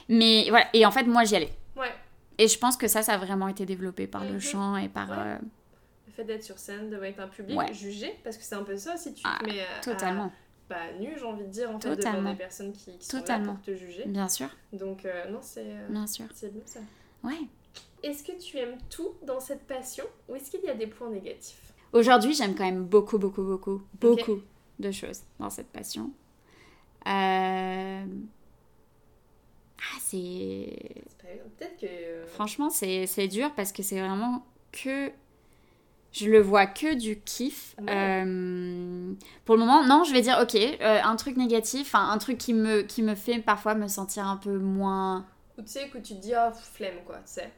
mais 0.08 0.46
voilà. 0.50 0.68
Et 0.74 0.86
en 0.86 0.92
fait 0.92 1.04
moi 1.04 1.24
j'y 1.26 1.36
allais. 1.36 1.52
Ouais. 1.76 1.92
et 2.38 2.48
je 2.48 2.58
pense 2.58 2.78
que 2.78 2.88
ça 2.88 3.02
ça 3.04 3.14
a 3.14 3.18
vraiment 3.18 3.48
été 3.50 3.66
développé 3.66 4.08
par 4.08 4.24
le 4.24 4.34
Mhm. 4.36 4.40
chant 4.40 4.78
et 4.78 4.88
par 4.90 5.12
euh, 5.12 5.38
Le 6.08 6.14
fait 6.14 6.24
d'être 6.24 6.44
sur 6.44 6.58
scène, 6.60 6.90
de 6.90 7.02
être 7.04 7.20
un 7.20 7.28
public 7.28 7.74
jugé, 7.74 8.14
parce 8.24 8.38
que 8.38 8.44
c'est 8.44 8.56
un 8.56 8.64
peu 8.64 8.78
ça 8.78 8.96
si 8.98 9.14
tu 9.14 9.22
Ah, 9.26 9.38
te 9.40 9.46
mets 9.46 9.66
totalement 9.82 10.26
à- 10.26 10.32
bah, 10.70 10.94
nu, 11.00 11.10
j'ai 11.18 11.26
envie 11.26 11.44
de 11.44 11.50
dire, 11.50 11.70
en 11.70 11.80
fait, 11.82 11.90
devant 11.90 11.96
Totalement. 11.98 12.32
des 12.32 12.38
personnes 12.38 12.72
qui, 12.72 12.98
qui 12.98 13.06
sont 13.06 13.18
là 13.18 13.22
Totalement. 13.24 13.56
pour 13.56 13.62
te 13.66 13.76
juger. 13.76 14.04
bien 14.06 14.30
sûr. 14.30 14.48
Donc, 14.72 15.04
euh, 15.04 15.30
non, 15.30 15.40
c'est 15.42 15.66
euh, 15.66 15.88
bien 15.90 16.08
sûr. 16.08 16.26
c'est 16.34 16.54
bon 16.54 16.62
ça. 16.66 16.80
ouais. 17.26 17.40
Est-ce 18.04 18.24
que 18.24 18.32
tu 18.40 18.58
aimes 18.58 18.78
tout 18.90 19.10
dans 19.26 19.40
cette 19.42 19.68
passion 19.68 20.06
ou 20.30 20.36
est-ce 20.36 20.50
qu'il 20.50 20.62
y 20.62 20.70
a 20.70 20.74
des 20.74 20.88
points 20.88 21.10
négatifs? 21.10 21.74
Aujourd'hui, 21.94 22.34
j'aime 22.34 22.56
quand 22.56 22.64
même 22.64 22.84
beaucoup, 22.86 23.18
beaucoup, 23.20 23.44
beaucoup, 23.44 23.82
beaucoup 24.00 24.40
de 24.82 24.92
choses 24.92 25.22
dans 25.40 25.50
cette 25.50 25.72
passion. 25.72 26.12
Euh, 27.08 28.06
Ah, 29.80 29.98
c'est. 30.02 30.78
Peut-être 31.58 31.78
que. 31.80 31.86
euh, 31.88 32.28
Franchement, 32.28 32.70
c'est 32.70 33.08
c'est 33.08 33.28
dur 33.28 33.52
parce 33.56 33.72
que 33.72 33.84
c'est 33.84 34.00
vraiment 34.00 34.46
que. 34.72 35.12
Je 36.14 36.30
le 36.30 36.42
vois 36.42 36.66
que 36.66 36.94
du 36.94 37.22
kiff. 37.22 37.74
Ouais. 37.80 37.86
Euh, 37.90 39.14
Pour 39.46 39.56
le 39.56 39.62
moment, 39.62 39.82
non, 39.86 40.04
je 40.04 40.12
vais 40.12 40.22
dire, 40.22 40.38
ok, 40.42 40.56
euh, 40.56 41.00
un 41.02 41.16
truc 41.16 41.38
négatif, 41.38 41.96
un 41.96 42.18
truc 42.18 42.38
qui 42.38 42.54
me, 42.54 42.82
qui 42.82 43.02
me 43.02 43.16
fait 43.16 43.40
parfois 43.40 43.76
me 43.76 43.88
sentir 43.88 44.28
un 44.28 44.36
peu 44.36 44.58
moins 44.58 45.26
Ou 45.58 45.62
tu 45.62 45.70
sais 45.70 45.88
que 45.88 45.98
tu 46.00 46.16
te 46.16 46.20
dis, 46.22 46.34
oh, 46.36 46.52
flemme 46.54 46.98
quoi, 47.06 47.16
tu 47.20 47.22
sais. 47.36 47.50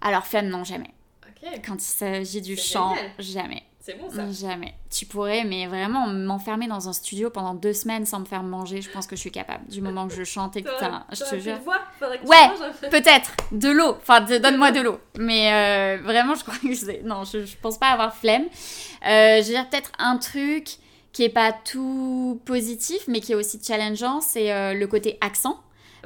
Alors, 0.00 0.26
flemme, 0.26 0.48
non, 0.48 0.64
jamais. 0.64 0.92
Ok, 1.28 1.48
Quand 1.64 1.76
il 1.76 1.80
s'agit 1.80 2.40
du 2.42 2.56
chant, 2.56 2.96
génial. 2.96 3.12
jamais. 3.20 3.62
C'est 3.80 3.98
bon 3.98 4.10
ça. 4.10 4.30
Jamais. 4.30 4.74
Tu 4.90 5.06
pourrais, 5.06 5.44
mais 5.44 5.66
vraiment 5.66 6.06
m'enfermer 6.06 6.68
dans 6.68 6.88
un 6.88 6.92
studio 6.92 7.30
pendant 7.30 7.54
deux 7.54 7.72
semaines 7.72 8.04
sans 8.06 8.20
me 8.20 8.24
faire 8.26 8.42
manger, 8.42 8.82
je 8.82 8.90
pense 8.90 9.06
que 9.06 9.16
je 9.16 9.20
suis 9.20 9.30
capable. 9.30 9.66
Du 9.68 9.80
moment 9.80 10.06
que 10.06 10.14
je 10.14 10.24
chante 10.24 10.56
et 10.56 10.62
que 10.62 10.68
t'as- 10.78 11.04
je 11.12 11.24
te 11.24 11.38
jure. 11.38 11.58
voix, 11.64 11.78
que 11.98 12.26
Ouais. 12.26 12.90
Peut-être, 12.90 13.32
de 13.52 13.70
l'eau. 13.70 13.96
Enfin, 14.00 14.20
donne-moi 14.20 14.70
de 14.72 14.80
l'eau. 14.80 15.00
Mais 15.18 15.52
euh, 15.52 16.02
vraiment, 16.02 16.34
je 16.34 16.42
crois 16.42 16.54
que 16.62 16.74
c'est. 16.74 17.02
Non, 17.04 17.24
je, 17.24 17.44
je 17.46 17.56
pense 17.60 17.78
pas 17.78 17.88
avoir 17.88 18.14
flemme. 18.14 18.44
Euh, 18.44 19.40
je 19.40 19.46
veux 19.46 19.54
dire, 19.54 19.68
peut-être 19.68 19.90
un 19.98 20.18
truc 20.18 20.68
qui 21.12 21.24
est 21.24 21.28
pas 21.28 21.52
tout 21.52 22.40
positif, 22.44 22.98
mais 23.08 23.20
qui 23.20 23.32
est 23.32 23.34
aussi 23.34 23.60
challengeant, 23.66 24.20
c'est 24.20 24.52
euh, 24.52 24.74
le 24.74 24.86
côté 24.86 25.18
accent. 25.20 25.58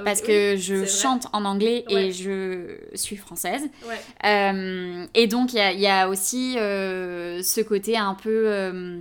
Parce 0.02 0.20
oui, 0.20 0.26
que 0.26 0.56
je 0.56 0.84
chante 0.86 1.26
en 1.32 1.44
anglais 1.44 1.84
Ouais. 1.90 2.06
et 2.06 2.12
je 2.12 2.78
suis 2.94 3.16
française. 3.16 3.62
Ouais. 3.86 4.00
Euh, 4.24 5.06
et 5.14 5.26
donc, 5.26 5.52
il 5.52 5.56
y 5.56 5.60
a, 5.60 5.72
il 5.72 5.80
y 5.80 5.86
a 5.86 6.08
aussi 6.08 6.58
euh, 6.58 7.42
ce 7.42 7.60
côté 7.60 7.96
un 7.96 8.14
peu. 8.14 8.44
euh, 8.48 9.00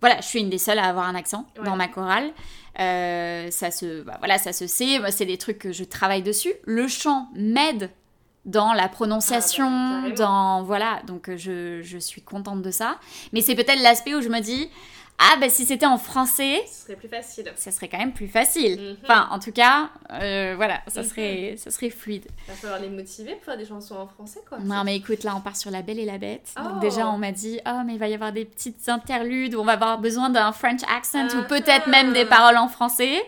voilà, 0.00 0.20
je 0.20 0.26
suis 0.26 0.40
une 0.40 0.50
des 0.50 0.58
seules 0.58 0.78
à 0.78 0.84
avoir 0.86 1.06
un 1.06 1.14
accent 1.14 1.46
Ouais. 1.58 1.64
dans 1.64 1.76
ma 1.76 1.88
chorale. 1.88 2.30
Ça 2.78 3.70
se, 3.70 4.02
bah, 4.02 4.16
voilà, 4.18 4.38
ça 4.38 4.52
se 4.52 4.66
sait. 4.66 4.98
C'est 5.10 5.24
des 5.26 5.38
trucs 5.38 5.58
que 5.58 5.72
je 5.72 5.84
travaille 5.84 6.22
dessus. 6.22 6.52
Le 6.64 6.88
chant 6.88 7.28
m'aide 7.34 7.90
dans 8.44 8.72
la 8.74 8.88
prononciation, 8.88 9.66
Ah 9.68 10.02
bah, 10.08 10.14
dans 10.14 10.62
voilà. 10.62 11.00
Donc, 11.06 11.30
je, 11.36 11.80
je 11.82 11.98
suis 11.98 12.20
contente 12.22 12.62
de 12.62 12.70
ça. 12.70 12.98
Mais 13.32 13.40
c'est 13.40 13.54
peut-être 13.54 13.82
l'aspect 13.82 14.14
où 14.14 14.20
je 14.20 14.28
me 14.28 14.40
dis, 14.40 14.68
ah 15.18 15.36
ben 15.40 15.48
si 15.48 15.64
c'était 15.64 15.86
en 15.86 15.96
français, 15.98 16.62
Ce 16.66 16.82
serait 16.84 16.96
plus 16.96 17.08
facile. 17.08 17.50
ça 17.56 17.70
serait 17.70 17.88
quand 17.88 17.98
même 17.98 18.12
plus 18.12 18.28
facile. 18.28 18.78
Mhm. 18.80 18.96
Enfin, 19.02 19.28
en 19.30 19.38
tout 19.38 19.52
cas, 19.52 19.90
euh, 20.12 20.54
voilà, 20.56 20.82
ça 20.88 21.02
Mhm. 21.02 21.08
serait, 21.08 21.54
ça 21.56 21.70
serait 21.70 21.90
fluide. 21.90 22.26
Il 22.46 22.50
va 22.50 22.54
falloir 22.56 22.80
les 22.80 22.88
motiver 22.90 23.34
pour 23.36 23.44
faire 23.44 23.56
des 23.56 23.64
chansons 23.66 23.96
en 23.96 24.06
français 24.06 24.40
quoi. 24.48 24.58
Non, 24.58 24.84
mais 24.84 24.96
écoute, 24.96 25.24
là, 25.24 25.34
on 25.36 25.40
part 25.40 25.56
sur 25.56 25.70
La 25.70 25.82
Belle 25.82 25.98
et 25.98 26.04
la 26.04 26.18
Bête. 26.18 26.52
Oh. 26.58 26.62
Donc, 26.68 26.80
déjà, 26.80 27.08
on 27.08 27.18
m'a 27.18 27.32
dit, 27.32 27.60
oh, 27.66 27.80
mais 27.86 27.94
il 27.94 27.98
va 27.98 28.08
y 28.08 28.14
avoir 28.14 28.32
des 28.32 28.44
petites 28.44 28.88
interludes 28.88 29.54
où 29.54 29.60
on 29.60 29.64
va 29.64 29.72
avoir 29.72 29.98
besoin 29.98 30.28
d'un 30.30 30.52
French 30.52 30.80
accent 30.94 31.26
ou 31.28 31.40
Ah. 31.40 31.46
peut-être 31.48 31.86
même 31.88 32.12
des 32.12 32.26
paroles 32.26 32.56
en 32.58 32.68
français. 32.68 33.22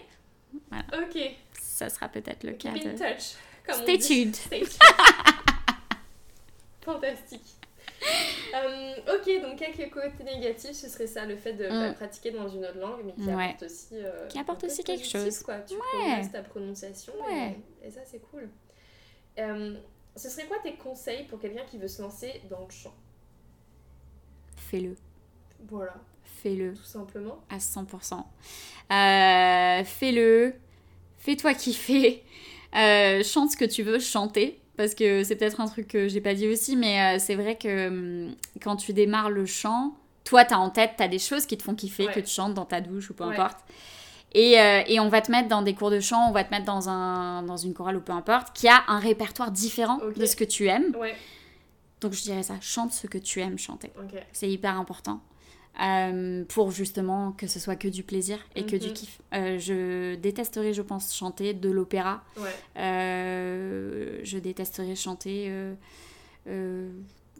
Ok, 0.92 1.18
Ça 1.60 1.88
sera 1.88 2.08
peut-être 2.08 2.44
le 2.44 2.52
cas 2.52 2.72
keep 2.72 2.86
in 2.86 2.90
touch. 2.90 3.34
Comme 3.66 3.76
on 3.78 3.82
Stay 3.82 3.98
dit. 3.98 4.06
tuned. 4.06 4.36
Stay 4.36 4.60
tuned. 4.60 4.72
Fantastique. 6.84 7.42
Euh, 8.54 8.94
ok, 9.14 9.42
donc 9.42 9.56
quelques 9.58 9.92
côtés 9.92 10.24
négatifs, 10.24 10.72
ce 10.72 10.88
serait 10.88 11.06
ça, 11.06 11.26
le 11.26 11.36
fait 11.36 11.52
de 11.52 11.68
Mm. 11.68 11.94
pratiquer 11.94 12.30
dans 12.30 12.48
une 12.48 12.64
autre 12.64 12.78
langue, 12.78 13.00
mais 13.04 13.12
qui 13.12 13.28
Ouais. 13.28 13.44
apporte 13.44 13.62
aussi, 13.64 13.88
euh, 13.92 14.26
Qui 14.28 14.38
apporte 14.38 14.64
aussi 14.64 14.82
quelque 14.84 15.04
chose. 15.06 15.40
Quoi. 15.40 15.58
Tu 15.60 15.74
Ouais. 15.74 16.26
ta 16.32 16.42
prononciation 16.42 17.12
Ouais. 17.26 17.56
et, 17.82 17.88
et 17.88 17.90
ça 17.90 18.00
c'est 18.06 18.20
cool. 18.30 18.48
Euh, 19.38 19.74
ce 20.16 20.30
serait 20.30 20.46
quoi 20.46 20.56
tes 20.62 20.74
conseils 20.76 21.24
pour 21.24 21.38
quelqu'un 21.38 21.64
qui 21.70 21.76
veut 21.76 21.88
se 21.88 22.00
lancer 22.00 22.40
dans 22.48 22.60
le 22.64 22.70
chant? 22.70 22.94
Fais-le. 24.56 24.96
Voilà, 25.68 25.94
Fais-le 26.42 26.72
tout 26.74 26.82
simplement. 26.84 27.40
à 27.50 27.58
100%. 27.58 28.24
Euh, 28.90 29.84
Fais-le. 29.84 30.54
Fais-toi 31.18 31.52
kiffer. 31.54 32.24
Chante 32.72 33.50
ce 33.50 33.56
que 33.56 33.64
tu 33.66 33.82
veux 33.82 33.98
chanter. 33.98 34.60
Parce 34.78 34.94
que 34.94 35.24
c'est 35.24 35.34
peut-être 35.36 35.60
un 35.60 35.66
truc 35.66 35.88
que 35.88 36.08
j'ai 36.08 36.20
pas 36.22 36.32
dit 36.34 36.46
aussi, 36.48 36.76
mais 36.76 37.16
euh, 37.16 37.18
c'est 37.18 37.34
vrai 37.34 37.56
que 37.58 37.88
hum, 37.88 38.34
quand 38.62 38.76
tu 38.76 38.92
démarres 38.94 39.28
le 39.28 39.44
chant, 39.44 39.92
toi, 40.24 40.44
t'as 40.44 40.56
en 40.56 40.70
tête, 40.70 40.92
t'as 40.96 41.08
des 41.08 41.18
choses 41.18 41.44
qui 41.46 41.58
te 41.58 41.62
font 41.64 41.74
kiffer, 41.74 42.06
Ouais. 42.06 42.12
que 42.12 42.20
tu 42.20 42.28
chantes 42.28 42.54
dans 42.54 42.64
ta 42.64 42.80
douche 42.80 43.10
ou 43.10 43.14
peu 43.14 43.24
Ouais. 43.24 43.34
importe. 43.34 43.58
Et, 44.34 44.60
euh, 44.60 44.82
et 44.86 45.00
on 45.00 45.08
va 45.08 45.20
te 45.20 45.30
mettre 45.32 45.48
dans 45.48 45.62
des 45.62 45.74
cours 45.74 45.90
de 45.90 46.00
chant, 46.00 46.28
on 46.28 46.32
va 46.32 46.44
te 46.44 46.50
mettre 46.50 46.66
dans, 46.66 46.88
un, 46.88 47.42
dans 47.42 47.56
une 47.56 47.74
chorale 47.74 47.96
ou 47.96 48.00
peu 48.00 48.12
importe, 48.12 48.54
qui 48.54 48.68
a 48.68 48.84
un 48.86 48.98
répertoire 48.98 49.50
différent 49.50 49.98
de 50.16 50.26
ce 50.26 50.36
que 50.36 50.44
tu 50.44 50.66
aimes. 50.68 50.94
Ouais, 51.00 51.14
Donc 52.00 52.12
je 52.12 52.22
dirais 52.22 52.42
ça, 52.44 52.54
chante 52.60 52.92
ce 52.92 53.06
que 53.06 53.18
tu 53.18 53.40
aimes 53.40 53.58
chanter. 53.58 53.90
C'est 54.32 54.48
hyper 54.48 54.78
important. 54.78 55.20
Euh, 55.80 56.44
pour 56.48 56.72
justement 56.72 57.30
que 57.32 57.46
ce 57.46 57.60
soit 57.60 57.76
que 57.76 57.86
du 57.86 58.02
plaisir 58.02 58.38
et 58.56 58.66
que 58.66 58.74
du 58.74 58.88
Mhm. 58.88 58.92
kiff. 58.94 59.20
Euh, 59.32 59.58
je 59.60 60.16
détesterais, 60.16 60.72
je 60.72 60.82
pense, 60.82 61.14
chanter 61.14 61.54
de 61.54 61.70
l'opéra. 61.70 62.24
Ouais, 62.36 62.50
Euh, 62.78 64.18
je 64.24 64.38
détesterais 64.38 64.96
chanter 64.96 65.52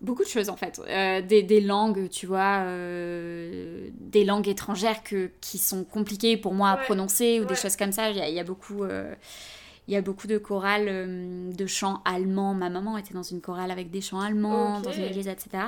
beaucoup 0.01 0.23
de 0.23 0.29
choses 0.29 0.49
en 0.49 0.57
fait. 0.57 0.81
Euh, 0.87 1.21
des, 1.23 1.43
des 1.43 1.61
langues, 1.61 2.09
tu 2.09 2.27
vois, 2.27 2.61
euh, 2.61 3.89
des 3.99 4.25
langues 4.25 4.47
étrangères 4.49 5.03
que, 5.03 5.31
qui 5.41 5.59
sont 5.59 5.83
compliquées 5.85 6.37
pour 6.37 6.55
moi 6.55 6.71
à 6.71 6.77
Ouais. 6.77 6.85
prononcer 6.85 7.41
ou 7.41 7.45
des 7.45 7.57
choses 7.57 7.75
comme 7.77 7.91
ça. 7.93 8.11
Il 8.11 8.17
y 8.17 8.21
a, 8.21 8.29
il 8.29 8.35
y 8.35 8.41
a 8.41 8.45
beaucoup. 8.45 8.85
euh, 8.85 9.13
il 9.89 9.95
y 9.95 9.97
a 9.97 10.03
beaucoup 10.03 10.27
de 10.27 10.37
chorales 10.39 10.87
euh, 10.89 11.51
de 11.53 11.67
chants 11.67 12.03
allemands. 12.05 12.53
Ma 12.55 12.69
maman 12.69 12.97
était 12.99 13.15
dans 13.15 13.23
une 13.23 13.41
chorale 13.41 13.71
avec 13.71 13.91
des 13.91 14.01
chants 14.03 14.21
allemands, 14.21 14.81
dans 14.81 14.93
une 14.93 15.05
église, 15.05 15.27
etc. 15.29 15.65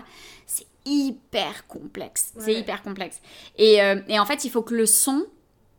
C'est 0.47 0.67
hyper 0.85 1.67
complexe. 1.67 2.33
C'est 2.39 2.55
hyper 2.55 2.83
complexe. 2.83 3.21
Et, 3.59 3.83
euh, 3.83 4.01
et 4.09 4.19
en 4.21 4.27
fait, 4.27 4.45
il 4.45 4.51
faut 4.51 4.63
que 4.63 4.75
le 4.75 4.85
son 4.87 5.25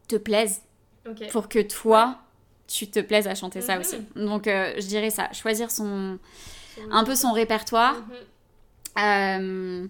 te 0.07 0.15
plaise 0.15 0.61
pour 1.31 1.49
que 1.49 1.59
toi, 1.59 2.17
tu 2.67 2.87
te 2.89 2.99
plaises 2.99 3.27
à 3.27 3.35
chanter 3.35 3.61
ça 3.61 3.75
Mhm. 3.75 3.81
aussi. 3.81 3.97
Donc, 4.15 4.47
euh, 4.47 4.73
je 4.77 4.87
dirais 4.87 5.09
ça. 5.11 5.31
Choisir 5.33 5.69
son, 5.71 6.17
un 6.89 7.03
peu 7.03 7.15
son 7.15 7.31
répertoire. 7.33 7.95
Mhm. 8.97 9.89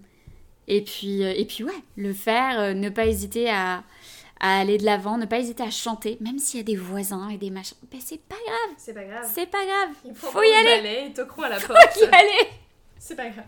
et, 0.68 0.82
puis, 0.82 1.22
et 1.22 1.46
puis, 1.46 1.64
ouais, 1.64 1.84
le 1.98 2.14
faire. 2.14 2.76
ne 2.76 2.90
pas 2.90 3.06
hésiter 3.06 3.50
à, 3.50 3.84
à 4.42 4.60
aller 4.60 4.78
de 4.78 4.84
l'avant. 4.84 5.18
Ne 5.18 5.26
pas 5.26 5.40
hésiter 5.40 5.64
à 5.64 5.70
chanter, 5.70 6.18
même 6.20 6.38
s'il 6.40 6.60
y 6.60 6.62
a 6.62 6.66
des 6.66 6.76
voisins 6.76 7.30
et 7.30 7.38
des 7.38 7.50
machins. 7.50 7.78
Ben, 7.90 8.02
c'est 8.04 8.20
pas 8.22 8.36
grave. 8.46 8.76
C'est 8.78 8.94
pas 8.94 9.06
grave. 9.06 9.32
C'est 9.34 9.50
pas 9.50 9.66
grave. 9.66 9.90
Ils 10.04 10.14
Faut 10.16 10.44
y 10.44 10.48
le 10.48 10.54
aller. 10.70 10.82
balai, 10.82 11.04
ils 11.08 11.14
toqueront 11.14 11.44
à 11.44 11.50
la 11.50 11.60
Faut 11.60 11.68
porte. 11.74 11.98
y 12.02 12.04
aller. 12.04 12.50
C'est 13.00 13.16
pas 13.16 13.30
grave. 13.30 13.46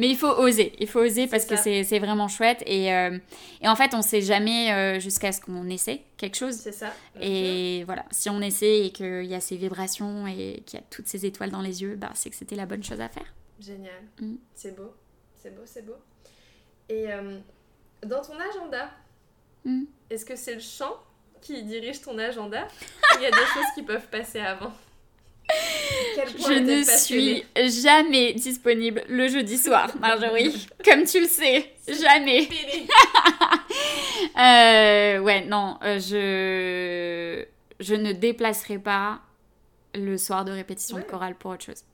Mais 0.00 0.08
il 0.08 0.16
faut 0.16 0.26
oser, 0.32 0.72
il 0.80 0.88
faut 0.88 0.98
oser 0.98 1.28
parce 1.28 1.44
que 1.44 1.54
c'est 1.56 1.98
vraiment 2.00 2.26
chouette. 2.26 2.64
Et, 2.66 2.92
euh, 2.92 3.16
et 3.60 3.68
en 3.68 3.76
fait, 3.76 3.94
on 3.94 4.02
sait 4.02 4.20
jamais 4.20 4.72
euh, 4.72 4.98
jusqu'à 4.98 5.30
ce 5.30 5.40
qu'on 5.40 5.68
essaie 5.68 6.02
quelque 6.16 6.36
chose. 6.36 6.54
C'est 6.56 6.72
ça. 6.72 6.92
Et 7.20 7.84
voilà, 7.84 8.04
si 8.10 8.28
on 8.30 8.40
essaie 8.40 8.86
et 8.86 8.90
qu'il 8.90 9.26
y 9.26 9.34
a 9.34 9.40
ces 9.40 9.56
vibrations 9.56 10.26
et 10.26 10.64
qu'il 10.66 10.80
y 10.80 10.82
a 10.82 10.84
toutes 10.90 11.06
ces 11.06 11.24
étoiles 11.24 11.50
dans 11.52 11.60
les 11.60 11.82
yeux, 11.82 11.94
bah, 11.94 12.10
c'est 12.14 12.30
que 12.30 12.36
c'était 12.36 12.56
la 12.56 12.66
bonne 12.66 12.82
chose 12.82 13.00
à 13.00 13.08
faire. 13.08 13.32
Génial. 13.60 14.02
Mm. 14.20 14.34
C'est 14.56 14.74
beau. 14.74 14.92
C'est 15.40 15.54
beau, 15.54 15.62
c'est 15.66 15.86
beau. 15.86 15.96
Et 16.88 17.12
euh, 17.12 17.38
dans 18.04 18.22
ton 18.22 18.34
agenda, 18.34 18.90
Mm. 19.64 19.84
est-ce 20.10 20.24
que 20.24 20.36
c'est 20.36 20.54
le 20.54 20.60
chant 20.60 20.94
qui 21.40 21.62
dirige 21.62 22.00
ton 22.02 22.18
agenda 22.18 22.66
il 23.16 23.22
y 23.22 23.26
a 23.26 23.30
des 23.30 23.36
choses 23.36 23.64
qui 23.74 23.82
peuvent 23.82 24.08
passer 24.08 24.40
avant 24.40 24.72
Je 25.48 26.58
ne 26.58 26.82
suis 26.82 27.44
jamais 27.82 28.32
disponible 28.34 29.04
le 29.08 29.28
jeudi 29.28 29.56
soir, 29.58 29.90
Marjorie. 30.00 30.66
Comme 30.84 31.04
tu 31.04 31.20
le 31.20 31.26
sais, 31.28 31.72
jamais. 31.88 32.48
Euh, 34.36 35.18
ouais, 35.18 35.44
non, 35.44 35.78
euh, 35.82 35.98
je... 36.00 37.44
je 37.78 37.94
ne 37.94 38.12
déplacerai 38.12 38.78
pas 38.78 39.20
le 39.94 40.16
soir 40.18 40.44
de 40.44 40.50
répétition 40.50 40.96
de 40.96 41.02
Ouais. 41.02 41.08
chorale 41.08 41.34
pour 41.36 41.52
autre 41.52 41.64
chose. 41.64 41.84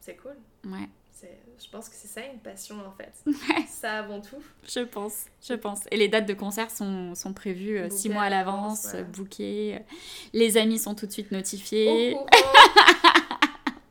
C'est 0.00 0.16
cool. 0.16 0.36
Ouais, 0.64 0.88
Je 1.66 1.70
pense 1.72 1.88
que 1.88 1.96
c'est 1.96 2.06
ça 2.06 2.20
une 2.24 2.38
passion 2.38 2.76
en 2.86 2.92
fait. 2.92 3.12
Ouais. 3.26 3.66
Ça 3.68 3.98
avant 3.98 4.20
tout. 4.20 4.36
je 4.66 4.80
pense, 4.80 5.24
je 5.46 5.54
pense. 5.54 5.80
Et 5.90 5.96
les 5.96 6.06
dates 6.06 6.26
de 6.26 6.32
concert 6.32 6.70
sont, 6.70 7.14
sont 7.16 7.32
prévues 7.32 7.78
euh, 7.78 7.90
six 7.90 8.08
mois 8.08 8.22
à 8.22 8.30
l'avance, 8.30 8.84
ouais. 8.92 9.00
euh, 9.00 9.02
bookées. 9.02 9.80
Les 10.32 10.56
amis 10.58 10.78
sont 10.78 10.94
tout 10.94 11.06
de 11.06 11.12
suite 11.12 11.32
notifiés. 11.32 12.16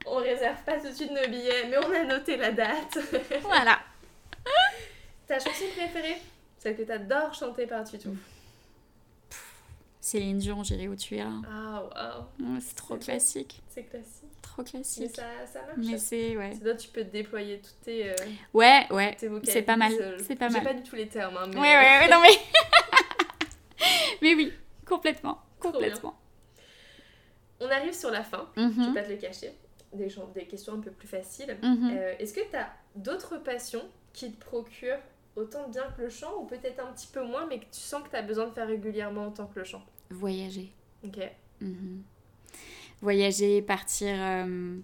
On 0.05 0.15
réserve 0.17 0.63
pas 0.65 0.79
tout 0.79 0.88
de 0.88 0.93
suite 0.93 1.11
nos 1.11 1.29
billets, 1.29 1.67
mais 1.69 1.77
on 1.77 1.91
a 1.91 2.05
noté 2.05 2.38
la 2.38 2.51
date. 2.51 2.97
Voilà. 3.41 3.79
Ta 5.27 5.38
chanson 5.39 5.65
préférée? 5.75 6.17
Celle 6.57 6.77
que 6.77 6.83
t'adores 6.83 7.33
chanter 7.33 7.67
par-dessus 7.67 7.99
tout. 7.99 8.15
Céline 10.05 10.37
Dion, 10.37 10.63
j'irai 10.63 10.87
où 10.87 10.95
tu 10.95 11.15
iras. 11.15 11.31
Ah, 11.49 12.27
Ouais, 12.39 12.59
c'est 12.61 12.75
trop 12.75 12.95
classique, 12.95 13.63
c'est 13.67 13.85
classique. 13.85 14.29
trop 14.43 14.61
Mais 14.61 14.69
classique. 14.69 15.15
ça, 15.15 15.23
ça 15.51 15.61
marche. 15.63 15.77
Mais 15.77 15.97
c'est 15.97 16.37
ouais. 16.37 16.53
Là 16.61 16.75
tu 16.75 16.89
peux 16.89 17.01
te 17.03 17.09
déployer 17.09 17.59
toutes 17.59 17.81
tes, 17.81 18.11
euh, 18.11 18.15
Ouais, 18.53 18.85
ouais. 18.91 19.17
C'est 19.43 19.63
pas 19.63 19.75
mal, 19.77 19.91
euh, 19.99 20.15
c'est 20.19 20.35
pas 20.35 20.47
J'ai 20.49 20.53
mal. 20.57 20.63
pas 20.63 20.73
du 20.75 20.83
tout 20.83 20.95
les 20.95 21.07
termes, 21.07 21.35
hein, 21.37 21.47
mais... 21.51 21.55
Ouais, 21.59 21.61
ouais, 21.75 21.99
ouais, 22.01 22.09
non 22.11 22.21
mais. 22.21 22.29
mais 24.21 24.35
oui, 24.35 24.53
complètement, 24.85 25.39
complètement. 25.59 26.15
On 27.59 27.67
arrive 27.71 27.93
sur 27.93 28.11
la 28.11 28.23
fin, 28.23 28.47
je 28.55 28.61
Mhm, 28.61 28.93
vais 28.93 29.01
pas 29.01 29.07
te 29.07 29.11
le 29.11 29.17
cacher. 29.17 29.53
Des, 29.91 30.07
gens- 30.09 30.27
des 30.35 30.45
questions 30.45 30.73
un 30.73 30.81
peu 30.81 30.91
plus 30.91 31.07
faciles. 31.07 31.57
mhm. 31.63 31.89
Euh, 31.97 32.13
Est-ce 32.19 32.33
que 32.35 32.41
t'as 32.51 32.67
d'autres 32.95 33.37
passions 33.37 33.83
qui 34.13 34.31
te 34.31 34.45
procurent 34.45 34.99
autant 35.35 35.65
de 35.67 35.71
bien 35.71 35.83
que 35.97 36.03
le 36.03 36.09
chant 36.09 36.31
ou 36.41 36.45
peut-être 36.45 36.79
un 36.79 36.91
petit 36.93 37.07
peu 37.07 37.23
moins 37.23 37.47
mais 37.47 37.57
que 37.59 37.65
tu 37.65 37.79
sens 37.79 38.03
que 38.03 38.09
t'as 38.09 38.21
besoin 38.21 38.45
de 38.47 38.53
faire 38.53 38.67
régulièrement 38.67 39.27
autant 39.29 39.47
que 39.47 39.57
le 39.59 39.65
chant? 39.65 39.81
Voyager. 40.15 40.71
Ok. 41.04 41.17
Mhm. 41.62 42.04
Voyager, 43.01 43.62
partir, 43.62 44.16
euh, 44.18 44.78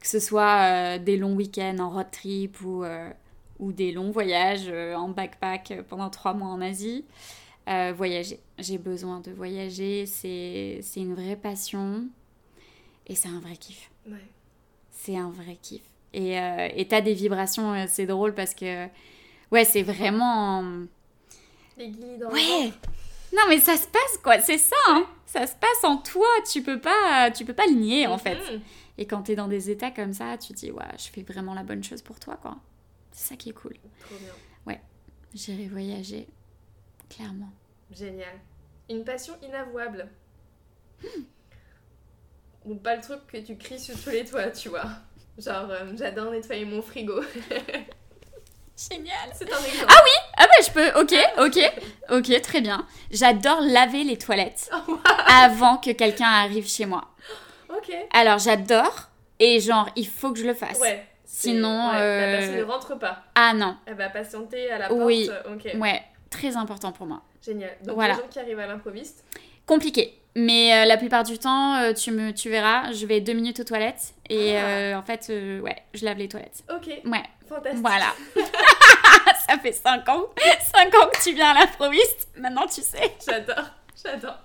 que 0.00 0.06
ce 0.06 0.18
soit 0.18 0.96
euh, 0.96 0.98
des 0.98 1.16
longs 1.16 1.34
week-ends 1.34 1.78
en 1.78 1.90
road 1.90 2.10
trip 2.10 2.60
ou, 2.62 2.84
euh, 2.84 3.10
ou 3.58 3.72
des 3.72 3.92
longs 3.92 4.10
voyages 4.10 4.68
en 4.68 5.08
backpack 5.08 5.82
pendant 5.88 6.10
trois 6.10 6.34
mois 6.34 6.48
en 6.48 6.60
Asie. 6.60 7.04
Voyager. 7.66 8.40
J'ai 8.58 8.78
besoin 8.78 9.20
de 9.20 9.30
voyager. 9.32 10.04
C'est 10.06 10.80
une 10.96 11.14
vraie 11.14 11.36
passion. 11.36 12.06
Et 13.06 13.14
c'est 13.14 13.28
un 13.28 13.40
vrai 13.40 13.56
kiff. 13.56 13.90
Ouais. 14.06 14.28
C'est 14.90 15.16
un 15.16 15.30
vrai 15.30 15.56
kiff. 15.60 15.82
Et 16.12 16.38
euh, 16.38 16.68
t'as 16.88 17.00
des 17.00 17.14
vibrations, 17.14 17.86
c'est 17.88 18.06
drôle 18.06 18.34
parce 18.34 18.54
que. 18.54 18.86
Ouais, 19.50 19.64
c'est 19.64 19.82
vraiment. 19.82 20.62
Les 21.76 21.88
guillis 21.88 22.18
dans 22.18 22.28
le 22.28 22.34
Ouais! 22.34 22.72
Non, 23.34 23.42
mais 23.48 23.58
ça 23.58 23.76
se 23.76 23.86
passe, 23.86 24.18
quoi. 24.22 24.40
C'est 24.40 24.58
ça, 24.58 24.76
hein. 24.88 25.06
Ça 25.26 25.46
se 25.46 25.54
passe 25.54 25.84
en 25.84 25.96
toi. 25.96 26.26
Tu 26.50 26.62
peux 26.62 26.80
pas, 26.80 27.30
tu 27.30 27.44
peux 27.44 27.54
pas 27.54 27.66
le 27.66 27.74
nier, 27.74 28.06
en 28.06 28.18
fait. 28.18 28.36
Mhm. 28.36 28.60
Et 28.98 29.06
quand 29.06 29.22
t'es 29.22 29.34
dans 29.34 29.48
des 29.48 29.70
états 29.70 29.90
comme 29.90 30.12
ça, 30.12 30.38
tu 30.38 30.54
te 30.54 30.58
dis, 30.58 30.70
ouais, 30.70 30.84
je 30.98 31.08
fais 31.08 31.22
vraiment 31.22 31.54
la 31.54 31.64
bonne 31.64 31.82
chose 31.82 32.02
pour 32.02 32.20
toi, 32.20 32.36
quoi. 32.36 32.56
C'est 33.10 33.30
ça 33.30 33.36
qui 33.36 33.50
est 33.50 33.54
cool. 33.54 33.74
Trop 34.00 34.16
bien. 34.16 34.30
J'irai 35.34 35.66
voyager, 35.66 36.28
clairement. 37.10 37.50
Génial. 37.90 38.38
Une 38.88 39.04
passion 39.04 39.34
inavouable. 39.42 40.08
Ou 42.64 42.76
pas 42.76 42.94
le 42.94 43.02
truc 43.02 43.26
que 43.26 43.38
tu 43.38 43.56
cries 43.56 43.80
sur 43.80 44.00
tous 44.00 44.10
les 44.10 44.24
toits, 44.24 44.52
tu 44.52 44.68
vois. 44.68 44.88
Genre, 45.36 45.68
euh, 45.70 45.92
j'adore 45.96 46.30
nettoyer 46.30 46.64
mon 46.64 46.80
frigo. 46.80 47.20
Génial. 48.76 49.14
C'est 49.34 49.52
un 49.52 49.58
exemple. 49.64 49.92
Ah 50.36 50.46
bah 50.46 50.64
je 50.66 50.70
peux, 50.72 51.00
ok, 51.00 51.14
ok, 51.46 51.72
ok, 52.10 52.40
très 52.42 52.60
bien. 52.60 52.86
J'adore 53.10 53.60
laver 53.60 54.02
les 54.04 54.18
toilettes 54.18 54.68
avant 55.28 55.76
que 55.76 55.90
quelqu'un 55.92 56.26
arrive 56.26 56.66
chez 56.68 56.86
moi. 56.86 57.04
ok. 57.70 57.94
Alors 58.12 58.38
j'adore, 58.38 59.08
et 59.38 59.60
genre, 59.60 59.88
il 59.96 60.08
faut 60.08 60.32
que 60.32 60.38
je 60.40 60.44
le 60.44 60.54
fasse. 60.54 60.80
Ouais. 60.80 61.06
Sinon, 61.24 61.90
ouais, 61.90 61.96
euh, 62.00 62.20
La 62.32 62.38
personne 62.38 62.56
ne 62.58 62.62
rentre 62.64 62.98
pas. 62.98 63.18
Ah 63.34 63.52
non, 63.54 63.76
Elle 63.86 63.94
va 63.94 64.08
patienter 64.08 64.70
à 64.70 64.78
la 64.78 64.88
porte. 64.88 65.00
Oui. 65.02 65.28
Ok. 65.52 65.68
ouais, 65.80 66.02
très 66.30 66.56
important 66.56 66.92
pour 66.92 67.06
moi. 67.06 67.22
Génial. 67.44 67.70
Donc, 67.82 67.94
Voilà. 67.96 68.14
les 68.14 68.20
gens 68.20 68.28
qui 68.28 68.38
arrivent 68.38 68.60
à 68.60 68.66
l'improviste. 68.66 69.24
Compliqué. 69.66 70.20
Mais 70.36 70.74
euh, 70.74 70.84
la 70.86 70.96
plupart 70.96 71.22
du 71.22 71.38
temps, 71.38 71.76
euh, 71.76 71.92
tu, 71.92 72.10
me, 72.10 72.32
tu 72.32 72.50
verras, 72.50 72.92
je 72.92 73.06
vais 73.06 73.20
deux 73.20 73.34
minutes 73.34 73.60
aux 73.60 73.64
toilettes 73.64 74.14
et 74.28 74.56
Ah. 74.56 74.64
euh, 74.66 74.94
en 74.96 75.02
fait, 75.02 75.28
ouais, 75.62 75.76
je 75.94 76.04
lave 76.04 76.18
les 76.18 76.28
toilettes. 76.28 76.64
Ok. 76.74 76.86
Ouais, 77.04 77.22
Fantastique. 77.48 77.80
voilà. 77.80 78.12
Ça 79.48 79.58
fait 79.58 79.72
5 79.72 80.08
ans, 80.08 80.24
5 80.74 80.94
ans 80.94 81.08
que 81.12 81.22
tu 81.22 81.34
viens 81.34 81.50
à 81.50 81.54
l'improviste, 81.60 82.28
maintenant 82.36 82.66
tu 82.66 82.80
sais. 82.82 83.14
J'adore. 83.24 83.64
J'adore. 84.02 84.38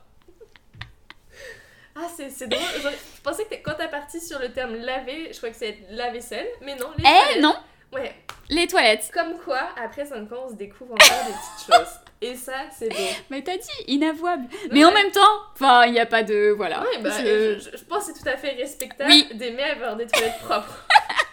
Ah, 1.96 2.08
c'est 2.16 2.48
drôle. 2.48 2.62
Genre, 2.82 2.92
je 3.16 3.22
pensais 3.22 3.46
que 3.46 3.56
quand 3.64 3.74
t'as 3.78 3.88
parti 3.88 4.22
sur 4.22 4.40
le 4.40 4.52
terme 4.54 4.76
laver, 4.76 5.32
je 5.34 5.38
crois 5.38 5.50
que 5.50 5.56
c'est 5.58 5.80
la 5.90 6.12
vaisselle. 6.12 6.48
Mais 6.62 6.76
non, 6.76 6.88
les 6.98 7.04
Eh 7.04 7.24
toilettes. 7.26 7.42
non, 7.42 7.56
Ouais. 7.92 8.14
les 8.50 8.68
toilettes. 8.68 9.10
Comme 9.14 9.38
quoi, 9.44 9.70
après 9.84 10.06
5 10.06 10.32
ans, 10.32 10.44
on 10.46 10.50
se 10.50 10.54
découvre 10.56 10.94
encore 10.94 11.26
des 11.26 11.34
petites 11.34 11.74
choses. 11.74 12.00
Et 12.22 12.36
ça, 12.36 12.54
c'est 12.78 12.90
beau. 12.90 12.96
Mais 13.30 13.42
t'as 13.42 13.56
dit 13.58 13.84
inavouable. 13.88 14.46
Mais 14.72 14.84
en 14.84 14.92
même 14.92 15.10
temps, 15.12 15.22
enfin, 15.54 15.86
il 15.86 15.94
n'y 15.94 16.00
a 16.00 16.06
pas 16.06 16.24
de. 16.24 16.50
Voilà. 16.56 16.82
Ouais, 16.82 16.98
bah, 17.02 17.12
Je- 17.12 17.84
pense 17.86 18.08
que 18.08 18.14
c'est 18.14 18.22
tout 18.24 18.28
à 18.30 18.36
fait 18.36 18.52
respectable 18.52 19.10
Oui. 19.10 19.28
d'aimer 19.36 19.64
avoir 19.64 19.96
des 19.96 20.06
toilettes 20.08 20.40
propres. 20.44 20.86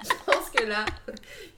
je 0.04 0.14
pense 0.32 0.48
que 0.50 0.64
là, 0.64 0.84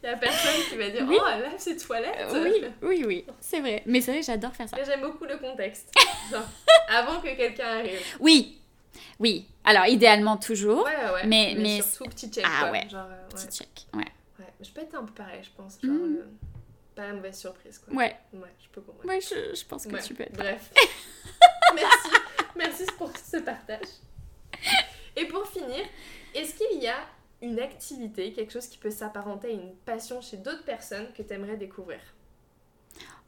il 0.02 0.06
y 0.06 0.08
a 0.12 0.16
personne 0.16 0.62
qui 0.70 0.76
va 0.76 0.88
dire 0.88 1.04
Oui. 1.06 1.16
Oh, 1.20 1.24
elle 1.34 1.42
lave 1.42 1.58
ses 1.58 1.76
toilettes. 1.76 2.14
Euh, 2.32 2.42
Oui, 2.42 2.64
oui, 2.82 3.04
oui, 3.06 3.24
c'est 3.40 3.60
vrai. 3.60 3.82
Mais 3.84 4.00
c'est 4.00 4.12
vrai, 4.12 4.22
j'adore 4.22 4.54
faire 4.54 4.68
ça. 4.68 4.76
Mais 4.78 4.84
j'aime 4.86 5.02
beaucoup 5.02 5.24
le 5.26 5.36
contexte. 5.36 5.92
Genre, 6.32 6.42
avant 6.88 7.20
que 7.20 7.28
quelqu'un 7.36 7.80
arrive. 7.80 8.00
Oui, 8.20 8.58
oui. 9.20 9.44
Alors, 9.64 9.84
idéalement, 9.86 10.38
toujours. 10.38 10.84
Ouais, 10.84 10.92
ouais. 11.14 11.26
Mais- 11.26 11.54
mais- 11.58 11.82
surtout 11.82 12.08
petit 12.10 12.30
check. 12.30 12.46
Ah 12.48 12.62
quoi. 12.62 12.70
ouais. 12.70 12.88
Genre, 12.90 13.04
euh, 13.10 13.28
Petit 13.28 13.58
check. 13.58 13.68
Ouais. 13.92 14.04
ouais. 14.38 14.46
Je 14.62 14.70
peux 14.70 14.80
être 14.80 14.94
un 14.94 15.04
peu 15.04 15.12
pareil, 15.12 15.40
je 15.42 15.50
pense. 15.54 15.74
Genre, 15.82 15.92
Mm. 15.92 16.16
euh, 16.16 16.26
pas 16.98 17.06
la 17.06 17.12
mauvaise 17.14 17.38
surprise, 17.38 17.78
quoi. 17.78 17.94
Ouais, 17.94 18.16
Ouais, 18.32 18.52
je 18.62 18.68
peux 18.70 18.80
comprendre. 18.80 19.08
ouais 19.08 19.20
je, 19.20 19.54
je 19.54 19.64
pense 19.64 19.86
que 19.86 19.92
Ouais, 19.92 20.02
tu 20.02 20.14
peux 20.14 20.24
être. 20.24 20.36
Bref. 20.36 20.70
Merci. 21.74 22.08
Merci 22.56 22.86
pour 22.98 23.12
ce 23.16 23.36
partage. 23.38 23.86
Et 25.16 25.24
pour 25.26 25.46
finir, 25.46 25.84
est-ce 26.34 26.54
qu'il 26.54 26.82
y 26.82 26.88
a 26.88 26.96
une 27.40 27.60
activité, 27.60 28.32
quelque 28.32 28.52
chose 28.52 28.66
qui 28.66 28.78
peut 28.78 28.90
s'apparenter 28.90 29.48
à 29.48 29.50
une 29.52 29.74
passion 29.76 30.20
chez 30.20 30.38
d'autres 30.38 30.64
personnes 30.64 31.12
que 31.12 31.22
tu 31.22 31.32
aimerais 31.32 31.56
découvrir? 31.56 32.00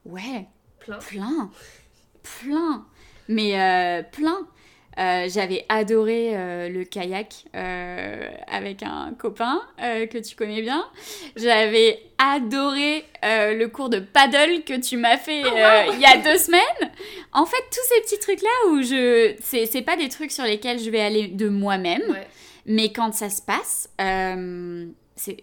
Ouais, 0.05 0.47
Plein. 0.81 0.99
plein. 0.99 1.51
Plein. 2.23 2.87
Mais 3.29 3.61
euh, 3.61 4.03
plein. 4.03 4.49
Euh, 4.99 5.29
J'avais 5.29 5.65
adoré 5.69 6.33
euh, 6.35 6.69
le 6.69 6.85
kayak 6.85 7.45
euh, 7.55 8.29
avec 8.49 8.83
un 8.83 9.15
copain 9.19 9.63
que 9.79 10.19
tu 10.19 10.35
connais 10.37 10.63
bien. 10.63 10.85
J'avais 11.37 12.01
adoré 12.19 13.05
le 13.23 13.67
cours 13.67 13.89
de 13.89 14.01
paddle 14.01 14.63
que 14.65 14.79
tu 14.81 14.97
m'as 14.97 15.17
fait 15.17 15.43
Oh, 15.45 15.49
wow. 15.49 15.95
il 15.95 16.01
y 16.01 16.05
a 16.07 16.17
deux 16.19 16.39
semaines. 16.39 16.91
En 17.33 17.47
fait, 17.47 17.63
tous 17.71 17.81
ces 17.89 18.01
petits 18.03 18.19
trucs-là 18.19 18.71
où 18.71 18.83
je... 18.83 19.35
C'est 19.43 19.67
c'est 19.67 19.83
pas 19.83 19.97
des 19.97 20.09
trucs 20.09 20.33
sur 20.33 20.45
lesquels 20.45 20.79
je 20.79 20.91
vais 20.91 21.01
aller 21.01 21.29
de 21.29 21.49
moi-même. 21.49 22.03
Ouais. 22.09 22.27
Mais 22.67 22.93
quand 22.93 23.15
ça 23.15 23.31
se 23.31 23.41
passe, 23.41 23.89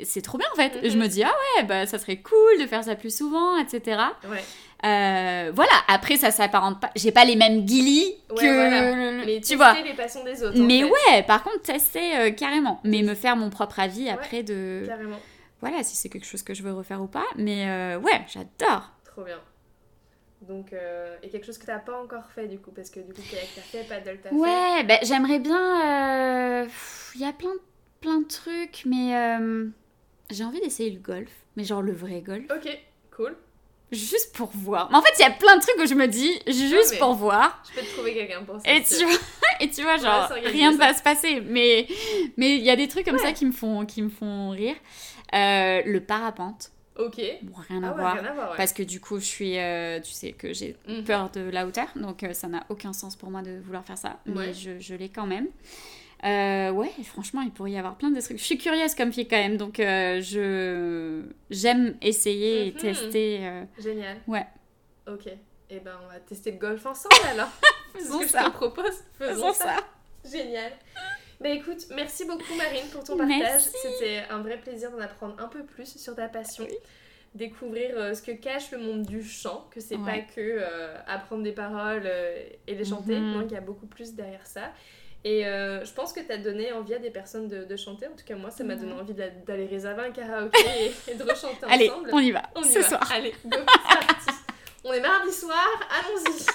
c'est 0.03 0.21
trop 0.21 0.37
bien 0.37 0.47
en 0.53 0.55
fait. 0.55 0.81
Mhm. 0.83 0.89
Je 0.89 0.97
me 0.97 1.07
dis, 1.07 1.23
ah 1.23 1.31
ouais, 1.57 1.63
bah, 1.63 1.85
ça 1.85 1.99
serait 1.99 2.17
cool 2.17 2.59
de 2.59 2.65
faire 2.67 2.83
ça 2.83 2.95
plus 2.95 3.15
souvent, 3.15 3.57
etc. 3.57 4.01
Ouais. 4.27 4.43
Euh, 4.85 5.51
voilà, 5.55 5.71
après 5.87 6.17
ça 6.17 6.29
s'apparente 6.31 6.79
pas. 6.79 6.89
J'ai 6.95 7.11
pas 7.11 7.25
les 7.25 7.35
mêmes 7.35 7.65
guilis 7.65 8.13
Ouais, 8.29 8.35
que. 8.37 8.53
voilà. 8.53 8.95
le- 9.11 9.25
Mais 9.25 9.41
tu 9.41 9.55
vois. 9.55 9.73
les 9.81 9.93
passions 9.93 10.23
des 10.23 10.43
autres. 10.43 10.59
en 10.59 10.63
Mais 10.63 10.81
fait. 10.81 10.91
ouais, 11.15 11.23
par 11.23 11.43
contre, 11.43 11.61
tester 11.61 12.15
euh, 12.17 12.31
carrément. 12.31 12.79
Mais 12.83 13.01
me 13.01 13.15
faire 13.15 13.35
mon 13.35 13.49
propre 13.49 13.79
avis 13.79 14.09
après 14.09 14.43
de. 14.43 14.83
Carrément. 14.87 15.19
Voilà, 15.61 15.81
si 15.83 15.95
c'est 15.95 16.09
quelque 16.09 16.27
chose 16.27 16.43
que 16.43 16.53
je 16.53 16.61
veux 16.61 16.73
refaire 16.73 17.01
ou 17.01 17.07
pas. 17.07 17.25
Mais 17.35 17.67
euh, 17.67 17.97
ouais, 17.99 18.21
j'adore. 18.27 18.91
Trop 19.05 19.23
bien. 19.23 19.39
Donc, 20.47 20.71
euh, 20.71 21.15
et 21.23 21.29
quelque 21.29 21.45
chose 21.47 21.57
que 21.57 21.65
t'as 21.65 21.79
pas 21.79 21.99
encore 21.99 22.25
fait 22.35 22.47
du 22.47 22.59
coup, 22.59 22.69
parce 22.71 22.91
que 22.91 22.99
du 22.99 23.11
coup, 23.11 23.21
kayak 23.31 23.47
t'as 23.55 23.61
fait, 23.61 23.83
paddle 23.89 24.19
t'as 24.21 24.29
fait. 24.29 24.35
Ouais, 24.35 24.83
ben, 24.83 24.99
j'aimerais 25.01 25.39
bien. 25.39 26.63
Il 27.15 27.21
y 27.21 27.25
a 27.25 27.33
plein, 27.33 27.49
plein 28.01 28.19
de 28.21 28.27
trucs, 28.27 28.83
mais 28.85 29.15
euh, 29.15 29.67
j'ai 30.29 30.43
envie 30.43 30.59
d'essayer 30.61 30.89
le 30.91 30.99
golf. 30.99 31.29
Mais 31.55 31.63
genre 31.63 31.81
le 31.81 31.93
vrai 31.93 32.21
golf. 32.21 32.45
Ok, 32.55 32.69
cool. 33.15 33.35
Juste 33.91 34.35
pour 34.35 34.51
voir. 34.53 34.89
Mais 34.91 34.97
en 34.97 35.01
fait, 35.01 35.13
il 35.17 35.21
y 35.21 35.25
a 35.25 35.31
plein 35.31 35.55
de 35.55 35.61
trucs 35.61 35.77
où 35.81 35.85
je 35.87 35.93
me 35.95 36.07
dis, 36.07 36.39
juste 36.45 36.99
pour 36.99 37.13
voir. 37.13 37.63
Je 37.73 37.79
peux 37.79 37.85
te 37.85 37.93
trouver 37.93 38.13
quelqu'un 38.13 38.43
pour 38.43 38.59
ça. 38.59 38.69
Et 38.71 38.83
tu 38.83 39.03
vois, 39.05 39.17
et 39.61 39.69
tu 39.69 39.81
vois 39.81 39.97
genre, 39.97 40.29
rien 40.45 40.71
ne 40.73 40.77
va 40.77 40.93
se 40.93 41.01
passer. 41.01 41.41
Mais 41.41 41.87
mais 42.35 42.57
il 42.57 42.63
y 42.63 42.69
a 42.69 42.75
des 42.75 42.87
trucs 42.89 43.05
comme 43.05 43.15
Ouais. 43.15 43.21
ça 43.23 43.31
qui 43.31 43.45
me 43.45 43.51
font, 43.53 43.85
qui 43.85 44.01
me 44.01 44.09
font 44.09 44.49
rire. 44.49 44.75
Euh, 45.33 45.81
le 45.85 45.99
parapente, 46.01 46.71
Ok. 46.97 47.19
bon, 47.43 47.53
rien 47.69 47.81
à 47.83 47.87
Ah 47.87 47.91
ouais, 47.91 47.97
voir. 48.01 48.13
rien 48.15 48.25
à 48.25 48.33
voir, 48.33 48.51
ouais. 48.51 48.57
Parce 48.57 48.73
que 48.73 48.83
du 48.83 48.99
coup, 48.99 49.19
je 49.19 49.25
suis, 49.25 49.57
euh, 49.57 49.99
tu 50.01 50.11
sais 50.11 50.33
que 50.33 50.51
j'ai 50.53 50.75
Mhm. 50.87 51.03
peur 51.05 51.29
de 51.31 51.41
la 51.49 51.65
hauteur, 51.65 51.87
donc 51.95 52.23
euh, 52.23 52.33
ça 52.33 52.47
n'a 52.49 52.65
aucun 52.69 52.91
sens 52.93 53.15
pour 53.15 53.29
moi 53.31 53.41
de 53.41 53.57
vouloir 53.63 53.83
faire 53.85 53.97
ça. 53.97 54.19
Mais 54.25 54.37
Ouais. 54.37 54.53
je, 54.53 54.79
je 54.79 54.95
l'ai 54.95 55.09
quand 55.09 55.25
même. 55.25 55.47
Euh, 56.25 56.71
ouais, 56.71 56.89
franchement, 57.03 57.41
il 57.41 57.51
pourrait 57.51 57.71
y 57.71 57.77
avoir 57.77 57.95
plein 57.95 58.09
de 58.09 58.19
trucs. 58.19 58.37
Je 58.39 58.43
suis 58.43 58.57
curieuse 58.57 58.95
comme 58.95 59.13
fille 59.13 59.27
quand 59.27 59.37
même, 59.37 59.57
donc 59.57 59.79
euh, 59.79 60.19
je 60.21 61.21
j'aime 61.51 61.95
essayer 62.01 62.67
et 62.67 62.71
Mhm. 62.71 62.77
tester. 62.77 63.39
euh, 63.41 63.63
Génial. 63.79 64.17
Ouais. 64.27 64.45
Ok. 65.07 65.27
Et 65.69 65.79
ben, 65.79 65.95
on 66.03 66.07
va 66.11 66.19
tester 66.19 66.51
le 66.51 66.57
golf 66.57 66.85
ensemble 66.85 67.15
alors. 67.29 67.49
Ce 67.93 67.99
Faisons 67.99 68.19
que 68.19 68.25
je 68.25 68.29
ça. 68.31 68.43
te 68.45 68.49
propose. 68.51 68.85
Faisons, 69.17 69.33
Faisons 69.33 69.53
ça. 69.53 69.75
ça. 70.23 70.29
Génial. 70.37 70.71
Bah 71.39 71.49
écoute, 71.49 71.85
merci 71.95 72.25
beaucoup 72.25 72.55
Marine 72.57 72.87
pour 72.91 73.03
ton 73.03 73.15
partage. 73.15 73.37
Merci. 73.39 73.69
C'était 73.83 74.23
un 74.31 74.39
vrai 74.41 74.57
plaisir 74.57 74.89
d'en 74.91 74.99
apprendre 74.99 75.35
un 75.39 75.47
peu 75.47 75.63
plus 75.63 75.97
sur 75.97 76.15
ta 76.15 76.27
passion. 76.27 76.65
Oui. 76.67 76.75
Découvrir 77.35 77.91
euh, 77.95 78.13
ce 78.15 78.23
que 78.23 78.31
cache 78.31 78.71
le 78.71 78.79
monde 78.79 79.03
du 79.03 79.23
chant, 79.23 79.67
que 79.69 79.79
c'est 79.79 79.95
Ouais. 79.97 80.25
pas 80.25 80.33
que 80.33 80.61
apprendre 81.07 81.43
des 81.43 81.51
paroles 81.51 82.09
et 82.67 82.73
les 82.73 82.85
chanter, 82.85 83.19
Mhm. 83.19 83.33
non, 83.33 83.43
qu'il 83.43 83.51
y 83.51 83.57
a 83.57 83.61
beaucoup 83.61 83.85
plus 83.85 84.15
derrière 84.15 84.45
ça. 84.47 84.71
Et 85.29 85.45
euh, 85.45 85.83
je 85.83 85.91
pense 85.91 86.13
que 86.13 86.21
tu 86.21 86.31
as 86.31 86.37
donné 86.37 86.71
envie 86.71 86.93
à 86.93 86.99
des 86.99 87.09
personnes 87.09 87.49
de, 87.49 87.65
de 87.65 87.75
chanter. 87.75 88.07
En 88.07 88.15
tout 88.15 88.23
cas, 88.25 88.35
moi, 88.37 88.49
ça 88.49 88.63
m'a 88.63 88.75
donné 88.75 88.93
envie 88.93 89.13
d'a- 89.13 89.29
d'aller 89.29 89.65
réserver 89.65 90.03
un 90.03 90.11
karaoké 90.11 90.57
et, 90.79 91.11
et 91.11 91.15
de 91.15 91.23
rechanter 91.23 91.65
Allez, 91.67 91.89
ensemble. 91.89 92.09
on 92.13 92.19
y 92.19 92.31
va. 92.31 92.43
On 92.55 92.61
y 92.61 92.65
ce 92.69 92.79
va. 92.79 92.87
soir. 92.87 93.11
Allez, 93.11 93.33
go, 93.43 93.57
parti. 93.65 94.29
On 94.85 94.93
est 94.93 95.01
mardi 95.01 95.33
soir, 95.33 95.67
allons-y. 95.99 96.45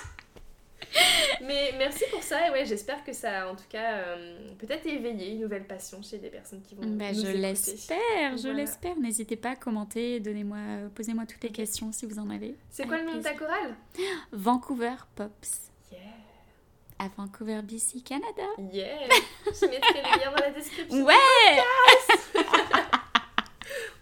Mais 1.42 1.72
merci 1.78 2.04
pour 2.10 2.22
ça 2.22 2.46
et 2.46 2.50
ouais, 2.50 2.64
j'espère 2.66 3.02
que 3.02 3.12
ça 3.12 3.42
a 3.42 3.50
en 3.50 3.56
tout 3.56 3.64
cas 3.68 3.94
euh, 3.94 4.36
peut-être 4.58 4.86
éveillé 4.86 5.32
une 5.32 5.40
nouvelle 5.40 5.66
passion 5.66 6.02
chez 6.02 6.18
des 6.18 6.28
personnes 6.28 6.60
qui 6.62 6.74
vont 6.74 6.82
Bah, 6.84 7.12
nous 7.12 7.20
je 7.26 7.28
l'espère, 7.32 8.36
je 8.36 8.42
Voilà. 8.42 8.58
l'espère. 8.58 8.96
N'hésitez 8.98 9.36
pas 9.36 9.50
à 9.50 9.56
commenter, 9.56 10.20
donnez-moi, 10.20 10.58
euh, 10.58 10.88
posez-moi 10.94 11.24
toutes 11.26 11.42
les 11.44 11.50
questions 11.50 11.92
si 11.92 12.04
vous 12.06 12.18
en 12.18 12.28
avez. 12.30 12.54
C'est 12.70 12.86
quoi 12.86 12.98
le 12.98 13.04
nom 13.04 13.16
de 13.16 13.22
ta 13.22 13.32
chorale? 13.34 13.74
Vancouver 14.32 14.94
Pops. 15.16 15.71
À 16.98 17.08
Vancouver, 17.16 17.60
BC, 17.62 18.02
Canada. 18.02 18.42
Yeah. 18.72 18.86
Je 19.46 19.66
mettrai 19.66 19.94
le 20.02 20.20
lien 20.20 20.30
dans 20.36 20.42
la 20.44 20.50
description. 20.50 21.04
Ouais, 21.04 21.14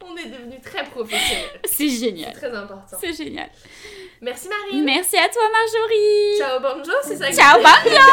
On 0.02 0.16
est 0.16 0.26
devenus 0.26 0.60
très 0.62 0.84
professionnels. 0.84 1.60
c'est 1.64 1.88
C'est 1.88 1.88
génial. 1.88 2.32
très 2.32 2.52
important. 2.54 2.96
C'est 3.00 3.12
génial. 3.12 3.48
Merci 4.20 4.48
Marine. 4.48 4.84
Merci 4.84 5.16
à 5.16 5.28
toi, 5.28 5.42
Marjorie. 5.52 6.38
Ciao 6.38 6.60
Banjo, 6.60 6.92
c'est 7.04 7.16
ça 7.16 7.32
Ciao, 7.32 7.62
Banjo. 7.62 8.08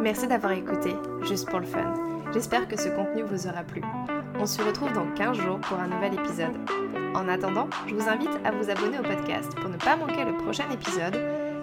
Merci 0.00 0.26
d'avoir 0.28 0.52
écouté, 0.52 0.94
juste 1.22 1.48
pour 1.50 1.58
le 1.60 1.66
fun. 1.66 1.92
J'espère 2.32 2.68
que 2.68 2.78
ce 2.78 2.88
contenu 2.88 3.22
vous 3.22 3.46
aura 3.46 3.62
plu. 3.64 3.82
On 4.38 4.46
se 4.46 4.62
retrouve 4.62 4.92
dans 4.92 5.10
15 5.14 5.36
jours 5.38 5.58
pour 5.60 5.78
un 5.78 5.88
nouvel 5.88 6.14
épisode. 6.14 6.54
En 7.14 7.26
attendant, 7.28 7.68
je 7.86 7.94
vous 7.94 8.08
invite 8.08 8.30
à 8.44 8.52
vous 8.52 8.70
abonner 8.70 8.98
au 8.98 9.02
podcast 9.02 9.52
pour 9.56 9.68
ne 9.68 9.76
pas 9.76 9.96
manquer 9.96 10.24
le 10.24 10.36
prochain 10.36 10.70
épisode 10.70 11.16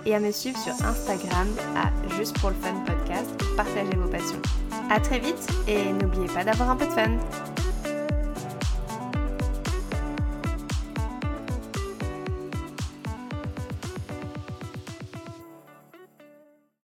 et 0.05 0.15
à 0.15 0.19
me 0.19 0.31
suivre 0.31 0.57
sur 0.59 0.73
Instagram 0.85 1.47
à 1.75 1.91
Juste 2.15 2.37
pour 2.39 2.49
le 2.49 2.55
Fun 2.55 2.75
Podcast 2.85 3.35
pour 3.37 3.55
partager 3.55 3.95
vos 3.95 4.07
passions. 4.07 4.41
A 4.89 4.99
très 4.99 5.19
vite 5.19 5.47
et 5.67 5.91
n'oubliez 5.91 6.27
pas 6.27 6.43
d'avoir 6.43 6.69
un 6.69 6.75
peu 6.75 6.85
de 6.85 6.91
fun 6.91 7.17